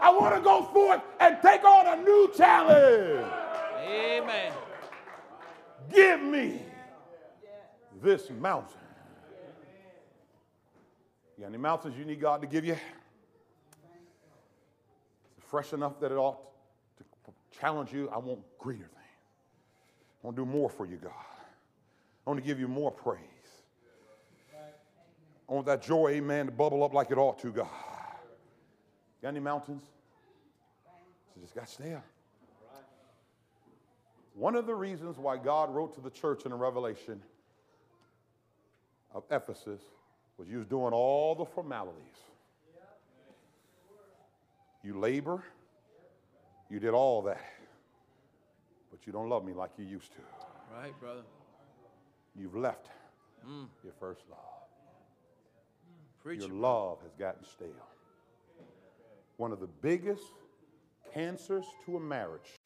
I 0.00 0.10
want 0.10 0.34
to 0.34 0.40
go 0.40 0.62
forth 0.64 1.02
and 1.20 1.38
take 1.42 1.64
on 1.64 1.98
a 1.98 2.02
new 2.02 2.32
challenge. 2.36 3.26
Amen. 3.86 4.52
Give 5.92 6.20
me 6.20 6.62
this 8.02 8.30
mountain. 8.30 8.76
You 11.36 11.42
got 11.42 11.48
any 11.48 11.58
mountains 11.58 11.96
you 11.96 12.04
need 12.04 12.20
God 12.20 12.40
to 12.42 12.46
give 12.46 12.64
you? 12.64 12.76
Fresh 15.38 15.72
enough 15.72 15.98
that 16.00 16.12
it 16.12 16.16
ought 16.16 16.38
to 16.98 17.58
challenge 17.58 17.92
you? 17.92 18.08
I 18.10 18.18
want 18.18 18.40
greater 18.58 18.80
things. 18.80 18.92
I 20.22 20.26
want 20.26 20.36
to 20.36 20.44
do 20.44 20.46
more 20.46 20.68
for 20.68 20.84
you, 20.84 20.96
God. 20.96 21.12
I 22.26 22.30
want 22.30 22.40
to 22.40 22.46
give 22.46 22.60
you 22.60 22.68
more 22.68 22.90
praise. 22.90 23.22
I 25.48 25.54
want 25.54 25.64
that 25.66 25.82
joy, 25.82 26.08
amen, 26.10 26.46
to 26.46 26.52
bubble 26.52 26.84
up 26.84 26.92
like 26.92 27.10
it 27.10 27.16
ought 27.16 27.38
to, 27.38 27.50
God. 27.50 27.68
Got 29.22 29.28
any 29.28 29.40
mountains? 29.40 29.82
So 31.34 31.40
just 31.40 31.54
got 31.54 31.68
stale. 31.68 32.02
One 34.34 34.54
of 34.54 34.66
the 34.66 34.74
reasons 34.74 35.18
why 35.18 35.36
God 35.36 35.74
wrote 35.74 35.94
to 35.94 36.00
the 36.00 36.10
church 36.10 36.44
in 36.44 36.52
the 36.52 36.56
Revelation 36.56 37.20
of 39.12 39.24
Ephesus 39.30 39.80
was 40.36 40.48
you 40.48 40.58
was 40.58 40.66
doing 40.66 40.92
all 40.92 41.34
the 41.34 41.44
formalities. 41.44 42.04
You 44.84 44.98
labor, 44.98 45.42
you 46.70 46.78
did 46.78 46.94
all 46.94 47.20
that, 47.22 47.44
but 48.92 49.04
you 49.06 49.12
don't 49.12 49.28
love 49.28 49.44
me 49.44 49.52
like 49.52 49.70
you 49.76 49.84
used 49.84 50.12
to. 50.12 50.20
Right, 50.80 50.98
brother. 51.00 51.22
You've 52.38 52.54
left 52.54 52.86
mm. 53.44 53.66
your 53.82 53.92
first 53.98 54.22
love. 54.30 54.38
Preach 56.22 56.40
Your 56.40 56.50
love 56.50 56.98
has 57.02 57.12
gotten 57.18 57.44
stale. 57.44 57.68
One 59.38 59.52
of 59.52 59.60
the 59.60 59.68
biggest 59.68 60.32
cancers 61.14 61.64
to 61.86 61.96
a 61.96 62.00
marriage, 62.00 62.58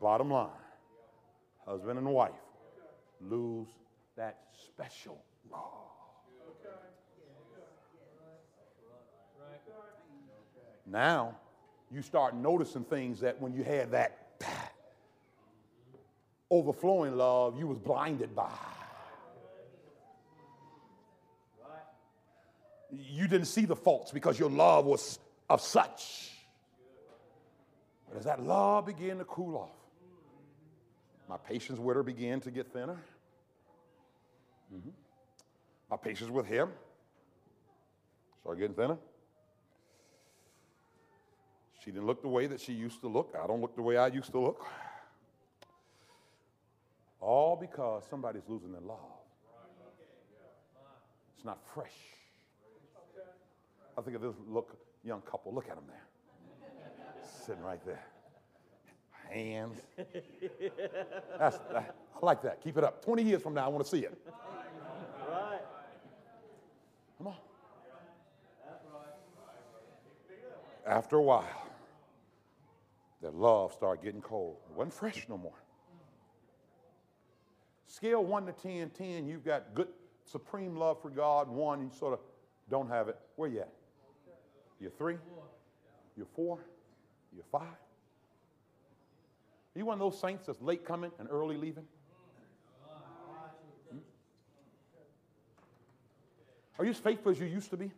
bottom 0.00 0.30
line, 0.30 0.48
husband 1.66 1.98
and 1.98 2.08
wife, 2.08 2.32
lose 3.20 3.68
that 4.16 4.38
special 4.66 5.22
love. 5.52 5.60
Now, 10.86 11.36
you 11.90 12.00
start 12.00 12.34
noticing 12.34 12.84
things 12.84 13.20
that 13.20 13.38
when 13.38 13.52
you 13.52 13.62
had 13.62 13.90
that 13.90 14.40
overflowing 16.50 17.18
love, 17.18 17.58
you 17.58 17.66
was 17.66 17.78
blinded 17.78 18.34
by. 18.34 18.50
You 22.90 23.28
didn't 23.28 23.46
see 23.46 23.66
the 23.66 23.76
faults 23.76 24.10
because 24.10 24.38
your 24.38 24.50
love 24.50 24.86
was 24.86 25.18
of 25.50 25.60
such. 25.60 26.30
But 28.08 28.18
as 28.18 28.24
that 28.24 28.42
love 28.42 28.86
began 28.86 29.18
to 29.18 29.24
cool 29.24 29.56
off, 29.56 29.76
my 31.28 31.36
patience 31.36 31.78
with 31.78 31.96
her 31.96 32.02
began 32.02 32.40
to 32.40 32.50
get 32.50 32.72
thinner. 32.72 32.98
Mm-hmm. 34.74 34.90
My 35.90 35.96
patience 35.96 36.30
with 36.30 36.46
him 36.46 36.68
started 38.40 38.60
getting 38.60 38.76
thinner. 38.76 38.96
She 41.84 41.90
didn't 41.90 42.06
look 42.06 42.22
the 42.22 42.28
way 42.28 42.46
that 42.46 42.60
she 42.60 42.72
used 42.72 43.00
to 43.00 43.08
look. 43.08 43.34
I 43.42 43.46
don't 43.46 43.60
look 43.60 43.74
the 43.74 43.82
way 43.82 43.96
I 43.96 44.06
used 44.06 44.30
to 44.32 44.38
look. 44.38 44.64
All 47.20 47.56
because 47.56 48.04
somebody's 48.08 48.42
losing 48.48 48.72
their 48.72 48.80
love. 48.80 48.98
It's 51.36 51.44
not 51.44 51.58
fresh. 51.74 51.92
I 53.98 54.02
think 54.02 54.16
of 54.16 54.22
this 54.22 54.34
look, 54.48 54.76
young 55.04 55.22
couple. 55.22 55.54
Look 55.54 55.68
at 55.68 55.76
them 55.76 55.84
there. 55.88 56.04
Sitting 57.46 57.62
right 57.62 57.84
there. 57.84 58.04
Hands. 59.30 59.78
That's, 61.38 61.58
that, 61.72 61.94
I 62.20 62.26
like 62.26 62.42
that. 62.42 62.62
Keep 62.62 62.78
it 62.78 62.84
up. 62.84 63.04
20 63.04 63.22
years 63.22 63.42
from 63.42 63.54
now, 63.54 63.66
I 63.66 63.68
want 63.68 63.84
to 63.84 63.90
see 63.90 64.04
it. 64.04 64.18
Right. 65.28 65.60
Come 67.18 67.28
on. 67.28 67.36
After 70.86 71.16
a 71.16 71.22
while, 71.22 71.44
that 73.22 73.34
love 73.34 73.72
started 73.72 74.02
getting 74.02 74.20
cold. 74.20 74.56
It 74.70 74.76
wasn't 74.76 74.94
fresh 74.94 75.26
no 75.28 75.38
more. 75.38 75.52
Scale 77.86 78.24
1 78.24 78.46
to 78.46 78.52
10, 78.52 78.90
10, 78.90 79.26
you've 79.26 79.44
got 79.44 79.74
good, 79.74 79.88
supreme 80.24 80.76
love 80.76 81.00
for 81.02 81.10
God. 81.10 81.48
1, 81.48 81.82
you 81.82 81.90
sort 81.96 82.14
of 82.14 82.20
don't 82.70 82.88
have 82.88 83.08
it. 83.08 83.18
Where 83.36 83.48
you 83.48 83.60
at? 83.60 83.72
You're 84.80 84.90
3? 84.90 85.16
You're 86.16 86.26
4? 86.34 86.58
You're 87.34 87.44
5? 87.52 87.62
Are 87.62 87.68
you 89.76 89.86
one 89.86 89.94
of 89.94 90.00
those 90.00 90.20
saints 90.20 90.46
that's 90.46 90.60
late 90.60 90.84
coming 90.84 91.12
and 91.18 91.28
early 91.30 91.56
leaving? 91.56 91.84
Are 96.78 96.84
you 96.84 96.90
as 96.92 96.98
faithful 96.98 97.30
as 97.30 97.38
you 97.38 97.46
used 97.46 97.68
to 97.70 97.76
be? 97.76 97.90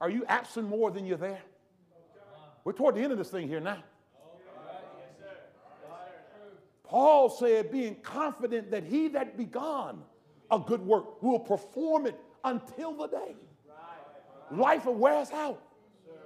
Are 0.00 0.08
you 0.08 0.24
absent 0.26 0.68
more 0.68 0.90
than 0.90 1.04
you're 1.04 1.18
there? 1.18 1.42
We're 2.64 2.72
toward 2.72 2.94
the 2.94 3.02
end 3.02 3.12
of 3.12 3.18
this 3.18 3.28
thing 3.28 3.46
here 3.46 3.60
now. 3.60 3.84
Paul 6.84 7.28
said, 7.30 7.70
being 7.70 7.96
confident 7.96 8.70
that 8.70 8.84
he 8.84 9.08
that 9.08 9.36
begun 9.36 10.02
a 10.50 10.58
good 10.58 10.80
work 10.80 11.22
will 11.22 11.38
perform 11.38 12.06
it 12.06 12.18
until 12.44 12.94
the 12.94 13.06
day. 13.06 13.34
Life 14.52 14.86
will 14.86 14.94
wear 14.94 15.14
us 15.14 15.32
out. 15.32 15.60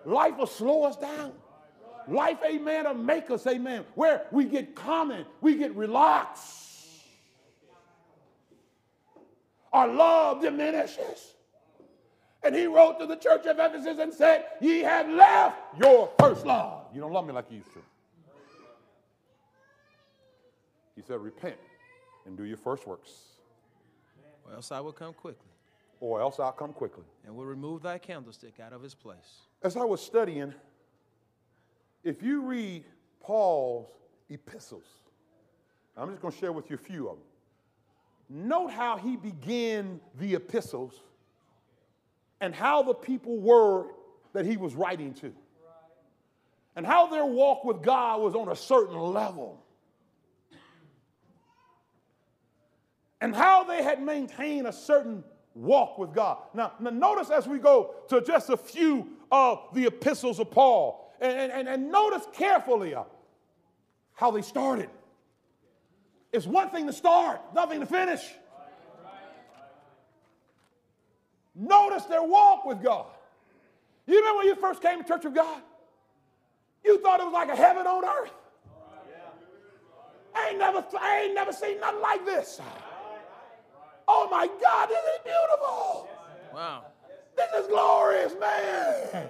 Life 0.05 0.37
will 0.37 0.47
slow 0.47 0.85
us 0.85 0.97
down. 0.97 1.33
Life, 2.09 2.39
amen, 2.45 2.85
will 2.85 2.95
make 2.95 3.31
us, 3.31 3.47
amen, 3.47 3.85
where 3.95 4.27
we 4.31 4.45
get 4.45 4.77
common, 4.77 5.27
we 5.41 5.57
get 5.57 5.75
relaxed. 5.75 6.65
Our 9.73 9.89
love 9.89 10.41
diminishes. 10.41 11.35
And 12.43 12.55
he 12.55 12.67
wrote 12.67 13.01
to 13.01 13.07
the 13.07 13.17
church 13.17 13.45
of 13.47 13.59
Ephesus 13.59 13.99
and 13.99 14.15
said, 14.15 14.45
Ye 14.61 14.81
have 14.81 15.09
left 15.09 15.57
your 15.81 16.09
first 16.19 16.47
love. 16.47 16.85
You 16.95 17.01
don't 17.01 17.13
love 17.13 17.27
me 17.27 17.33
like 17.33 17.51
you 17.51 17.59
used 17.59 17.73
to. 17.73 17.83
He 20.95 21.03
said, 21.03 21.21
Repent 21.21 21.57
and 22.25 22.37
do 22.37 22.45
your 22.45 22.57
first 22.57 22.87
works. 22.87 23.11
Or 24.47 24.55
else 24.55 24.71
I 24.71 24.79
will 24.79 24.93
come 24.93 25.13
quickly. 25.13 25.51
Or 26.01 26.21
else 26.21 26.39
I'll 26.39 26.53
come 26.53 26.73
quickly. 26.73 27.05
And 27.25 27.35
will 27.35 27.47
remove 27.47 27.83
thy 27.83 27.99
candlestick 27.99 28.61
out 28.61 28.73
of 28.73 28.83
his 28.83 28.95
place. 28.95 29.41
As 29.63 29.77
I 29.77 29.85
was 29.85 30.01
studying, 30.01 30.55
if 32.05 32.23
you 32.23 32.43
read 32.43 32.85
Paul's 33.21 33.89
epistles, 34.29 34.85
I'm 35.97 36.11
just 36.11 36.21
going 36.21 36.33
to 36.33 36.39
share 36.39 36.53
with 36.53 36.69
you 36.71 36.77
a 36.77 36.79
few 36.79 37.09
of 37.09 37.17
them. 37.17 37.25
Note 38.49 38.71
how 38.71 38.97
he 38.97 39.17
began 39.17 40.01
the 40.19 40.35
epistles 40.35 41.01
and 42.41 42.55
how 42.55 42.83
the 42.83 42.93
people 42.93 43.39
were 43.39 43.87
that 44.35 44.45
he 44.45 44.59
was 44.59 44.75
writing 44.75 45.15
to, 45.15 45.33
and 46.75 46.85
how 46.85 47.07
their 47.07 47.25
walk 47.25 47.65
with 47.65 47.83
God 47.83 48.21
was 48.21 48.35
on 48.35 48.51
a 48.51 48.57
certain 48.57 48.99
level, 48.99 49.65
and 53.23 53.35
how 53.35 53.65
they 53.65 53.83
had 53.83 54.03
maintained 54.03 54.67
a 54.67 54.73
certain 54.73 55.25
walk 55.57 55.99
with 55.99 56.13
God. 56.13 56.39
Now, 56.55 56.73
now 56.79 56.91
notice 56.91 57.31
as 57.31 57.49
we 57.49 57.59
go 57.59 57.95
to 58.09 58.21
just 58.21 58.51
a 58.51 58.57
few 58.57 59.09
of 59.33 59.61
the 59.73 59.87
epistles 59.87 60.39
of 60.39 60.51
Paul, 60.51 61.15
and, 61.21 61.51
and, 61.51 61.69
and 61.69 61.91
notice 61.91 62.27
carefully 62.35 62.95
uh, 62.95 63.05
how 64.15 64.31
they 64.31 64.43
started. 64.43 64.91
It's 66.33 66.47
one 66.47 66.71
thing 66.71 66.87
to 66.87 66.93
start, 66.93 67.41
nothing 67.55 67.81
to 67.81 67.87
finish. 67.87 68.21
Notice 71.55 72.05
their 72.05 72.23
walk 72.23 72.67
with 72.67 72.83
God. 72.83 73.07
You 74.07 74.19
remember 74.19 74.39
when 74.39 74.47
you 74.47 74.55
first 74.57 74.83
came 74.83 75.03
to 75.03 75.09
Church 75.09 75.25
of 75.25 75.35
God? 75.35 75.63
You 76.85 77.01
thought 77.01 77.19
it 77.21 77.25
was 77.25 77.33
like 77.33 77.49
a 77.49 77.57
heaven 77.57 77.87
on 77.87 78.05
earth. 78.05 78.33
I 80.35 80.51
ain't 80.51 80.59
never, 80.59 80.85
I 81.01 81.23
ain't 81.23 81.35
never 81.35 81.53
seen 81.53 81.81
nothing 81.81 82.03
like 82.03 82.27
this. 82.27 82.61
Oh 84.09 84.29
my 84.31 84.47
God, 84.63 84.89
this 84.89 84.99
is 84.99 85.21
beautiful. 85.25 86.09
Wow. 86.55 86.85
This 87.37 87.65
is 87.65 87.67
glorious, 87.69 88.35
man. 88.41 89.29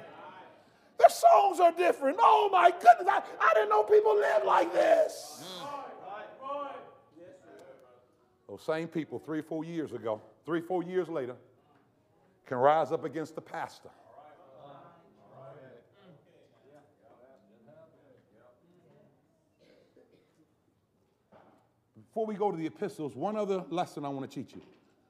The 0.99 1.09
songs 1.09 1.61
are 1.61 1.73
different. 1.73 2.19
Oh 2.21 2.49
my 2.53 2.71
goodness, 2.71 3.09
I, 3.09 3.23
I 3.41 3.55
didn't 3.55 3.69
know 3.69 3.83
people 3.83 4.17
lived 4.17 4.45
like 4.45 4.73
this. 4.73 5.45
Mm. 5.63 5.67
Those 8.49 8.63
same 8.63 8.89
people 8.89 9.19
three, 9.19 9.43
four 9.43 9.65
years 9.65 9.93
ago, 9.93 10.21
three, 10.45 10.61
four 10.61 10.83
years 10.83 11.09
later, 11.09 11.35
can 12.47 12.59
rise 12.59 12.93
up 12.93 13.05
against 13.05 13.35
the 13.35 13.41
pastor. 13.41 13.91
Before 22.17 22.25
we 22.25 22.35
go 22.35 22.51
to 22.51 22.57
the 22.57 22.65
epistles, 22.65 23.15
one 23.15 23.37
other 23.37 23.63
lesson 23.69 24.07
I 24.07 24.09
want 24.09 24.31
to 24.31 24.43
teach 24.43 24.55
you. 24.55 24.63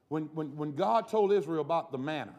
When, 0.09 0.23
when, 0.33 0.53
when 0.57 0.75
God 0.75 1.07
told 1.07 1.31
Israel 1.31 1.61
about 1.61 1.89
the 1.89 1.97
manna, 1.97 2.35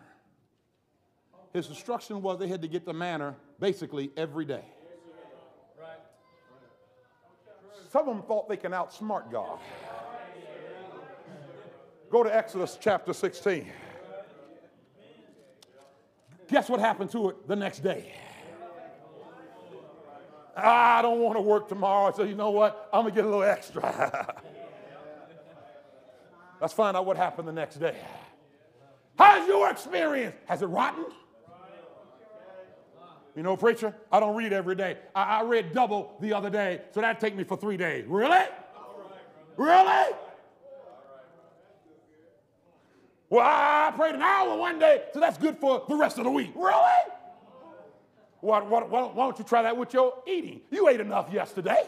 his 1.55 1.71
instruction 1.71 2.21
was 2.21 2.39
they 2.39 2.49
had 2.49 2.61
to 2.61 2.69
get 2.69 2.85
the 2.85 2.93
manna 2.93 3.35
basically 3.59 4.11
every 4.15 4.45
day. 4.45 4.67
Some 7.91 8.11
of 8.11 8.15
them 8.15 8.23
thought 8.25 8.47
they 8.47 8.59
can 8.59 8.73
outsmart 8.73 9.33
God. 9.33 9.59
Go 12.11 12.23
to 12.23 12.37
Exodus 12.37 12.77
chapter 12.79 13.15
16. 13.15 13.73
Guess 16.51 16.69
what 16.69 16.81
happened 16.81 17.11
to 17.13 17.31
it 17.31 17.49
the 17.49 17.57
next 17.57 17.79
day? 17.79 18.13
I 20.55 21.01
don't 21.01 21.21
want 21.21 21.39
to 21.39 21.41
work 21.41 21.71
tomorrow, 21.71 22.13
so 22.15 22.25
you 22.25 22.35
know 22.35 22.51
what? 22.51 22.91
I'm 22.93 23.05
going 23.05 23.15
to 23.15 23.17
get 23.19 23.25
a 23.25 23.29
little 23.29 23.45
extra. 23.45 24.37
Let's 26.61 26.73
find 26.73 26.97
out 26.97 27.07
what 27.07 27.17
happened 27.17 27.47
the 27.47 27.53
next 27.53 27.77
day. 27.77 27.97
How's 29.17 29.47
your 29.49 29.71
experience? 29.71 30.37
Has 30.47 30.63
it 30.63 30.67
rotten? 30.67 31.07
You 33.37 33.43
know, 33.45 33.57
preacher, 33.57 33.95
I 34.11 34.19
don't 34.19 34.35
read 34.35 34.53
every 34.53 34.75
day. 34.75 34.99
I, 35.15 35.41
I 35.41 35.43
read 35.45 35.73
double 35.73 36.17
the 36.21 36.33
other 36.33 36.51
day, 36.51 36.81
so 36.93 37.01
that 37.01 37.21
take 37.21 37.37
me 37.37 37.45
for 37.45 37.57
three 37.57 37.77
days. 37.77 38.05
Really? 38.09 38.45
Really? 39.57 40.15
Well, 43.31 43.45
I 43.45 43.93
prayed 43.95 44.15
an 44.15 44.23
hour 44.23 44.57
one 44.57 44.79
day, 44.79 45.03
so 45.13 45.21
that's 45.21 45.39
good 45.39 45.59
for 45.59 45.85
the 45.89 45.95
rest 45.95 46.19
of 46.19 46.25
the 46.25 46.31
week. 46.31 46.53
Really? 46.57 47.13
What, 48.41 48.69
what, 48.69 48.89
why, 48.89 49.03
why 49.03 49.27
don't 49.27 49.39
you 49.39 49.45
try 49.45 49.63
that 49.63 49.77
with 49.77 49.93
your 49.93 50.15
eating? 50.27 50.61
You 50.71 50.89
ate 50.89 51.01
enough 51.01 51.33
yesterday. 51.33 51.83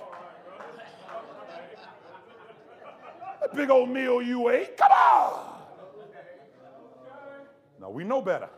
That 3.40 3.54
big 3.56 3.70
old 3.70 3.88
meal 3.88 4.20
you 4.22 4.48
ate. 4.50 4.76
Come 4.76 4.92
on. 4.92 5.46
Now 7.80 7.90
we 7.90 8.04
know 8.04 8.20
better. 8.20 8.48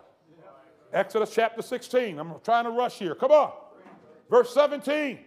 Exodus 0.92 1.32
chapter 1.34 1.62
16. 1.62 2.18
I'm 2.18 2.34
trying 2.44 2.64
to 2.64 2.70
rush 2.70 2.98
here. 2.98 3.14
Come 3.14 3.30
on. 3.30 3.52
Verse 4.28 4.52
17. 4.52 5.18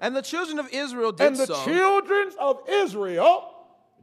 And 0.00 0.16
the 0.16 0.22
children 0.22 0.58
of 0.58 0.68
Israel 0.72 1.12
did 1.12 1.28
And 1.28 1.36
the 1.36 1.46
so, 1.46 1.64
children 1.64 2.30
of 2.40 2.60
Israel 2.68 3.48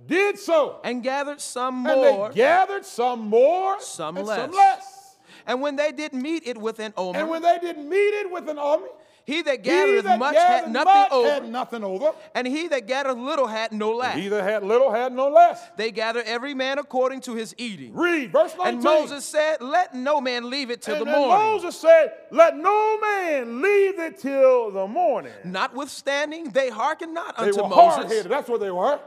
did 0.08 0.40
so. 0.40 0.80
and 0.84 1.04
gathered 1.04 1.42
some 1.42 1.86
And 1.86 2.02
more. 2.02 2.30
they 2.30 2.36
gathered 2.36 2.86
some 2.86 3.28
more, 3.28 3.80
Some 3.82 4.16
and 4.18 4.26
less. 4.26 4.40
some 4.40 4.52
less. 4.52 5.18
and 5.46 5.62
when 5.62 5.76
they 5.76 5.92
did 5.92 6.14
meet 6.14 6.48
it 6.48 6.58
with 6.58 6.80
an 6.80 6.94
omer, 6.96 7.20
And 7.20 7.30
when 7.30 7.42
they 7.42 7.58
didn't 7.60 7.88
meet 7.90 7.98
it 7.98 8.32
with 8.32 8.48
an 8.50 8.58
army, 8.58 8.88
he 9.30 9.42
that 9.44 9.58
he 9.58 9.62
gathered 9.62 10.06
that 10.06 10.20
much 10.20 10.34
gathered 10.34 10.64
had 10.66 10.72
nothing 10.74 10.94
much 10.94 11.12
over, 11.12 11.30
had 11.30 11.50
nothing 11.50 11.84
over. 11.84 12.12
and 12.36 12.48
he 12.48 12.68
that 12.70 12.88
gathered 12.88 13.18
little 13.18 13.48
had 13.48 13.72
no 13.72 13.92
lack. 13.92 14.16
He 14.16 14.28
that 14.28 14.44
had 14.44 14.64
little 14.64 14.92
had 14.92 15.14
no 15.14 15.30
less. 15.30 15.62
They 15.78 15.92
gather 15.92 16.22
every 16.26 16.54
man 16.54 16.80
according 16.80 17.22
to 17.22 17.36
his 17.36 17.54
eating. 17.58 17.94
Read 17.94 18.32
verse 18.32 18.54
19. 18.58 18.68
And 18.76 18.84
Moses 18.84 19.24
said, 19.26 19.62
Let 19.62 19.94
no 19.94 20.20
man 20.20 20.50
leave 20.50 20.70
it 20.72 20.82
till 20.82 20.96
and, 20.96 21.06
the 21.06 21.12
and 21.12 21.22
morning. 21.22 21.46
Moses 21.46 21.80
said, 21.80 22.14
Let 22.32 22.58
no 22.58 23.00
man 23.00 23.62
leave 23.62 24.00
it 24.00 24.18
till 24.20 24.72
the 24.72 24.88
morning. 24.88 25.34
Notwithstanding, 25.46 26.50
they 26.50 26.70
hearkened 26.70 27.14
not 27.14 27.38
They 27.38 27.46
unto 27.46 27.62
were 27.64 27.70
Moses. 27.70 27.96
hard-headed. 27.96 28.32
That's 28.32 28.50
what 28.50 28.60
they 28.60 28.72
were. 28.72 29.00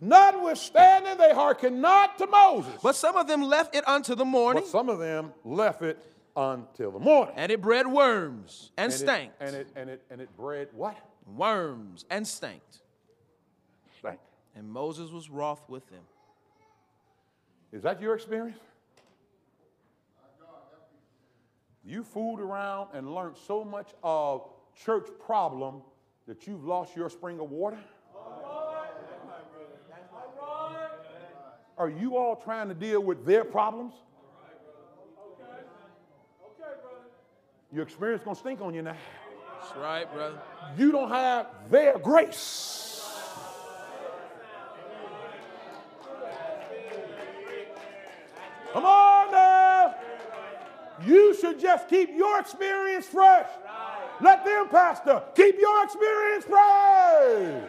Notwithstanding, 0.00 1.16
they 1.18 1.34
hearkened 1.34 1.82
not 1.82 2.18
to 2.18 2.26
Moses. 2.26 2.72
But 2.82 2.94
some 2.94 3.16
of 3.16 3.26
them 3.26 3.42
left 3.42 3.74
it 3.74 3.86
unto 3.88 4.14
the 4.14 4.24
morning, 4.24 4.62
But 4.62 4.70
some 4.70 4.88
of 4.88 4.98
them 4.98 5.32
left 5.44 5.82
it 5.82 5.98
until 6.38 6.92
the 6.92 7.00
morning. 7.00 7.34
and 7.36 7.50
it 7.50 7.60
bred 7.60 7.86
worms 7.86 8.70
and, 8.76 8.92
And 8.92 8.92
stank. 8.92 9.32
and 9.40 9.56
it 9.56 9.68
and 9.74 9.90
it 9.90 10.02
and 10.10 10.20
it 10.20 10.34
bred 10.36 10.68
what? 10.72 10.96
worms 11.36 12.04
and 12.10 12.26
stank. 12.26 12.62
Stank. 13.98 14.20
And 14.54 14.70
Moses 14.70 15.10
was 15.10 15.28
wroth 15.28 15.62
with 15.68 15.86
them. 15.90 16.02
Is 17.72 17.82
that 17.82 18.00
your 18.00 18.14
experience? 18.14 18.58
You 21.84 22.02
fooled 22.04 22.40
around 22.40 22.88
and 22.94 23.14
learned 23.14 23.36
so 23.46 23.64
much 23.64 23.90
of 24.02 24.48
church 24.84 25.08
problem 25.18 25.82
that 26.26 26.46
you've 26.46 26.64
lost 26.64 26.94
your 26.94 27.10
spring 27.10 27.40
of 27.40 27.50
water? 27.50 27.78
Are 31.78 31.88
you 31.88 32.16
all 32.16 32.36
trying 32.36 32.68
to 32.68 32.74
deal 32.74 33.00
with 33.00 33.24
their 33.24 33.44
problems? 33.44 33.94
Your 37.72 37.82
experience 37.82 38.22
gonna 38.22 38.36
stink 38.36 38.60
on 38.60 38.72
you 38.72 38.82
now. 38.82 38.96
That's 39.60 39.76
right, 39.76 40.12
brother. 40.12 40.38
You 40.78 40.90
don't 40.90 41.10
have 41.10 41.48
their 41.70 41.98
grace. 41.98 42.84
Come 48.72 48.84
on 48.84 49.30
now. 49.32 49.94
You 51.04 51.34
should 51.34 51.60
just 51.60 51.88
keep 51.88 52.14
your 52.14 52.40
experience 52.40 53.06
fresh. 53.06 53.48
Let 54.20 54.44
them, 54.44 54.68
Pastor, 54.68 55.22
keep 55.34 55.58
your 55.60 55.84
experience 55.84 56.44
fresh. 56.44 57.62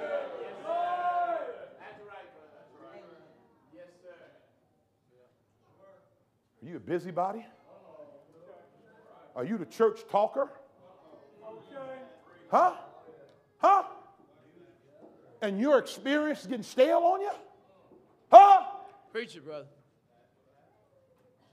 Are 6.62 6.68
you 6.68 6.78
a 6.78 6.80
busybody? 6.80 7.46
Are 9.36 9.44
you 9.44 9.58
the 9.58 9.66
church 9.66 10.02
talker? 10.10 10.50
Huh? 12.50 12.74
Huh? 13.60 13.84
And 15.42 15.60
your 15.60 15.78
experience 15.78 16.42
is 16.42 16.48
getting 16.48 16.64
stale 16.64 17.00
on 17.00 17.22
you? 17.22 17.32
Huh? 18.32 18.64
Preach 19.12 19.36
it, 19.36 19.46
brother. 19.46 19.68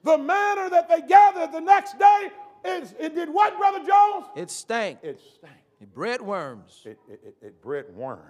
The 0.03 0.19
manna 0.19 0.71
that 0.71 0.89
they 0.89 1.03
gathered 1.03 1.53
the 1.53 1.61
next 1.61 1.99
day 1.99 2.31
is 2.65 2.95
it 2.99 3.15
did 3.15 3.29
what, 3.29 3.57
Brother 3.59 3.85
Jones? 3.87 4.27
It 4.37 4.51
stank. 4.51 4.99
It 5.03 5.21
stank. 5.37 5.55
It 5.81 5.93
bred 5.95 6.21
worms. 6.23 6.83
It, 6.85 6.99
it, 7.09 7.21
it, 7.25 7.37
it 7.43 7.63
bred 7.63 7.87
worms. 7.95 8.23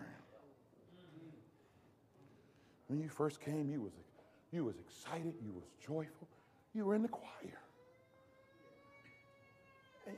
When 2.89 3.01
you 3.01 3.09
first 3.09 3.41
came, 3.41 3.69
you 3.71 3.81
was 3.81 3.93
you 4.53 4.65
was 4.65 4.77
excited, 4.79 5.35
you 5.45 5.53
was 5.53 5.65
joyful, 5.85 6.29
you 6.73 6.85
were 6.85 6.95
in 6.95 7.03
the 7.03 7.09
choir. 7.09 7.61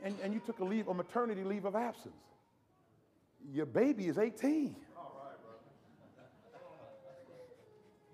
And, 0.03 0.15
and, 0.23 0.33
you 0.33 0.39
took 0.39 0.59
a 0.59 0.63
leave, 0.63 0.87
a 0.87 0.93
maternity 0.93 1.43
leave 1.43 1.65
of 1.65 1.75
absence. 1.75 2.13
Your 3.51 3.65
baby 3.65 4.07
is 4.07 4.17
18. 4.17 4.75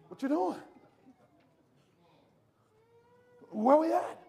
What 0.07 0.21
you 0.21 0.30
doing? 0.30 0.59
Where 3.51 3.78
we 3.78 3.91
at? 3.91 4.19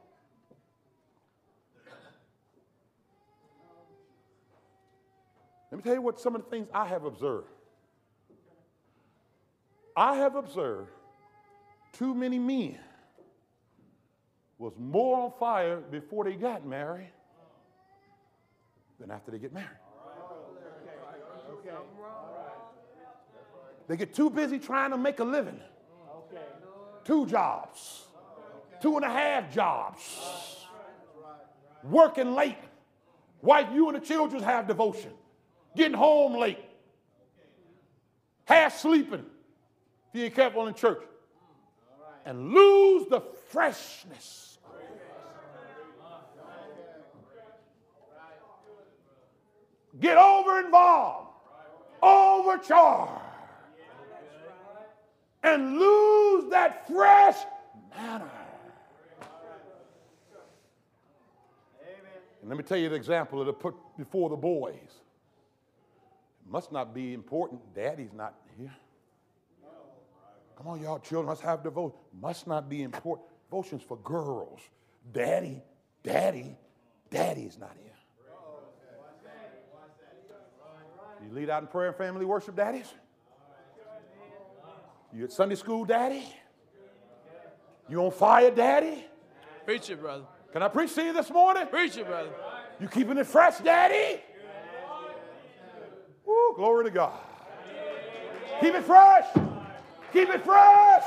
Let 5.71 5.79
me 5.79 5.83
tell 5.83 5.95
you 5.95 6.03
what 6.03 6.19
some 6.19 6.35
of 6.35 6.45
the 6.45 6.51
things 6.51 6.69
I 6.73 6.87
have 6.87 7.05
observed. 7.05 7.49
I 9.97 10.17
have 10.17 10.35
observed 10.35 10.91
too 11.93 12.15
many 12.15 12.39
men 12.39 12.79
was 14.59 14.73
more 14.79 15.19
on 15.21 15.33
fire 15.39 15.79
before 15.79 16.25
they 16.25 16.35
got 16.35 16.67
married 16.67 17.13
than 19.01 19.11
after 19.11 19.31
they 19.31 19.39
get 19.39 19.53
married. 19.53 19.69
They 23.89 23.97
get 23.97 24.15
too 24.15 24.31
busy 24.31 24.59
trying 24.59 24.91
to 24.91 24.99
make 24.99 25.21
a 25.21 25.25
living. 25.25 25.61
Two 27.05 27.27
jobs, 27.27 28.07
two 28.81 28.97
and 28.97 29.05
a 29.05 29.09
half 29.09 29.53
jobs, 29.55 30.67
working 31.85 32.35
late. 32.35 32.59
Wife, 33.43 33.69
you 33.73 33.89
and 33.89 33.97
the 33.97 34.05
children 34.05 34.43
have 34.43 34.67
devotion, 34.67 35.13
getting 35.77 35.97
home 35.97 36.35
late, 36.35 36.65
half 38.45 38.77
sleeping 38.77 39.25
if 40.09 40.19
you 40.19 40.25
ain't 40.25 40.35
careful 40.35 40.67
in 40.67 40.75
church, 40.75 41.03
and 42.25 42.51
lose 42.51 43.07
the 43.09 43.21
freshness. 43.51 44.59
of 44.65 44.81
it. 44.81 44.97
Get 50.01 50.19
over 50.19 50.61
involved, 50.61 51.29
overcharged, 52.03 53.23
and 55.43 55.79
lose 55.79 56.51
that 56.51 56.87
fresh 56.87 57.37
manna. 57.95 58.31
And 62.41 62.51
let 62.51 62.59
me 62.59 62.63
tell 62.63 62.79
you 62.79 62.89
the 62.89 62.95
example 62.95 63.45
that 63.45 63.51
I 63.51 63.55
put 63.55 63.75
before 63.97 64.29
the 64.29 64.37
boys. 64.37 64.75
It 64.75 66.53
must 66.53 66.71
not 66.71 66.95
be 66.95 67.15
important. 67.15 67.61
Daddy's 67.75 68.13
not 68.13 68.35
here. 68.57 68.75
Come 70.57 70.69
on, 70.69 70.81
y'all, 70.81 70.99
children, 70.99 71.29
let's 71.29 71.41
have 71.41 71.63
devotion. 71.63 71.97
Must 72.21 72.47
not 72.47 72.69
be 72.69 72.83
important. 72.83 73.29
Devotion's 73.51 73.83
for 73.83 73.97
girls. 73.99 74.61
Daddy, 75.13 75.63
daddy, 76.03 76.57
daddy's 77.11 77.59
not 77.59 77.77
here. 77.83 77.96
You 81.25 81.35
lead 81.35 81.51
out 81.51 81.63
in 81.63 81.69
prayer 81.69 81.89
and 81.89 81.97
family 81.97 82.25
worship, 82.25 82.57
daddies? 82.57 82.93
You 85.13 85.25
at 85.25 85.33
Sunday 85.33 85.55
school, 85.55 85.85
daddy? 85.85 86.25
You 87.89 88.05
on 88.05 88.11
fire, 88.11 88.51
daddy? 88.51 89.05
Preach 89.65 89.89
it, 89.91 90.01
brother. 90.01 90.25
Can 90.53 90.63
I 90.63 90.69
preach 90.69 90.95
to 90.95 91.03
you 91.03 91.13
this 91.13 91.31
morning? 91.31 91.67
Preach 91.69 91.97
it, 91.97 92.07
brother. 92.07 92.31
You 92.81 92.89
keeping 92.89 93.17
it 93.17 93.27
fresh, 93.27 93.59
daddy? 93.59 94.21
Woo, 96.25 96.55
glory 96.57 96.85
to 96.85 96.91
God. 96.91 97.19
Keep 98.61 98.75
it 98.75 98.85
fresh. 98.85 99.27
Keep 100.13 100.31
it 100.31 100.45
fresh. 100.45 101.05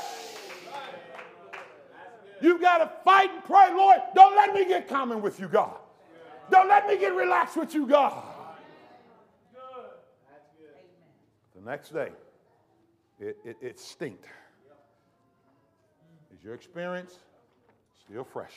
You've 2.42 2.62
got 2.62 2.78
to 2.78 2.92
fight 3.04 3.30
and 3.32 3.44
pray, 3.44 3.70
Lord. 3.74 3.98
Don't 4.16 4.36
let 4.36 4.54
me 4.54 4.66
get 4.66 4.88
common 4.88 5.22
with 5.22 5.40
you, 5.40 5.48
God. 5.48 5.76
Don't 6.50 6.68
let 6.68 6.88
me 6.88 6.98
get 6.98 7.14
relaxed 7.14 7.58
with 7.58 7.74
you, 7.74 7.86
God. 7.86 8.24
The 11.60 11.70
next 11.70 11.94
day, 11.94 12.10
it, 13.20 13.38
it, 13.44 13.58
it 13.62 13.80
stinked. 13.80 14.26
Is 16.34 16.44
your 16.44 16.54
experience 16.54 17.16
still 18.06 18.24
fresh 18.24 18.56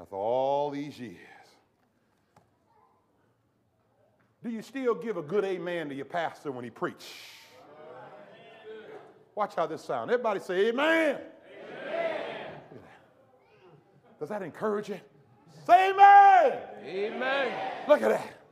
after 0.00 0.16
all 0.16 0.70
these 0.70 0.98
years? 0.98 1.18
Do 4.42 4.50
you 4.50 4.62
still 4.62 4.94
give 4.94 5.18
a 5.18 5.22
good 5.22 5.44
amen 5.44 5.90
to 5.90 5.94
your 5.94 6.06
pastor 6.06 6.50
when 6.50 6.64
he 6.64 6.70
preach? 6.70 7.04
Watch 9.34 9.54
how 9.54 9.66
this 9.66 9.84
sounds. 9.84 10.10
Everybody 10.12 10.40
say 10.40 10.68
amen. 10.68 11.18
amen. 11.18 11.20
Does 14.18 14.28
that 14.30 14.42
encourage 14.42 14.88
you? 14.88 15.00
Say 15.66 15.90
amen. 15.90 16.58
Amen. 16.86 17.52
Look 17.88 18.00
at 18.02 18.10
that. 18.10 18.44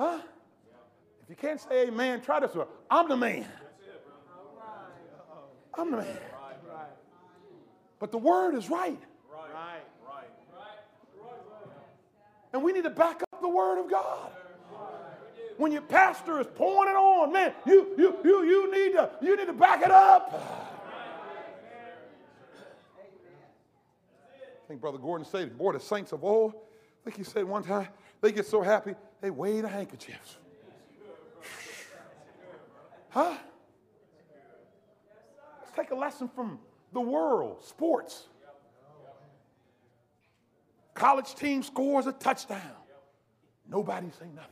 Huh? 0.00 0.18
If 1.22 1.28
you 1.28 1.29
can't 1.40 1.60
say 1.60 1.88
amen, 1.88 2.20
try 2.20 2.40
this 2.40 2.54
one. 2.54 2.66
I'm 2.90 3.08
the 3.08 3.16
man. 3.16 3.46
I'm 5.74 5.90
the 5.90 5.96
man. 5.98 6.18
But 7.98 8.12
the 8.12 8.18
word 8.18 8.54
is 8.54 8.68
right. 8.68 9.00
And 12.52 12.62
we 12.62 12.72
need 12.72 12.84
to 12.84 12.90
back 12.90 13.22
up 13.32 13.40
the 13.40 13.48
word 13.48 13.80
of 13.80 13.90
God. 13.90 14.32
When 15.56 15.72
your 15.72 15.82
pastor 15.82 16.40
is 16.40 16.46
pouring 16.54 16.90
it 16.90 16.96
on, 16.96 17.32
man, 17.32 17.52
you 17.66 17.94
you 17.96 18.16
you 18.24 18.44
you 18.44 18.72
need 18.72 18.92
to 18.92 19.10
you 19.22 19.36
need 19.36 19.46
to 19.46 19.52
back 19.52 19.82
it 19.82 19.90
up. 19.90 20.32
I 24.64 24.68
think 24.68 24.80
Brother 24.80 24.98
Gordon 24.98 25.26
said, 25.26 25.56
boy, 25.58 25.72
the 25.72 25.80
saints 25.80 26.12
of 26.12 26.24
old, 26.24 26.54
I 26.54 27.04
think 27.04 27.16
he 27.16 27.24
said 27.24 27.44
one 27.44 27.62
time, 27.62 27.88
they 28.20 28.32
get 28.32 28.46
so 28.46 28.62
happy, 28.62 28.94
they 29.20 29.30
wave 29.30 29.62
the 29.62 29.68
handkerchiefs. 29.68 30.36
Huh? 33.10 33.36
Let's 35.60 35.72
take 35.76 35.90
a 35.90 35.94
lesson 35.94 36.28
from 36.28 36.58
the 36.92 37.00
world, 37.00 37.64
sports. 37.64 38.26
College 40.94 41.34
team 41.34 41.62
scores 41.62 42.06
a 42.06 42.12
touchdown. 42.12 42.60
Nobody 43.68 44.08
say 44.18 44.26
nothing. 44.34 44.50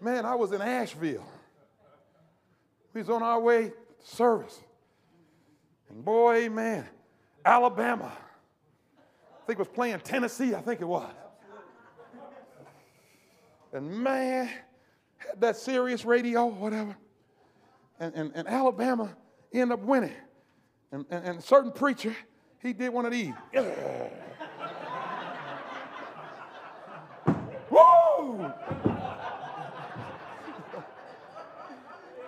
Man, 0.00 0.26
I 0.26 0.34
was 0.34 0.52
in 0.52 0.60
Asheville. 0.60 1.24
We 2.92 3.00
was 3.00 3.08
on 3.08 3.22
our 3.22 3.40
way 3.40 3.68
to 3.68 3.74
service. 4.02 4.58
And 5.88 6.04
boy, 6.04 6.50
man, 6.50 6.86
Alabama. 7.44 8.12
I 8.12 9.46
think 9.46 9.58
it 9.58 9.60
was 9.60 9.68
playing 9.68 10.00
Tennessee, 10.00 10.54
I 10.54 10.60
think 10.60 10.80
it 10.80 10.86
was. 10.86 11.10
And 13.72 13.90
man, 13.90 14.50
that 15.38 15.56
Sirius 15.56 16.04
radio, 16.04 16.44
whatever. 16.46 16.94
And, 17.98 18.14
and, 18.14 18.32
and 18.34 18.46
Alabama 18.46 19.16
ended 19.52 19.78
up 19.78 19.84
winning. 19.84 20.12
And, 20.90 21.06
and, 21.10 21.24
and 21.24 21.38
a 21.38 21.42
certain 21.42 21.72
preacher, 21.72 22.14
he 22.60 22.74
did 22.74 22.90
one 22.90 23.06
of 23.06 23.12
these. 23.12 23.32
Woo! 27.70 28.52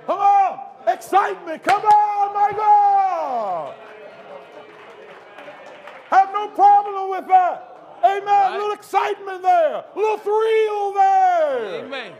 Come 0.07 0.18
on! 0.18 0.61
Excitement! 0.88 1.62
Come 1.62 1.84
on, 1.84 2.34
my 2.34 2.53
God! 2.57 3.74
Have 6.09 6.32
no 6.32 6.49
problem 6.49 7.11
with 7.11 7.28
that. 7.28 7.73
Amen. 8.05 8.52
A 8.52 8.59
little 8.59 8.72
excitement 8.72 9.42
there, 9.42 9.76
a 9.76 9.98
little 9.98 10.18
thrill 10.18 10.92
there. 10.92 11.84
Amen. 11.84 12.12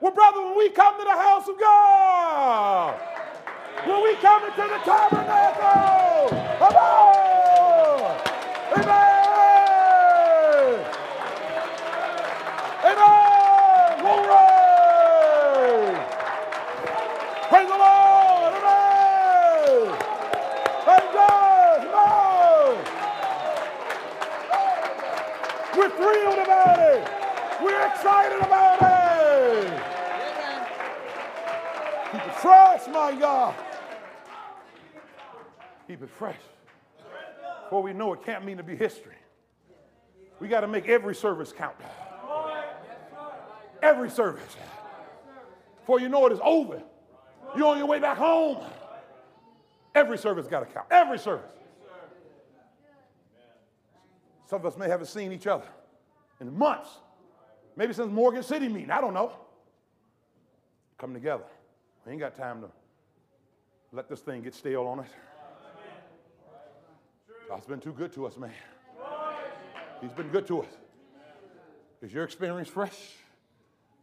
Well, 0.00 0.12
brother, 0.12 0.40
when 0.40 0.56
we 0.56 0.70
come 0.70 0.98
to 0.98 1.04
the 1.04 1.10
house 1.10 1.46
of 1.46 1.60
God, 1.60 2.98
when 3.84 4.02
we 4.02 4.14
come 4.16 4.44
into 4.44 4.62
the 4.62 4.78
tabernacle, 4.82 6.30
come 6.58 6.74
on. 6.74 8.20
Amen. 8.78 9.09
Excited 28.00 28.38
about 28.38 28.78
it. 28.80 29.82
Keep 32.12 32.26
it 32.26 32.34
fresh, 32.36 32.86
my 32.88 33.14
God. 33.14 33.54
Keep 35.86 36.02
it 36.04 36.10
fresh. 36.10 36.40
Before 37.64 37.82
we 37.82 37.92
know 37.92 38.14
it, 38.14 38.24
can't 38.24 38.42
mean 38.44 38.56
to 38.56 38.62
be 38.62 38.74
history. 38.74 39.16
We 40.40 40.48
got 40.48 40.62
to 40.62 40.68
make 40.68 40.88
every 40.88 41.14
service 41.14 41.52
count. 41.52 41.76
Every 43.82 44.08
service. 44.08 44.56
Before 45.80 46.00
you 46.00 46.08
know 46.08 46.24
it, 46.26 46.32
it's 46.32 46.40
over. 46.42 46.82
You're 47.54 47.66
on 47.66 47.76
your 47.76 47.86
way 47.86 47.98
back 47.98 48.16
home. 48.16 48.64
Every 49.94 50.16
service 50.16 50.46
got 50.46 50.60
to 50.60 50.66
count. 50.66 50.86
Every 50.90 51.18
service. 51.18 51.52
Some 54.46 54.60
of 54.60 54.66
us 54.66 54.78
may 54.78 54.88
haven't 54.88 55.06
seen 55.06 55.32
each 55.32 55.46
other 55.46 55.66
in 56.40 56.56
months. 56.56 56.88
Maybe 57.80 57.94
since 57.94 58.12
Morgan 58.12 58.42
City 58.42 58.68
meeting. 58.68 58.90
I 58.90 59.00
don't 59.00 59.14
know. 59.14 59.32
Come 60.98 61.14
together. 61.14 61.44
We 62.04 62.12
ain't 62.12 62.20
got 62.20 62.36
time 62.36 62.60
to 62.60 62.68
let 63.90 64.06
this 64.06 64.20
thing 64.20 64.42
get 64.42 64.54
stale 64.54 64.82
on 64.82 65.00
us. 65.00 65.08
God's 67.48 67.64
been 67.64 67.80
too 67.80 67.94
good 67.94 68.12
to 68.12 68.26
us, 68.26 68.36
man. 68.36 68.52
He's 70.02 70.12
been 70.12 70.28
good 70.28 70.46
to 70.48 70.60
us. 70.60 70.68
Is 72.02 72.12
your 72.12 72.24
experience 72.24 72.68
fresh? 72.68 72.98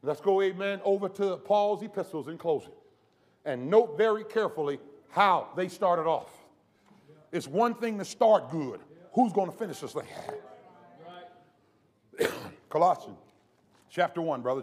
Let's 0.02 0.22
go, 0.22 0.42
amen, 0.42 0.82
over 0.84 1.08
to 1.10 1.38
Paul's 1.38 1.84
epistles 1.84 2.30
in 2.30 2.40
closing. 2.40 2.74
And 3.46 3.70
note 3.70 3.96
very 3.96 4.24
carefully 4.24 4.80
how 5.12 5.50
they 5.56 5.68
started 5.68 6.08
off. 6.08 6.32
It's 7.32 7.48
one 7.48 7.76
thing 7.76 8.00
to 8.00 8.06
start 8.06 8.50
good. 8.50 8.80
Who's 9.14 9.34
going 9.34 9.52
to 9.52 9.56
finish 9.56 9.82
this 9.82 9.94
thing? 9.94 10.08
Colossians 12.72 13.20
chapter 13.98 14.22
1, 14.22 14.44
brother. 14.44 14.62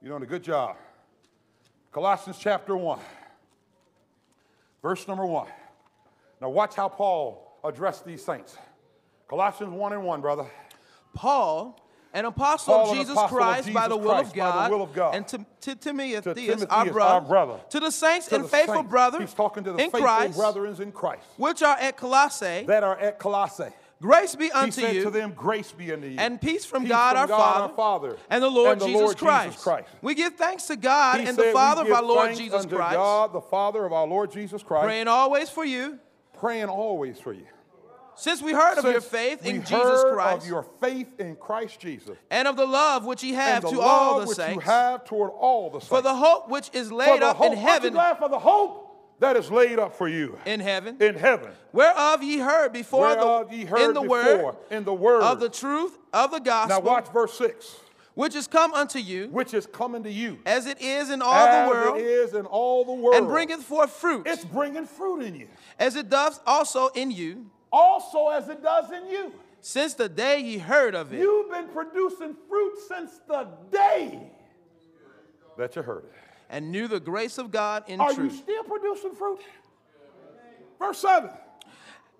You're 0.00 0.12
doing 0.12 0.22
a 0.22 0.26
good 0.26 0.44
job. 0.44 0.76
Colossians 1.90 2.38
chapter 2.38 2.76
1, 2.76 3.00
verse 4.82 5.08
number 5.08 5.26
1. 5.26 5.48
Now, 6.40 6.50
watch 6.50 6.76
how 6.76 6.88
Paul 6.88 7.58
addressed 7.64 8.04
these 8.04 8.24
saints. 8.24 8.56
Colossians 9.26 9.72
1 9.72 9.92
and 9.94 10.04
1, 10.04 10.20
brother. 10.20 10.46
Paul, 11.12 11.76
an 12.14 12.24
apostle 12.26 12.74
Paul, 12.74 12.90
of 12.92 12.96
Jesus 12.96 13.12
apostle 13.14 13.36
of 13.38 13.42
Christ, 13.42 13.72
by, 13.74 13.88
the 13.88 13.96
will 13.96 14.10
Christ, 14.10 14.30
of 14.30 14.36
by 14.36 14.46
the 14.46 14.52
God, 14.52 14.70
will 14.70 14.82
of 14.82 14.92
God. 14.92 15.14
and 15.16 15.26
to, 15.26 15.44
to 15.62 15.74
Timotheus, 15.74 16.22
To 16.22 16.66
our, 16.70 16.84
brother, 16.86 17.00
our 17.14 17.20
brother. 17.22 17.60
to 17.70 17.80
the 17.80 17.90
saints 17.90 18.28
To 18.28 18.36
and 18.36 18.44
the 18.44 18.48
faithful 18.48 18.74
saints. 18.76 18.90
brothers 18.90 19.20
He's 19.22 19.34
talking 19.34 19.64
to 19.64 19.72
the 19.72 19.78
in 19.78 19.90
faithful 19.90 20.02
Christ, 20.02 20.38
brethren 20.38 20.80
in 20.80 20.92
Christ 20.92 21.24
which 21.36 21.64
are 21.64 21.76
at 21.78 21.96
Colossae. 21.96 22.64
that 22.68 22.84
are 22.84 22.96
at 22.96 23.18
Colossae. 23.18 23.72
Grace 24.00 24.34
be 24.34 24.52
unto 24.52 24.66
He 24.66 24.86
said 24.86 24.96
you, 24.96 25.04
to 25.04 25.10
them, 25.10 25.32
Grace 25.34 25.72
be 25.72 25.90
unto 25.90 26.06
you. 26.06 26.16
and 26.18 26.38
peace 26.40 26.66
from 26.66 26.82
Peace 26.82 26.90
God, 26.90 27.12
from 27.12 27.20
our, 27.20 27.26
God 27.26 27.38
Father, 27.38 27.62
our 27.62 27.76
Father, 27.76 28.16
and 28.28 28.42
the 28.42 28.50
Lord, 28.50 28.72
and 28.72 28.80
the 28.82 28.86
Jesus, 28.86 29.00
Lord 29.00 29.16
Christ. 29.16 29.48
Jesus 29.52 29.62
Christ. 29.62 29.88
We 30.02 30.14
give 30.14 30.34
thanks 30.34 30.66
to 30.66 30.76
God 30.76 31.20
He 31.20 31.26
and 31.26 31.34
said, 31.36 31.48
the 31.48 31.52
Father 31.52 31.82
of 31.82 31.90
our 31.90 32.02
Lord 32.02 32.34
Jesus 32.36 32.64
unto 32.64 32.76
Christ, 32.76 32.94
God, 32.94 33.32
the 33.32 33.40
Father 33.40 33.86
of 33.86 33.92
our 33.94 34.06
Lord 34.06 34.30
Jesus 34.30 34.62
Christ, 34.62 34.84
praying 34.84 35.08
always 35.08 35.48
for 35.48 35.64
you, 35.64 35.98
praying 36.38 36.66
always 36.66 37.18
for 37.18 37.32
you. 37.32 37.46
since 38.16 38.42
we 38.42 38.52
heard 38.52 38.76
of 38.76 38.84
your 38.84 39.00
Since 39.00 39.06
faith 39.06 39.46
in 39.46 39.62
Jesus 39.62 40.04
Christ 40.12 40.42
of 40.42 40.46
your 40.46 40.66
faith 40.78 41.18
in 41.18 41.34
Christ 41.36 41.80
Jesus, 41.80 42.18
and 42.30 42.46
of 42.46 42.56
the 42.56 42.66
love 42.66 43.06
which 43.06 43.22
ye 43.22 43.32
have 43.32 43.62
to 43.62 43.80
all 43.80 44.20
the 44.20 44.26
which 44.26 44.38
you 44.38 44.60
have 44.60 45.06
toward 45.06 45.30
all 45.30 45.70
the 45.70 45.80
saints. 45.80 45.88
for 45.88 46.02
the 46.02 46.14
hope 46.14 46.50
which 46.50 46.68
is 46.74 46.92
laid 46.92 47.22
up 47.22 47.40
in 47.40 47.54
heaven, 47.54 47.94
for 47.94 48.28
the 48.28 48.38
hope 48.38 48.85
that 49.18 49.36
is 49.36 49.50
laid 49.50 49.78
up 49.78 49.94
for 49.94 50.08
you 50.08 50.38
in 50.44 50.60
heaven, 50.60 50.96
in 51.00 51.14
heaven, 51.14 51.50
whereof 51.72 52.22
ye 52.22 52.38
heard 52.38 52.72
before 52.72 53.02
whereof 53.08 53.50
the 53.50 53.56
ye 53.56 53.64
heard 53.64 53.80
in 53.80 53.94
the 53.94 54.00
before? 54.02 54.16
word 54.44 54.56
in 54.70 54.84
the 54.84 54.94
word. 54.94 55.22
of 55.22 55.40
the 55.40 55.48
truth 55.48 55.96
of 56.12 56.30
the 56.30 56.40
gospel. 56.40 56.80
Now 56.80 56.86
watch 56.86 57.08
verse 57.12 57.32
six, 57.36 57.76
which 58.14 58.34
is 58.34 58.46
come 58.46 58.74
unto 58.74 58.98
you, 58.98 59.28
which 59.28 59.54
is 59.54 59.66
coming 59.66 60.02
to 60.02 60.10
you. 60.12 60.38
as 60.44 60.66
it 60.66 60.80
is 60.80 61.10
in 61.10 61.22
all 61.22 61.34
as 61.34 61.68
the 61.68 61.74
world, 61.74 61.98
it 61.98 62.04
is 62.04 62.34
in 62.34 62.46
all 62.46 62.84
the 62.84 62.92
world, 62.92 63.16
and 63.16 63.26
bringeth 63.26 63.62
forth 63.62 63.90
fruit, 63.90 64.26
It's 64.26 64.44
bringing 64.44 64.84
fruit 64.86 65.22
in 65.22 65.34
you, 65.34 65.48
as 65.78 65.96
it 65.96 66.10
does 66.10 66.40
also 66.46 66.88
in 66.88 67.10
you, 67.10 67.46
also 67.72 68.28
as 68.28 68.48
it 68.48 68.62
does 68.62 68.90
in 68.92 69.08
you. 69.08 69.32
since 69.60 69.94
the 69.94 70.08
day 70.08 70.40
ye 70.40 70.58
heard 70.58 70.94
of 70.94 71.12
it. 71.12 71.20
You've 71.20 71.50
been 71.50 71.68
producing 71.68 72.36
fruit 72.48 72.74
since 72.86 73.20
the 73.26 73.48
day 73.72 74.30
that 75.56 75.74
you 75.74 75.82
heard 75.82 76.04
it. 76.04 76.12
And 76.50 76.70
knew 76.70 76.88
the 76.88 77.00
grace 77.00 77.38
of 77.38 77.50
God 77.50 77.84
in 77.88 78.00
Are 78.00 78.10
you 78.10 78.16
truth. 78.16 78.36
still 78.36 78.64
producing 78.64 79.12
fruit? 79.14 79.40
Verse 80.78 80.98
7. 80.98 81.30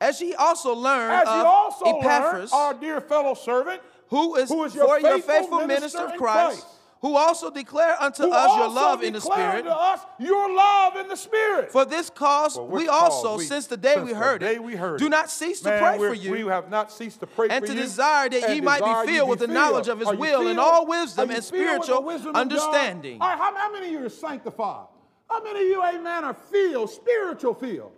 As 0.01 0.21
ye 0.21 0.35
also 0.35 0.75
learned 0.75 1.13
As 1.13 1.27
you 1.27 1.33
of 1.33 1.47
also 1.47 1.85
learned, 1.87 2.53
our 2.53 2.75
dear 2.75 3.01
fellow 3.01 3.35
servant, 3.35 3.81
who 4.09 4.37
is, 4.37 4.49
who 4.49 4.65
is 4.65 4.75
your 4.75 4.87
for 4.87 5.01
your 5.01 5.19
faithful 5.19 5.35
faithful 5.35 5.67
minister 5.67 5.99
minister 5.99 6.15
of 6.15 6.19
Christ, 6.19 6.61
Christ, 6.63 6.67
who 7.03 7.15
also 7.17 7.51
declare 7.51 8.01
unto 8.01 8.23
who 8.23 8.33
us 8.33 8.57
your 8.57 8.69
love 8.69 9.03
in 9.03 9.13
the 9.13 9.21
declared 9.21 9.51
Spirit. 9.51 9.65
to 9.65 9.75
us 9.77 10.01
your 10.19 10.55
love 10.55 10.97
in 10.97 11.09
the 11.09 11.17
Spirit. 11.17 11.71
For 11.71 11.85
this 11.85 12.11
cause 12.11 12.55
For 12.55 12.67
which 12.67 12.83
we 12.83 12.89
also, 12.89 13.37
we- 13.37 13.45
since 13.45 13.67
the 13.67 13.77
day 13.77 13.95
since 13.95 14.07
we 14.07 14.13
the 14.13 14.19
heard 14.19 14.41
day 14.41 14.55
it, 14.55 14.63
we 14.63 14.77
heard 14.77 14.99
do 14.99 15.09
not 15.09 15.31
cease 15.31 15.61
to 15.61 15.69
Man, 15.69 15.83
pray 15.83 15.99
for 15.99 16.15
you. 16.15 16.33
We 16.33 16.41
have 16.47 16.71
not 16.71 16.91
ceased 16.91 17.21
to 17.21 17.27
pray 17.27 17.49
and 17.51 17.63
for 17.63 17.67
to 17.69 17.75
you. 17.75 17.81
desire 17.83 18.29
that 18.31 18.55
ye 18.55 18.61
might 18.61 18.81
be 18.81 19.13
filled 19.13 19.29
ye 19.29 19.31
with 19.31 19.39
the 19.41 19.49
be 19.49 19.55
knowledge 19.55 19.89
of 19.89 19.99
his 19.99 20.09
Are 20.09 20.17
will 20.17 20.49
and 20.49 20.59
all 20.59 20.87
wisdom 20.87 21.31
and 21.31 21.45
filled 21.45 21.53
with 21.53 21.53
the 21.53 21.57
spiritual 21.87 22.03
wisdom 22.03 22.35
understanding. 22.37 23.21
All 23.21 23.29
right, 23.29 23.39
how, 23.39 23.55
how 23.55 23.71
many 23.73 23.87
of 23.87 23.93
you 23.93 24.07
are 24.07 24.09
sanctified? 24.09 24.87
How 25.29 25.43
many 25.43 25.61
of 25.61 25.67
you, 25.67 25.83
amen, 25.83 26.25
are 26.25 26.35
filled, 26.35 26.89
spiritual 26.91 27.55
filled? 27.55 27.93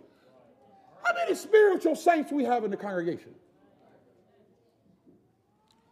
How 1.03 1.13
many 1.13 1.35
spiritual 1.35 1.95
saints 1.95 2.31
we 2.31 2.43
have 2.43 2.63
in 2.65 2.71
the 2.71 2.77
congregation? 2.77 3.33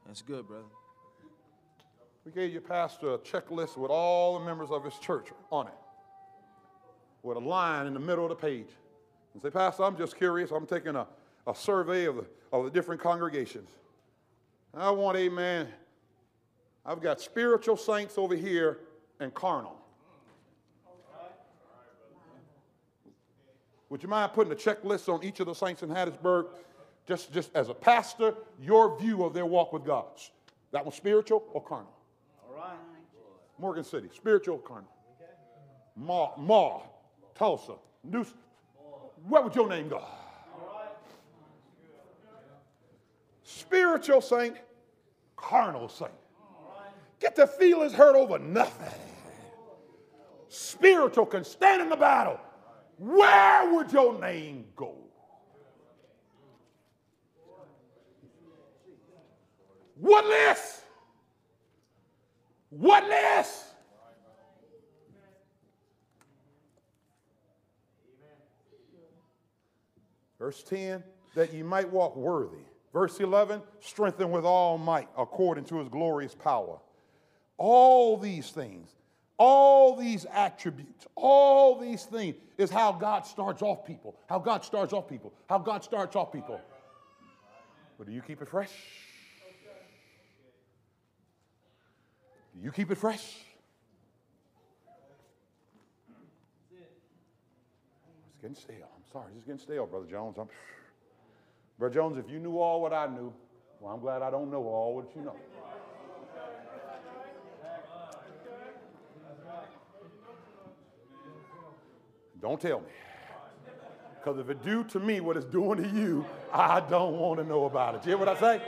That's 0.05 0.21
good, 0.21 0.47
brother. 0.47 0.63
We 2.27 2.33
gave 2.33 2.51
your 2.51 2.61
pastor 2.61 3.13
a 3.13 3.17
checklist 3.19 3.77
with 3.77 3.89
all 3.89 4.37
the 4.37 4.43
members 4.43 4.69
of 4.69 4.83
his 4.83 4.95
church 4.95 5.29
on 5.49 5.67
it, 5.67 5.73
with 7.23 7.37
a 7.37 7.39
line 7.39 7.87
in 7.87 7.93
the 7.93 8.01
middle 8.01 8.25
of 8.25 8.29
the 8.31 8.35
page. 8.35 8.67
And 9.33 9.41
say, 9.41 9.49
Pastor, 9.49 9.83
I'm 9.83 9.95
just 9.95 10.17
curious. 10.17 10.51
I'm 10.51 10.67
taking 10.67 10.97
a, 10.97 11.07
a 11.47 11.55
survey 11.55 12.03
of 12.03 12.17
the, 12.17 12.25
of 12.51 12.65
the 12.65 12.69
different 12.69 12.99
congregations. 12.99 13.69
I 14.73 14.91
want, 14.91 15.15
amen. 15.15 15.69
I've 16.85 16.99
got 16.99 17.21
spiritual 17.21 17.77
saints 17.77 18.17
over 18.17 18.35
here 18.35 18.79
and 19.21 19.33
carnal. 19.33 19.77
Would 23.87 24.03
you 24.03 24.09
mind 24.09 24.33
putting 24.33 24.51
a 24.51 24.55
checklist 24.57 25.07
on 25.07 25.23
each 25.23 25.39
of 25.39 25.45
the 25.45 25.53
saints 25.53 25.81
in 25.81 25.87
Hattiesburg? 25.87 26.47
Just, 27.07 27.31
just 27.31 27.55
as 27.55 27.69
a 27.69 27.73
pastor, 27.73 28.33
your 28.59 28.99
view 28.99 29.23
of 29.23 29.33
their 29.33 29.45
walk 29.45 29.71
with 29.71 29.85
God. 29.85 30.07
That 30.73 30.85
was 30.85 30.93
spiritual 30.93 31.45
or 31.53 31.63
carnal? 31.63 31.93
Morgan 33.59 33.83
City, 33.83 34.09
spiritual 34.13 34.59
carnal? 34.59 34.89
Ma, 35.95 36.31
Ma, 36.37 36.81
Tulsa, 37.35 37.73
New. 38.03 38.25
Where 39.27 39.41
would 39.41 39.55
your 39.55 39.67
name 39.67 39.89
go? 39.89 40.03
Spiritual 43.43 44.21
saint, 44.21 44.57
carnal 45.35 45.89
saint. 45.89 46.11
Get 47.19 47.35
the 47.35 47.47
feelings 47.47 47.93
hurt 47.93 48.15
over 48.15 48.37
nothing. 48.37 48.99
Spiritual 50.49 51.25
can 51.25 51.43
stand 51.43 51.81
in 51.81 51.89
the 51.89 51.95
battle. 51.95 52.39
Where 52.97 53.73
would 53.73 53.91
your 53.91 54.19
name 54.19 54.65
go? 54.75 54.95
What 59.99 60.25
list? 60.25 60.76
What 62.69 63.07
list? 63.07 63.63
Verse 70.39 70.61
10, 70.63 71.03
that 71.35 71.53
ye 71.53 71.63
might 71.63 71.91
walk 71.91 72.15
worthy. 72.15 72.63
Verse 72.93 73.19
11, 73.19 73.61
strengthen 73.79 74.31
with 74.31 74.45
all 74.45 74.77
might 74.77 75.07
according 75.17 75.65
to 75.65 75.79
his 75.79 75.89
glorious 75.89 76.35
power. 76.35 76.79
All 77.57 78.17
these 78.17 78.51
things, 78.51 78.89
all 79.37 79.95
these 79.95 80.25
attributes, 80.31 81.07
all 81.15 81.79
these 81.79 82.03
things 82.03 82.35
is 82.57 82.69
how 82.69 82.91
God 82.91 83.25
starts 83.25 83.61
off 83.61 83.85
people. 83.85 84.15
How 84.29 84.39
God 84.39 84.63
starts 84.63 84.93
off 84.93 85.09
people. 85.09 85.33
How 85.49 85.57
God 85.57 85.83
starts 85.83 86.15
off 86.15 86.31
people. 86.31 86.61
But 87.97 88.07
do 88.07 88.13
you 88.13 88.21
keep 88.21 88.41
it 88.41 88.47
fresh? 88.47 88.71
You 92.61 92.71
keep 92.71 92.91
it 92.91 92.97
fresh? 92.97 93.37
It's 98.29 98.41
getting 98.41 98.55
stale. 98.55 98.89
I'm 98.95 99.11
sorry, 99.11 99.31
it's 99.35 99.45
getting 99.45 99.59
stale, 99.59 99.85
Brother 99.85 100.05
Jones. 100.09 100.37
I'm, 100.37 100.47
Brother 101.79 101.93
Jones, 101.93 102.17
if 102.17 102.31
you 102.31 102.39
knew 102.39 102.59
all 102.59 102.81
what 102.81 102.93
I 102.93 103.07
knew, 103.07 103.33
well, 103.79 103.93
I'm 103.93 103.99
glad 103.99 104.21
I 104.21 104.31
don't 104.31 104.49
know 104.49 104.63
all 104.63 104.95
what 104.95 105.15
you 105.15 105.21
know. 105.21 105.35
Don't 112.41 112.61
tell 112.61 112.79
me. 112.79 112.85
Because 114.19 114.39
if 114.39 114.49
it 114.49 114.63
do 114.63 114.83
to 114.85 114.99
me 114.99 115.21
what 115.21 115.37
it's 115.37 115.45
doing 115.45 115.81
to 115.81 115.89
you, 115.89 116.25
I 116.53 116.81
don't 116.81 117.17
want 117.17 117.39
to 117.39 117.45
know 117.45 117.65
about 117.65 117.95
it. 117.95 118.03
You 118.03 118.09
hear 118.09 118.17
what 118.17 118.29
I 118.29 118.39
say? 118.39 118.61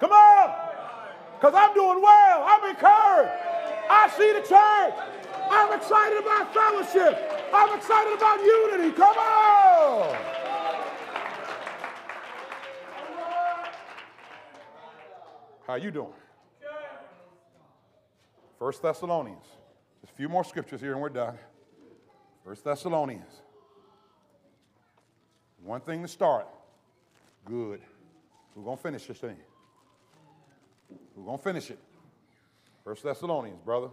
Come 0.00 0.12
on! 0.12 0.57
Because 1.38 1.54
I'm 1.54 1.72
doing 1.72 2.02
well. 2.02 2.44
I'm 2.48 2.68
encouraged. 2.68 3.30
I 3.88 4.10
see 4.16 4.32
the 4.32 4.40
church. 4.40 4.94
I'm 5.50 5.72
excited 5.78 6.18
about 6.18 6.52
fellowship. 6.52 7.16
I'm 7.54 7.78
excited 7.78 8.14
about 8.14 8.40
unity. 8.40 8.90
Come 8.96 9.16
on! 9.16 10.16
How 15.64 15.76
you 15.76 15.92
doing? 15.92 16.12
First 18.58 18.82
Thessalonians. 18.82 19.44
Just 20.00 20.12
a 20.14 20.16
few 20.16 20.28
more 20.28 20.42
scriptures 20.42 20.80
here 20.80 20.92
and 20.92 21.00
we're 21.00 21.08
done. 21.08 21.38
First 22.44 22.64
Thessalonians. 22.64 23.30
One 25.62 25.80
thing 25.82 26.02
to 26.02 26.08
start. 26.08 26.48
Good. 27.44 27.80
We're 28.56 28.64
going 28.64 28.76
to 28.76 28.82
finish 28.82 29.06
this 29.06 29.18
thing. 29.18 29.36
We're 31.16 31.24
going 31.24 31.38
to 31.38 31.44
finish 31.44 31.70
it. 31.70 31.78
First 32.84 33.02
Thessalonians, 33.02 33.60
brother, 33.64 33.88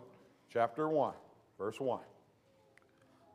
chapter 0.51 0.87
1, 0.87 1.13
verse 1.57 1.79
1. 1.79 1.99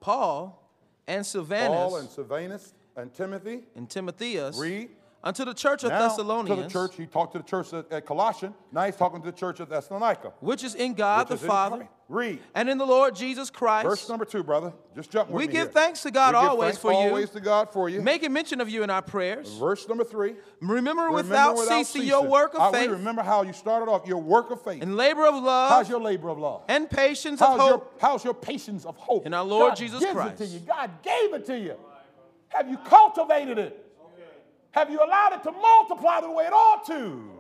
Paul 0.01 0.63
and 1.07 1.25
Silvanus 1.27 1.69
Paul 1.69 1.97
and 1.97 2.09
Silvanus 2.09 2.75
and 2.97 3.13
Timothy. 3.13 3.65
and 3.77 3.89
Timotheus 3.89 4.57
Read. 4.59 4.89
unto 5.23 5.45
the 5.45 5.53
church 5.53 5.85
of 5.85 5.91
Now, 5.91 6.09
Thessalonians, 6.09 6.57
To 6.59 6.63
the 6.63 6.71
church, 6.71 6.97
he 6.97 7.07
talked 7.07 7.33
to 7.33 7.39
the 7.39 7.45
church 7.45 7.73
at, 7.75 7.91
at 7.93 8.07
Colossian. 8.07 8.55
Now 8.73 8.85
he's 8.85 8.97
talking 8.97 9.21
to 9.21 9.31
the 9.31 9.37
church 9.37 9.61
at 9.61 9.69
Thessalonica. 9.69 10.33
which 10.41 10.65
is 10.65 10.75
in 10.75 10.95
God 10.95 11.29
which 11.29 11.41
the 11.41 11.47
Father. 11.47 11.89
Read. 12.11 12.41
and 12.57 12.69
in 12.69 12.77
the 12.77 12.85
Lord 12.85 13.15
Jesus 13.15 13.51
Christ, 13.51 13.87
Verse 13.87 14.09
number 14.09 14.25
two, 14.25 14.43
brother. 14.43 14.73
Just 14.97 15.11
jump 15.13 15.29
with 15.31 15.37
me. 15.41 15.45
We 15.45 15.47
me 15.47 15.53
give 15.53 15.63
here. 15.69 15.73
thanks 15.73 16.03
to 16.03 16.11
God 16.11 16.35
We 16.35 16.39
always 16.41 16.71
thanks 16.73 16.79
for 16.83 16.91
you. 16.91 16.99
Always 16.99 17.31
to 17.31 17.41
God 17.41 17.73
for 17.73 17.89
you. 17.89 18.03
making 18.03 18.33
mention 18.33 18.61
of 18.61 18.69
you 18.69 18.83
in 18.83 18.91
our 18.91 19.01
prayers. 19.01 19.53
Verse 19.55 19.87
number 19.89 20.03
three. 20.03 20.35
Remember, 20.61 21.03
Remember 21.05 21.13
without, 21.15 21.57
ceasing 21.59 22.03
your 22.03 22.25
work 22.27 22.55
of 22.55 22.61
I- 22.61 22.73
faith 22.73 22.91
remember 22.91 23.23
how 23.23 23.43
you 23.43 23.53
started 23.53 23.89
off 23.89 24.07
your 24.09 24.19
work 24.21 24.51
of 24.51 24.61
faith. 24.63 24.83
and 24.83 24.97
labor 24.97 25.25
of 25.27 25.37
love 25.37 25.71
How's 25.71 25.89
your 25.89 26.01
labor 26.01 26.29
of 26.31 26.39
love? 26.39 26.63
and 26.69 26.91
patience 26.91 27.39
How's 27.39 27.61
of 27.61 27.67
your, 27.67 27.71
hope 27.79 27.95
how's 28.01 28.25
your 28.25 28.35
patience 28.35 28.85
of 28.85 28.97
hope? 28.97 29.25
in 29.25 29.33
our 29.33 29.45
Lord 29.45 29.71
God 29.71 29.77
Jesus 29.77 30.01
gives 30.01 30.13
Christ. 30.13 30.41
it 30.41 30.47
to 30.47 30.51
you. 30.53 30.59
God 30.61 30.91
gave 31.03 31.33
it 31.35 31.47
to 31.47 31.57
you. 31.59 31.77
Have 32.49 32.69
you 32.69 32.77
cultivated 32.79 33.57
it? 33.59 33.87
Have 34.73 34.91
you 34.91 34.99
allowed 34.99 35.35
it 35.35 35.43
to 35.45 35.53
multiply 35.53 36.21
the 36.21 36.31
way 36.31 36.45
it 36.45 36.53
ought 36.53 36.85
to? 36.87 37.31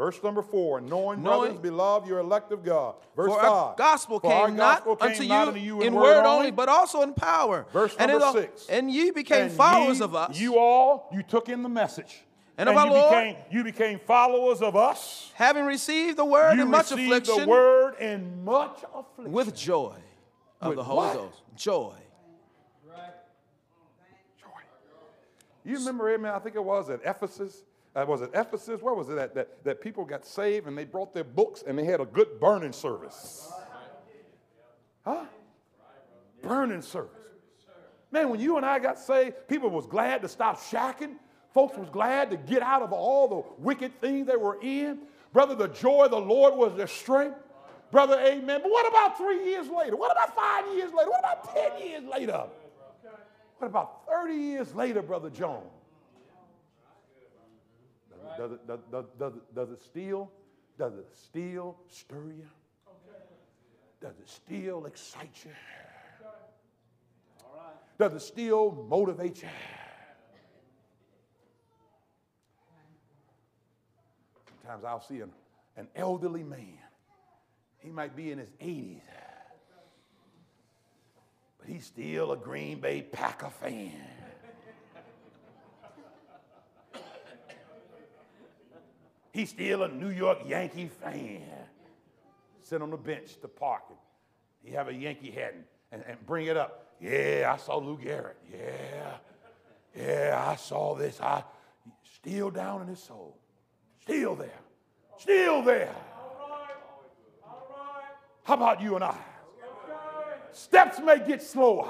Verse 0.00 0.22
number 0.22 0.40
four, 0.40 0.80
knowing, 0.80 1.22
Knowing- 1.22 1.40
brothers, 1.52 1.58
beloved, 1.58 2.08
you're 2.08 2.20
elect 2.20 2.52
of 2.52 2.64
God. 2.64 2.94
Verse 3.14 3.30
For 3.34 3.38
five, 3.38 3.76
gospel 3.76 4.18
for 4.18 4.32
our 4.32 4.46
came 4.46 4.56
not 4.56 4.76
gospel 4.78 4.96
came 4.96 5.10
unto 5.10 5.24
not 5.28 5.42
you, 5.42 5.48
unto 5.48 5.60
you 5.60 5.82
in 5.82 5.92
word 5.94 6.24
only, 6.24 6.50
but 6.50 6.70
also 6.70 7.02
in 7.02 7.12
power. 7.12 7.66
Verse 7.70 7.94
and 7.98 8.10
number 8.10 8.40
six. 8.40 8.66
And 8.70 8.90
ye 8.90 9.10
became 9.10 9.48
And 9.48 9.52
followers 9.52 9.98
ye- 9.98 10.04
of 10.04 10.14
us. 10.14 10.40
You 10.40 10.56
all, 10.56 11.10
you 11.12 11.22
took 11.22 11.50
in 11.50 11.62
the 11.62 11.68
message. 11.68 12.22
And 12.56 12.70
of 12.70 12.78
our 12.78 12.86
you 12.86 12.92
Lord. 12.94 13.10
became, 13.10 13.36
you 13.50 13.62
became 13.62 13.98
followers 13.98 14.62
of 14.62 14.74
us. 14.74 15.30
having 15.34 15.66
received 15.66 16.16
the 16.16 16.24
word 16.24 16.58
in 16.58 16.68
much 16.68 16.92
affliction 16.92 17.40
the 17.42 17.46
word 17.46 17.96
in 18.00 18.42
much 18.42 18.82
affliction. 18.94 19.32
with 19.32 19.54
joy 19.54 19.96
of 20.62 20.68
With 20.68 20.76
the 20.78 20.84
Holy 20.84 20.96
what? 21.08 21.14
Ghost. 21.14 21.42
Joy. 21.56 21.92
Joy. 24.40 24.48
You 25.62 25.74
remember, 25.76 26.08
amen, 26.14 26.32
I 26.34 26.38
think 26.38 26.56
it 26.56 26.64
was 26.64 26.88
at 26.88 27.00
Ephesus. 27.04 27.64
Uh, 27.94 28.04
was 28.06 28.22
it 28.22 28.30
Ephesus? 28.34 28.80
Where 28.80 28.94
was 28.94 29.08
it 29.08 29.18
at? 29.18 29.34
That, 29.34 29.64
that 29.64 29.80
people 29.80 30.04
got 30.04 30.24
saved 30.24 30.66
and 30.66 30.78
they 30.78 30.84
brought 30.84 31.12
their 31.12 31.24
books 31.24 31.64
and 31.66 31.78
they 31.78 31.84
had 31.84 32.00
a 32.00 32.06
good 32.06 32.38
burning 32.40 32.72
service. 32.72 33.52
Huh? 35.04 35.24
Burning 36.42 36.82
service. 36.82 37.10
Man, 38.12 38.28
when 38.28 38.40
you 38.40 38.56
and 38.56 38.66
I 38.66 38.78
got 38.78 38.98
saved, 38.98 39.48
people 39.48 39.70
was 39.70 39.86
glad 39.86 40.22
to 40.22 40.28
stop 40.28 40.60
shacking. 40.60 41.14
Folks 41.52 41.76
was 41.76 41.88
glad 41.90 42.30
to 42.30 42.36
get 42.36 42.62
out 42.62 42.82
of 42.82 42.92
all 42.92 43.28
the 43.28 43.62
wicked 43.62 44.00
things 44.00 44.26
they 44.26 44.36
were 44.36 44.58
in. 44.62 45.00
Brother, 45.32 45.54
the 45.54 45.68
joy 45.68 46.04
of 46.04 46.10
the 46.10 46.20
Lord 46.20 46.54
was 46.54 46.76
their 46.76 46.86
strength. 46.86 47.38
Brother, 47.90 48.20
amen. 48.20 48.60
But 48.62 48.70
what 48.70 48.88
about 48.88 49.16
three 49.16 49.44
years 49.44 49.68
later? 49.68 49.96
What 49.96 50.12
about 50.12 50.34
five 50.34 50.64
years 50.76 50.92
later? 50.92 51.10
What 51.10 51.20
about 51.20 51.54
10 51.54 51.88
years 51.88 52.04
later? 52.04 52.44
What 53.58 53.66
about 53.66 54.06
30 54.06 54.34
years 54.34 54.74
later, 54.74 55.02
Brother 55.02 55.28
Jones? 55.28 55.79
Does 58.40 58.52
it, 58.52 58.66
does, 58.66 58.80
does, 58.90 59.04
does, 59.18 59.32
does 59.54 59.70
it 59.70 59.82
still, 59.82 60.30
does 60.78 60.94
it 60.94 61.06
still 61.12 61.76
stir 61.90 62.32
you? 62.38 62.48
Does 64.00 64.14
it 64.18 64.30
still 64.30 64.86
excite 64.86 65.44
you? 65.44 65.50
Does 67.98 68.14
it 68.14 68.22
still 68.22 68.86
motivate 68.88 69.42
you? 69.42 69.48
Sometimes 74.62 74.84
I'll 74.84 75.02
see 75.02 75.20
an, 75.20 75.32
an 75.76 75.88
elderly 75.94 76.42
man. 76.42 76.78
He 77.80 77.90
might 77.90 78.16
be 78.16 78.32
in 78.32 78.38
his 78.38 78.52
80s, 78.58 79.02
but 81.58 81.68
he's 81.68 81.84
still 81.84 82.32
a 82.32 82.38
Green 82.38 82.80
Bay 82.80 83.02
Packer 83.02 83.50
fan. 83.50 84.19
He's 89.32 89.50
still 89.50 89.84
a 89.84 89.88
New 89.88 90.10
York 90.10 90.38
Yankee 90.46 90.88
fan. 90.88 91.42
Sit 92.62 92.82
on 92.82 92.90
the 92.90 92.96
bench, 92.96 93.40
the 93.40 93.48
park, 93.48 93.82
and 93.88 93.98
he 94.62 94.72
have 94.72 94.88
a 94.88 94.94
Yankee 94.94 95.30
hat 95.30 95.54
and, 95.54 95.64
and, 95.92 96.04
and 96.06 96.26
bring 96.26 96.46
it 96.46 96.56
up. 96.56 96.94
Yeah, 97.00 97.52
I 97.54 97.56
saw 97.56 97.78
Lou 97.78 97.96
Gehrig. 97.96 98.34
Yeah, 98.52 99.16
yeah, 99.96 100.44
I 100.46 100.56
saw 100.56 100.94
this. 100.94 101.20
I 101.20 101.42
still 102.02 102.50
down 102.50 102.82
in 102.82 102.88
his 102.88 103.02
soul. 103.02 103.36
Still 104.02 104.34
there. 104.34 104.60
Still 105.18 105.62
there. 105.62 105.94
How 108.44 108.54
about 108.54 108.80
you 108.80 108.96
and 108.96 109.04
I? 109.04 109.16
Steps 110.52 110.98
may 110.98 111.24
get 111.24 111.42
slower. 111.42 111.88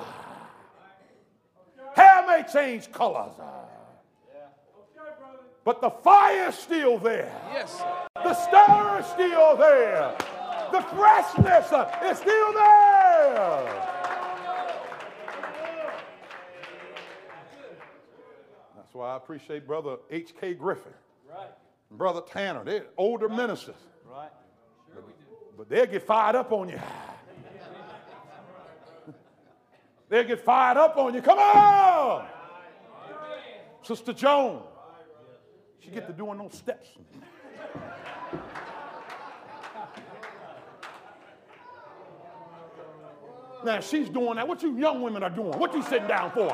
Hair 1.95 2.24
may 2.26 2.45
change 2.53 2.93
colors. 2.93 3.32
But 5.64 5.80
the 5.80 5.90
fire's 5.90 6.54
still 6.54 6.98
there. 6.98 7.32
Yes, 7.52 7.78
sir. 7.78 7.92
The 8.14 8.34
stir 8.34 9.00
is 9.00 9.06
still 9.06 9.56
there. 9.56 10.16
The 10.72 10.80
freshness 10.82 11.66
is 12.11 12.18
still 12.18 12.52
there. 12.52 14.00
That's 18.76 18.94
why 18.94 19.12
I 19.12 19.16
appreciate 19.16 19.66
Brother 19.66 19.96
H.K. 20.11 20.54
Griffin. 20.54 20.92
Right. 21.28 21.50
and 21.90 21.98
Brother 21.98 22.22
Tanner. 22.28 22.64
They're 22.64 22.86
older 22.96 23.28
ministers. 23.28 23.76
Right. 24.11 24.30
But 25.56 25.68
they'll 25.68 25.86
get 25.86 26.06
fired 26.06 26.36
up 26.36 26.52
on 26.52 26.70
you. 26.70 26.80
they'll 30.08 30.24
get 30.24 30.40
fired 30.40 30.78
up 30.78 30.96
on 30.96 31.14
you. 31.14 31.20
Come 31.20 31.38
on! 31.38 32.26
Sister 33.82 34.12
Joan. 34.12 34.62
She 35.80 35.90
get 35.90 36.06
to 36.06 36.12
doing 36.12 36.38
those 36.38 36.54
steps. 36.54 36.88
Now 43.64 43.80
she's 43.80 44.08
doing 44.08 44.36
that. 44.36 44.48
What 44.48 44.62
you 44.62 44.76
young 44.78 45.02
women 45.02 45.22
are 45.22 45.30
doing? 45.30 45.58
What 45.58 45.74
you 45.74 45.82
sitting 45.82 46.08
down 46.08 46.30
for? 46.30 46.48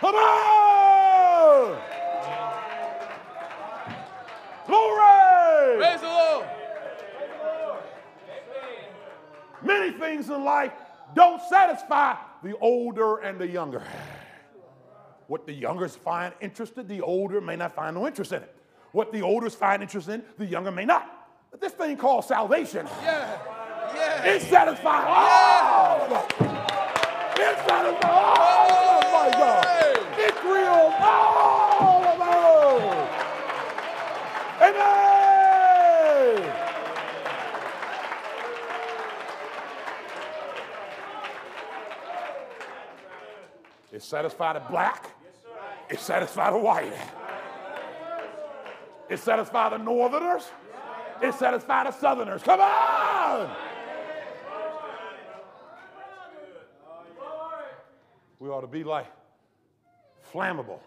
Come 0.00 0.14
on! 0.14 1.78
Glory! 4.66 5.78
Praise 5.78 6.00
the 6.00 6.06
Lord. 6.06 6.46
Many 9.62 9.98
things 9.98 10.28
in 10.28 10.44
life 10.44 10.72
don't 11.14 11.40
satisfy 11.48 12.16
the 12.42 12.56
older 12.58 13.18
and 13.18 13.38
the 13.38 13.48
younger. 13.48 13.82
What 15.28 15.46
the 15.46 15.52
youngers 15.52 15.96
find 15.96 16.32
interested, 16.40 16.88
the 16.88 17.00
older 17.00 17.40
may 17.40 17.56
not 17.56 17.74
find 17.74 17.96
no 17.96 18.06
interest 18.06 18.32
in 18.32 18.42
it. 18.42 18.54
What 18.92 19.12
the 19.12 19.22
olders 19.22 19.54
find 19.54 19.82
interest 19.82 20.08
in, 20.08 20.22
the 20.38 20.46
younger 20.46 20.70
may 20.70 20.84
not. 20.84 21.28
But 21.50 21.60
this 21.60 21.72
thing 21.72 21.96
called 21.96 22.24
salvation, 22.24 22.86
Yeah. 23.02 23.38
Yeah. 23.94 24.24
it 24.24 24.42
satisfies 24.42 25.04
all 25.08 26.00
of 26.02 26.12
us. 26.12 26.30
It 27.38 27.58
satisfies 27.68 28.04
all 28.04 28.70
of 28.70 29.04
us, 29.04 29.12
my 29.12 29.30
God. 29.38 29.66
It 30.18 30.34
thrills 30.36 30.94
all 30.98 32.04
of 32.04 32.20
us. 32.20 33.08
Amen. 34.62 36.52
It 43.92 44.02
satisfied 44.02 44.56
the 44.56 44.60
black. 44.60 45.15
It 45.88 46.00
satisfied 46.00 46.52
the 46.52 46.58
white. 46.58 46.92
It 49.08 49.18
satisfied 49.18 49.72
the 49.72 49.78
northerners. 49.78 50.50
It 51.22 51.32
satisfied 51.34 51.86
the 51.86 51.92
southerners. 51.92 52.42
Come 52.42 52.60
on! 52.60 53.56
We 58.38 58.48
ought 58.48 58.60
to 58.60 58.66
be 58.66 58.84
like 58.84 59.06
flammable. 60.32 60.80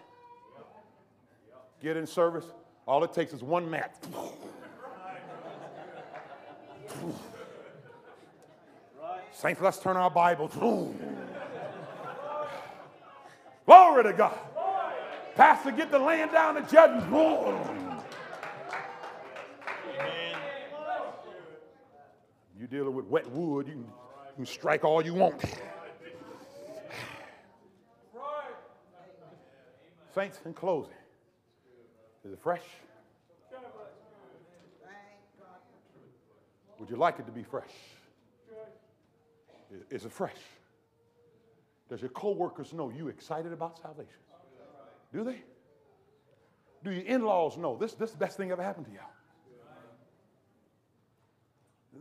Get 1.81 1.97
in 1.97 2.05
service. 2.05 2.45
All 2.85 3.03
it 3.03 3.13
takes 3.13 3.33
is 3.33 3.41
one 3.41 3.69
match. 3.69 3.91
Saints, 9.31 9.61
let's 9.61 9.79
turn 9.79 9.95
our 9.95 10.09
Bibles. 10.09 10.53
Glory 13.65 14.03
to 14.03 14.13
God. 14.13 14.37
Pastor, 15.35 15.71
get 15.71 15.91
the 15.91 15.99
land 15.99 16.31
down 16.31 16.55
the 16.55 16.61
judgment. 16.61 17.09
You're 22.57 22.67
dealing 22.67 22.93
with 22.93 23.05
wet 23.05 23.29
wood, 23.31 23.67
you 23.67 23.73
can, 23.73 23.83
you 23.83 24.35
can 24.35 24.45
strike 24.45 24.83
all 24.83 25.03
you 25.03 25.13
want. 25.13 25.41
Saints, 30.13 30.39
in 30.45 30.53
closing, 30.53 30.91
is 32.25 32.33
it 32.33 32.39
fresh? 32.39 32.63
Would 36.79 36.89
you 36.89 36.95
like 36.95 37.19
it 37.19 37.25
to 37.25 37.31
be 37.31 37.43
fresh? 37.43 37.69
Is- 39.71 39.83
Is 40.01 40.05
it 40.05 40.11
fresh? 40.11 40.33
Does 41.89 42.01
your 42.01 42.09
coworkers 42.11 42.71
know 42.73 42.89
you 42.89 43.07
excited 43.09 43.51
about 43.51 43.77
salvation? 43.81 44.13
Do 45.13 45.23
they? 45.23 45.41
Do 46.83 46.91
your 46.91 47.03
in-laws 47.03 47.57
know 47.57 47.77
this, 47.77 47.93
this 47.93 48.09
is 48.09 48.13
the 48.13 48.19
best 48.19 48.37
thing 48.37 48.51
ever 48.51 48.63
happened 48.63 48.85
to 48.85 48.91
y'all? 48.91 49.01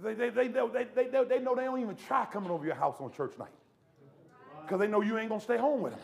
They, 0.01 0.15
they, 0.15 0.31
they, 0.31 0.49
know, 0.49 0.69
they, 0.69 0.87
they, 0.95 1.09
they, 1.09 1.25
they 1.25 1.39
know 1.41 1.57
they 1.57 1.65
don't 1.65 1.81
even 1.81 1.97
try 1.97 2.25
coming 2.27 2.51
over 2.51 2.65
your 2.65 2.77
house 2.77 2.97
on 3.01 3.11
church 3.11 3.33
night 3.39 3.49
because 4.63 4.79
they 4.79 4.87
know 4.87 5.01
you 5.01 5.19
ain't 5.19 5.29
going 5.29 5.41
to 5.41 5.45
stay 5.45 5.57
home 5.57 5.81
with 5.81 5.93
them. 5.93 6.03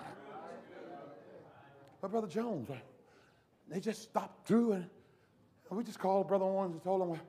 But 2.01 2.11
Brother 2.11 2.27
Jones, 2.27 2.69
they 3.71 3.79
just 3.79 4.03
stopped 4.03 4.49
through 4.49 4.73
and 4.73 4.87
and 5.75 5.79
we 5.79 5.85
just 5.85 5.99
called 5.99 6.29
Brother 6.29 6.45
Owens 6.45 6.73
and 6.73 6.83
told 6.83 7.03
him 7.03 7.21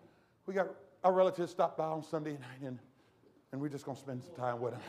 we 0.46 0.54
got 0.54 0.68
our 1.04 1.14
relatives 1.14 1.52
stopped 1.52 1.78
by 1.78 1.86
on 1.86 2.04
Sunday 2.04 2.34
night 2.34 2.62
and, 2.64 2.78
and 3.52 3.62
we're 3.62 3.70
just 3.70 3.86
going 3.86 3.96
to 3.96 4.02
spend 4.02 4.22
some 4.24 4.36
time 4.36 4.60
with 4.60 4.74
them. 4.74 4.82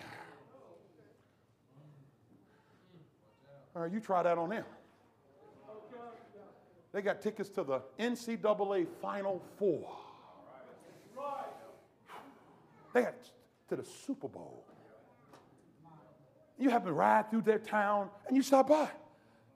All 3.74 3.82
right, 3.82 3.92
you 3.92 4.00
try 4.00 4.22
that 4.22 4.36
on 4.38 4.50
them. 4.50 4.64
They 6.96 7.02
got 7.02 7.20
tickets 7.20 7.50
to 7.50 7.62
the 7.62 7.82
NCAA 8.00 8.86
Final 9.02 9.42
Four. 9.58 9.86
They 12.94 13.02
got 13.02 13.12
to 13.68 13.76
the 13.76 13.84
Super 13.84 14.28
Bowl. 14.28 14.64
You 16.58 16.70
happen 16.70 16.86
to 16.86 16.94
ride 16.94 17.30
through 17.30 17.42
their 17.42 17.58
town 17.58 18.08
and 18.26 18.34
you 18.34 18.42
stop 18.42 18.70
by. 18.70 18.88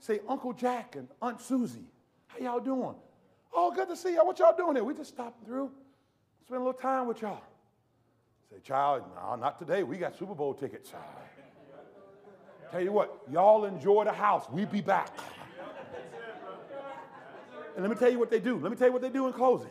Say, 0.01 0.21
Uncle 0.29 0.53
Jack 0.53 0.97
and 0.97 1.09
Aunt 1.23 1.41
Susie, 1.41 1.87
how 2.27 2.41
y'all 2.41 2.61
doing? 2.61 2.95
Oh, 3.55 3.73
good 3.75 3.89
to 3.89 3.97
see 3.97 4.17
y'all. 4.17 4.27
What 4.27 4.39
y'all 4.39 4.55
doing 4.55 4.77
here? 4.77 4.85
We 4.85 4.93
just 4.93 5.09
stopped 5.09 5.43
through, 5.47 5.71
spend 6.45 6.61
a 6.61 6.63
little 6.63 6.79
time 6.79 7.07
with 7.07 7.23
y'all. 7.23 7.43
Say, 8.51 8.61
child, 8.63 9.05
no, 9.17 9.35
not 9.37 9.59
today. 9.59 9.83
We 9.83 9.97
got 9.97 10.15
Super 10.15 10.35
Bowl 10.35 10.53
tickets. 10.53 10.93
Tell 12.71 12.83
you 12.83 12.93
what, 12.93 13.23
y'all 13.33 13.65
enjoy 13.65 14.05
the 14.05 14.13
house. 14.13 14.45
We 14.53 14.67
be 14.67 14.83
back. 14.83 15.09
And 17.75 17.83
let 17.83 17.91
me 17.91 17.97
tell 17.97 18.11
you 18.11 18.19
what 18.19 18.31
they 18.31 18.41
do. 18.41 18.59
Let 18.59 18.71
me 18.71 18.77
tell 18.77 18.89
you 18.89 18.93
what 18.93 19.03
they 19.03 19.11
do 19.11 19.27
in 19.27 19.33
closing. 19.33 19.71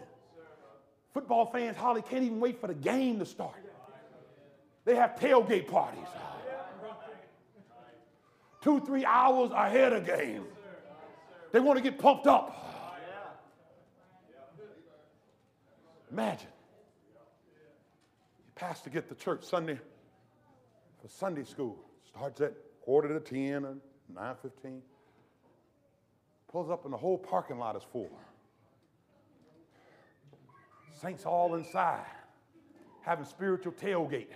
Football 1.14 1.48
fans, 1.48 1.76
Holly, 1.76 2.02
can't 2.02 2.24
even 2.24 2.40
wait 2.40 2.62
for 2.62 2.68
the 2.68 2.74
game 2.74 3.20
to 3.20 3.26
start. 3.26 3.56
They 4.86 4.96
have 4.96 5.16
tailgate 5.20 5.68
parties. 5.68 6.08
Two, 8.62 8.80
three 8.82 9.06
hours 9.06 9.52
ahead 9.52 9.94
of 9.94 10.06
game. 10.06 10.46
They 11.52 11.60
want 11.60 11.78
to 11.78 11.84
get 11.84 11.98
pumped 11.98 12.28
up. 12.28 12.56
Imagine. 16.12 16.48
You 18.46 18.52
pass 18.56 18.82
to 18.82 18.90
get 18.90 19.08
to 19.10 19.16
church 19.16 19.44
Sunday 19.44 19.80
for 21.02 21.08
Sunday 21.08 21.44
school. 21.44 21.78
Starts 22.08 22.42
at 22.42 22.54
quarter 22.82 23.08
to 23.08 23.20
10 23.20 23.66
or 23.66 23.78
9.15. 24.14 24.82
Pulls 26.52 26.70
up 26.70 26.84
and 26.84 26.94
the 26.94 26.98
whole 26.98 27.18
parking 27.18 27.60
lot 27.60 27.76
is 27.76 27.84
full. 27.92 28.10
Saints 31.00 31.26
all 31.26 31.56
inside, 31.56 32.06
having 33.04 33.26
spiritual 33.26 33.72
tailgate. 33.72 34.28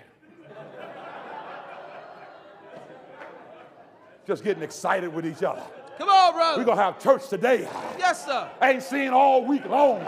Just 4.26 4.44
getting 4.44 4.64
excited 4.64 5.14
with 5.14 5.26
each 5.26 5.44
other. 5.44 5.64
Come 5.98 6.08
on, 6.08 6.34
brother. 6.34 6.60
We're 6.60 6.66
going 6.66 6.78
to 6.78 6.84
have 6.84 7.00
church 7.02 7.28
today. 7.28 7.68
yes, 7.98 8.26
sir. 8.26 8.50
Ain't 8.62 8.84
seen 8.84 9.10
all 9.10 9.44
week 9.46 9.66
long. 9.66 10.06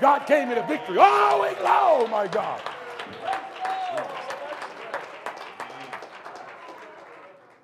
God 0.00 0.26
gave 0.26 0.48
me 0.48 0.54
the 0.54 0.62
victory 0.62 0.98
all 0.98 1.42
week 1.42 1.62
long, 1.62 2.10
my 2.10 2.26
God. 2.26 2.60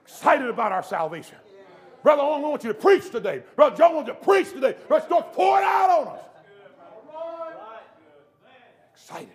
Excited 0.07 0.49
about 0.49 0.73
our 0.73 0.83
salvation. 0.83 1.39
Brother 2.05 2.21
I 2.21 2.39
want 2.39 2.63
you 2.63 2.69
to 2.69 2.79
preach 2.79 3.11
today. 3.11 3.43
Brother 3.57 3.77
Joe 3.77 3.95
wants 3.95 4.09
you 4.09 4.15
to 4.15 4.21
preach 4.21 4.51
today. 4.51 4.77
Let's 4.91 5.07
start 5.07 5.33
pour 5.33 5.59
it 5.59 5.65
out 5.65 5.89
on 5.89 6.09
us. 6.09 6.25
Excited. 8.93 9.31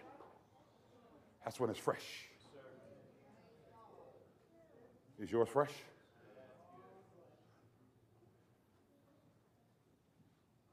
That's 1.43 1.59
when 1.59 1.71
it's 1.71 1.79
fresh. 1.79 2.05
Is 5.19 5.31
yours 5.31 5.49
fresh? 5.49 5.71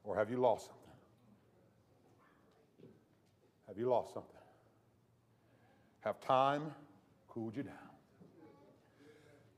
Or 0.05 0.17
have 0.17 0.31
you 0.31 0.37
lost 0.37 0.67
something? 0.67 0.83
Have 3.69 3.79
you 3.79 3.89
lost 3.89 4.13
something? 4.13 4.33
Have 6.01 6.21
time 6.21 6.75
cooled 7.27 7.57
you 7.57 7.63
down? 7.63 7.75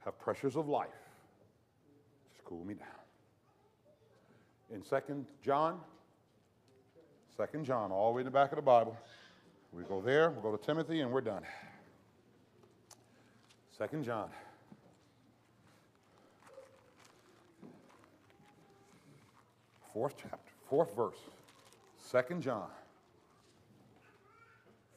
Have 0.05 0.17
pressures 0.21 0.55
of 0.55 0.69
life 0.69 1.08
cool 2.49 2.65
me 2.65 2.75
down? 2.75 2.87
in 4.71 4.83
Second 4.85 5.27
John. 5.45 5.81
Second 7.37 7.65
John, 7.65 7.91
all 7.93 8.11
the 8.11 8.17
way 8.17 8.21
in 8.21 8.25
the 8.27 8.31
back 8.31 8.53
of 8.53 8.57
the 8.57 8.63
Bible. 8.63 8.97
We 9.73 9.83
go 9.85 10.01
there, 10.01 10.31
we'll 10.31 10.43
go 10.43 10.57
to 10.57 10.63
Timothy, 10.65 11.01
and 11.01 11.11
we're 11.13 11.21
done. 11.21 11.43
Second 13.77 14.05
John. 14.05 14.29
Fourth 19.93 20.15
chapter, 20.21 20.53
fourth 20.69 20.95
verse. 20.95 21.17
Second 21.99 22.43
John. 22.43 22.69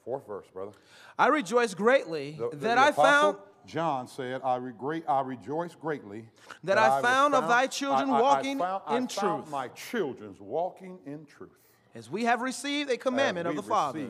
Fourth 0.05 0.25
verse, 0.27 0.45
brother. 0.53 0.71
I 1.17 1.27
rejoice 1.27 1.73
greatly 1.73 2.31
The- 2.31 2.49
the- 2.49 2.55
that 2.57 2.75
the 2.75 2.81
I 2.81 2.87
apostle 2.89 3.33
found 3.33 3.37
John 3.65 4.07
said, 4.07 4.41
I, 4.43 4.55
regret, 4.57 5.03
I 5.07 5.21
rejoice 5.21 5.75
greatly 5.75 6.27
That 6.63 6.77
I 6.77 6.89
was 6.89 7.01
found 7.03 7.33
of 7.35 7.47
thy 7.47 7.67
children 7.67 8.09
I- 8.09 8.13
I- 8.13 8.17
I 8.17 8.21
walking 8.21 8.59
found- 8.59 8.83
I 8.87 8.97
in 8.97 9.07
truth. 9.07 9.49
my 9.49 9.67
children's 9.69 10.39
walking 10.41 10.99
in 11.05 11.25
truth. 11.25 11.57
as 11.93 12.09
we 12.09 12.23
have 12.25 12.41
received 12.41 12.89
a 12.89 12.97
commandment 12.97 13.47
of 13.47 13.55
the 13.55 13.63
Father. 13.63 14.07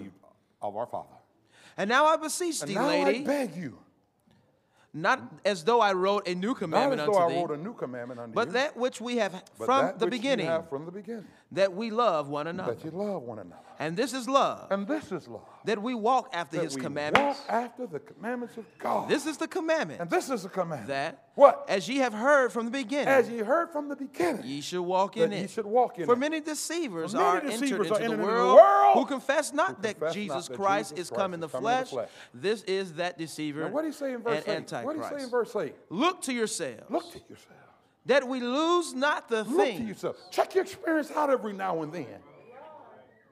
Of 0.62 0.76
our 0.76 0.86
Father. 0.86 1.08
And 1.78 1.90
now 1.90 2.06
I 2.06 2.18
beseech 2.18 2.62
And 2.62 2.70
thee, 2.70 2.76
now 2.76 2.86
lady, 2.88 3.22
I 3.22 3.24
beg 3.26 3.56
you, 3.56 3.80
not 4.94 5.22
as 5.46 5.64
though 5.64 5.82
I 5.82 5.94
wrote 5.94 6.28
a 6.28 6.36
new 6.36 6.54
commandment 6.54 7.02
I 7.02 7.06
unto 7.06 7.34
thee, 7.34 7.40
wrote 7.42 7.52
a 7.52 7.58
new 7.58 7.74
commandment 7.74 8.20
unto 8.20 8.34
but 8.36 8.48
you, 8.50 8.54
that 8.54 8.78
which 8.78 9.00
we 9.02 9.18
have 9.18 9.44
from 9.56 9.98
the 9.98 10.06
beginning, 10.08 10.46
have 10.48 10.70
from 10.70 10.86
the 10.86 10.92
beginning, 10.92 11.28
that 11.54 11.74
we 11.74 11.90
love 11.92 12.30
one 12.30 12.48
another. 12.48 12.74
that 12.76 12.84
you 12.86 12.92
love 12.92 13.24
one 13.24 13.40
another. 13.40 13.58
And 13.80 13.98
this 13.98 14.14
is 14.14 14.30
love, 14.30 14.68
And 14.72 14.88
this 14.88 15.12
is 15.12 15.28
love. 15.28 15.42
that 15.66 15.82
we 15.82 15.96
walk 15.96 16.30
after 16.34 16.58
that 16.58 16.64
his 16.66 16.76
we 16.76 16.82
commandments. 16.84 17.40
walk 17.40 17.50
after 17.50 17.88
the 17.88 17.98
commandments 18.00 18.56
of 18.58 18.66
God. 18.78 19.10
This 19.10 19.26
is 19.26 19.38
the 19.38 19.48
commandment, 19.48 20.02
and 20.02 20.10
this 20.10 20.30
is 20.30 20.44
the 20.44 20.50
commandment. 20.50 20.88
that 20.90 21.30
What? 21.34 21.66
as 21.68 21.90
ye 21.90 21.98
have 21.98 22.14
heard 22.14 22.52
from 22.54 22.66
the 22.66 22.72
beginning, 22.72 23.08
As 23.08 23.28
ye 23.28 23.40
heard 23.40 23.72
from 23.72 23.90
the 23.90 23.96
beginning, 23.96 24.44
ye 24.46 24.62
should 24.62 24.84
walk 24.84 25.18
in 25.18 25.34
it. 25.34 25.42
ye 25.42 25.48
should 25.48 25.66
walk 25.66 25.98
in 25.98 26.06
For 26.06 26.14
it. 26.14 26.20
many 26.20 26.40
deceivers 26.42 27.12
For 27.14 27.18
many 27.18 27.28
are 27.30 27.36
entered 27.38 27.60
deceivers 27.60 27.88
into 27.88 27.94
are 27.96 27.98
the 27.98 28.04
entered 28.04 28.14
into 28.14 28.26
the 28.28 28.32
world, 28.32 28.56
world 28.58 28.94
who 29.00 29.06
confess 29.08 29.52
not 29.52 29.76
who 29.78 29.82
that 29.82 29.94
confess 30.00 30.02
not 30.10 30.14
Jesus 30.14 30.48
that 30.48 30.56
Christ 30.58 30.90
Jesus 30.92 31.12
is 31.12 31.18
come 31.18 31.34
in 31.34 31.40
the 31.40 31.48
come 31.48 31.66
in 31.66 31.72
the 31.80 31.86
flesh. 31.88 32.08
This 32.36 32.62
is 32.64 32.94
that 32.94 33.18
deceiver 33.18 33.62
Now, 33.62 33.70
what 33.70 33.82
do 33.82 33.88
he 33.88 33.94
say 33.94 34.14
in 34.14 34.22
verse 34.22 34.44
and 34.46 34.72
8? 34.72 34.86
What 34.86 34.96
do 34.96 35.02
he 35.02 35.10
say 35.18 35.24
in 35.24 35.30
verse 35.32 35.56
8? 35.56 35.74
Look 35.90 36.22
to 36.22 36.34
yourselves, 36.34 36.84
Look 36.90 37.12
to 37.14 37.20
yourself. 37.28 37.58
That 38.06 38.28
we 38.28 38.40
lose 38.40 38.94
not 38.94 39.30
the 39.30 39.44
Look 39.44 39.48
to 39.48 39.74
thing. 39.74 39.88
yourself. 39.88 40.18
Check 40.32 40.56
your 40.56 40.64
experience 40.64 41.12
out 41.12 41.30
every 41.30 41.54
now 41.54 41.84
and 41.84 41.94
then. 41.94 42.08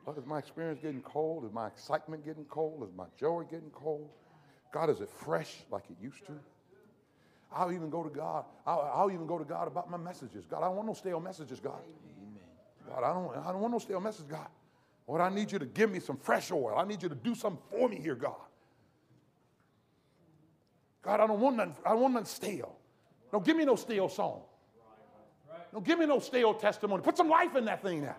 Look, 0.06 0.18
is 0.18 0.26
my 0.26 0.40
experience 0.40 0.80
getting 0.82 1.02
cold? 1.02 1.46
Is 1.46 1.52
my 1.52 1.68
excitement 1.68 2.26
getting 2.26 2.46
cold? 2.46 2.84
Is 2.84 2.96
my 2.96 3.06
joy 3.18 3.44
getting 3.50 3.70
cold? 3.72 4.10
God, 4.72 4.90
is 4.90 5.02
it 5.02 5.10
fresh 5.10 5.58
like 5.72 5.84
it 5.90 5.98
used 6.02 6.26
to? 6.28 6.34
I'll 7.52 7.72
even 7.72 7.90
go 7.90 8.04
to 8.04 8.10
God. 8.10 8.46
I'll, 8.66 8.92
I'll 8.94 9.12
even 9.12 9.26
go 9.26 9.38
to 9.38 9.44
God 9.44 9.68
about 9.68 9.90
my 9.90 9.98
messages. 9.98 10.46
God, 10.46 10.60
I 10.60 10.68
don't 10.68 10.76
want 10.76 10.88
no 10.88 10.94
stale 10.94 11.20
messages, 11.20 11.60
God. 11.60 11.82
God, 12.88 13.04
I 13.04 13.14
don't, 13.14 13.46
I 13.46 13.52
don't 13.52 13.62
want 13.62 13.74
no 13.74 13.80
stale 13.80 14.00
messages, 14.00 14.28
God. 14.30 14.48
Lord, 15.08 15.22
I 15.22 15.30
need 15.30 15.52
you 15.52 15.58
to 15.58 15.66
give 15.66 15.92
me 15.92 16.00
some 16.00 16.18
fresh 16.18 16.52
oil. 16.52 16.76
I 16.78 16.86
need 16.86 17.02
you 17.02 17.10
to 17.10 17.16
do 17.16 17.34
something 17.34 17.62
for 17.72 17.90
me 17.90 18.00
here, 18.00 18.16
God. 18.16 18.36
God, 21.02 21.20
I 21.20 21.28
don't 21.28 21.40
want 21.40 21.56
nothing, 21.58 21.76
I 21.86 21.90
don't 21.92 22.02
want 22.02 22.14
nothing 22.14 22.28
stale. 22.28 22.76
Don't 23.32 23.44
give 23.44 23.58
me 23.58 23.66
no 23.66 23.76
stale 23.76 24.10
song. 24.10 24.42
Don't 25.72 25.86
give 25.86 26.00
me 26.00 26.06
no 26.06 26.20
stale 26.20 26.54
testimony. 26.54 27.04
Put 27.04 27.18
some 27.18 27.30
life 27.30 27.56
in 27.56 27.66
that 27.66 27.82
thing 27.82 28.02
now. 28.02 28.16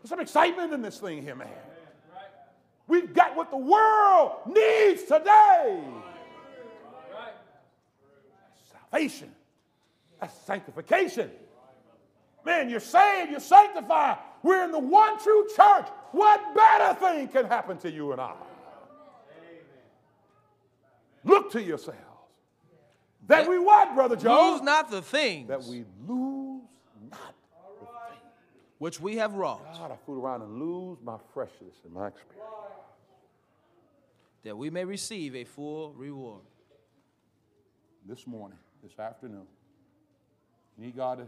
Put 0.00 0.10
some 0.10 0.20
excitement 0.20 0.72
in 0.72 0.82
this 0.82 0.98
thing 0.98 1.22
here, 1.22 1.34
man. 1.34 1.48
We've 2.86 3.14
got 3.14 3.34
what 3.34 3.50
the 3.50 3.56
world 3.56 4.32
needs 4.46 5.04
today. 5.04 5.82
Salvation. 8.70 9.30
That's 10.20 10.34
sanctification. 10.40 11.30
Man, 12.44 12.68
you're 12.68 12.80
saved, 12.80 13.30
you're 13.30 13.40
sanctified. 13.40 14.18
We're 14.42 14.64
in 14.64 14.72
the 14.72 14.78
one 14.78 15.18
true 15.18 15.46
church. 15.56 15.86
What 16.12 16.54
better 16.54 16.94
thing 17.00 17.28
can 17.28 17.46
happen 17.46 17.78
to 17.78 17.90
you 17.90 18.12
and 18.12 18.20
I? 18.20 18.34
Look 21.24 21.50
to 21.52 21.62
yourselves. 21.62 21.98
That 23.26 23.48
we 23.48 23.58
what, 23.58 23.94
Brother 23.94 24.16
Joe? 24.16 24.52
Lose 24.52 24.62
not 24.62 24.90
the 24.90 25.00
things 25.00 25.48
that 25.48 25.62
we 25.64 25.84
lose 26.06 26.06
not 26.06 26.08
the 26.08 26.12
thing. 26.18 26.33
Which 28.78 29.00
we 29.00 29.16
have 29.16 29.34
wrought, 29.34 29.64
God, 29.78 29.92
I 29.92 29.96
fool 30.04 30.20
around 30.20 30.42
and 30.42 30.58
lose 30.58 30.98
my 31.02 31.16
freshness 31.32 31.74
and 31.84 31.92
my 31.92 32.08
experience. 32.08 32.50
that 34.42 34.56
we 34.56 34.70
may 34.70 34.84
receive 34.84 35.34
a 35.34 35.44
full 35.44 35.92
reward. 35.92 36.42
This 38.06 38.26
morning, 38.26 38.58
this 38.82 38.98
afternoon, 38.98 39.46
you 40.76 40.84
need 40.84 40.96
God 40.96 41.18
to 41.18 41.26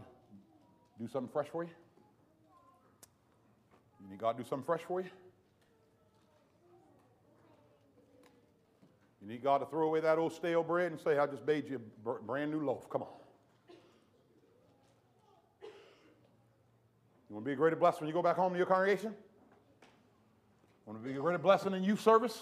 do 0.99 1.07
something 1.07 1.31
fresh 1.31 1.47
for 1.47 1.63
you? 1.63 1.69
You 4.03 4.11
need 4.11 4.19
God 4.19 4.37
to 4.37 4.43
do 4.43 4.49
something 4.49 4.65
fresh 4.65 4.81
for 4.81 5.01
you? 5.01 5.09
You 9.21 9.27
need 9.27 9.43
God 9.43 9.57
to 9.59 9.65
throw 9.65 9.87
away 9.87 9.99
that 10.01 10.19
old 10.19 10.33
stale 10.33 10.61
bread 10.63 10.91
and 10.91 11.01
say, 11.01 11.17
I 11.17 11.25
just 11.25 11.45
made 11.45 11.67
you 11.67 11.81
a 12.05 12.13
brand 12.13 12.51
new 12.51 12.63
loaf. 12.63 12.87
Come 12.89 13.01
on. 13.01 13.07
Want 17.37 17.45
to 17.45 17.49
be 17.49 17.53
a 17.53 17.55
greater 17.55 17.75
blessing 17.75 17.99
when 17.99 18.07
you 18.07 18.15
go 18.15 18.23
back 18.23 18.35
home 18.35 18.51
to 18.51 18.57
your 18.57 18.65
congregation? 18.65 19.13
Want 20.87 20.99
to 20.99 21.07
be 21.07 21.15
a 21.15 21.21
greater 21.21 21.37
blessing 21.37 21.71
in 21.73 21.83
youth 21.83 22.01
service? 22.01 22.35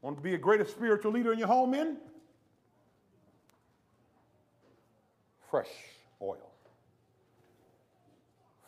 Want 0.00 0.16
to 0.16 0.22
be 0.24 0.34
a 0.34 0.38
greater 0.38 0.64
spiritual 0.64 1.12
leader 1.12 1.32
in 1.32 1.38
your 1.38 1.46
home, 1.46 1.70
men? 1.70 1.98
Fresh 5.48 5.68
oil. 6.20 6.50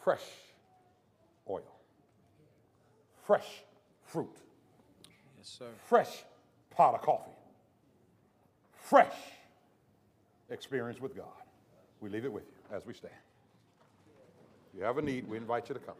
Fresh 0.04 0.22
oil. 1.50 1.74
Fresh 3.24 3.64
fruit. 4.04 4.36
Yes, 5.36 5.48
sir. 5.58 5.66
Fresh 5.88 6.22
pot 6.70 6.94
of 6.94 7.02
coffee. 7.02 7.32
Fresh 8.76 9.16
experience 10.48 11.00
with 11.00 11.16
God. 11.16 11.26
We 12.00 12.08
leave 12.08 12.24
it 12.24 12.32
with 12.32 12.44
you 12.44 12.76
as 12.76 12.86
we 12.86 12.94
stand. 12.94 13.23
You 14.76 14.82
have 14.82 14.98
a 14.98 15.02
need, 15.02 15.28
we 15.28 15.36
invite 15.36 15.68
you 15.68 15.74
to 15.74 15.80
come. 15.80 15.94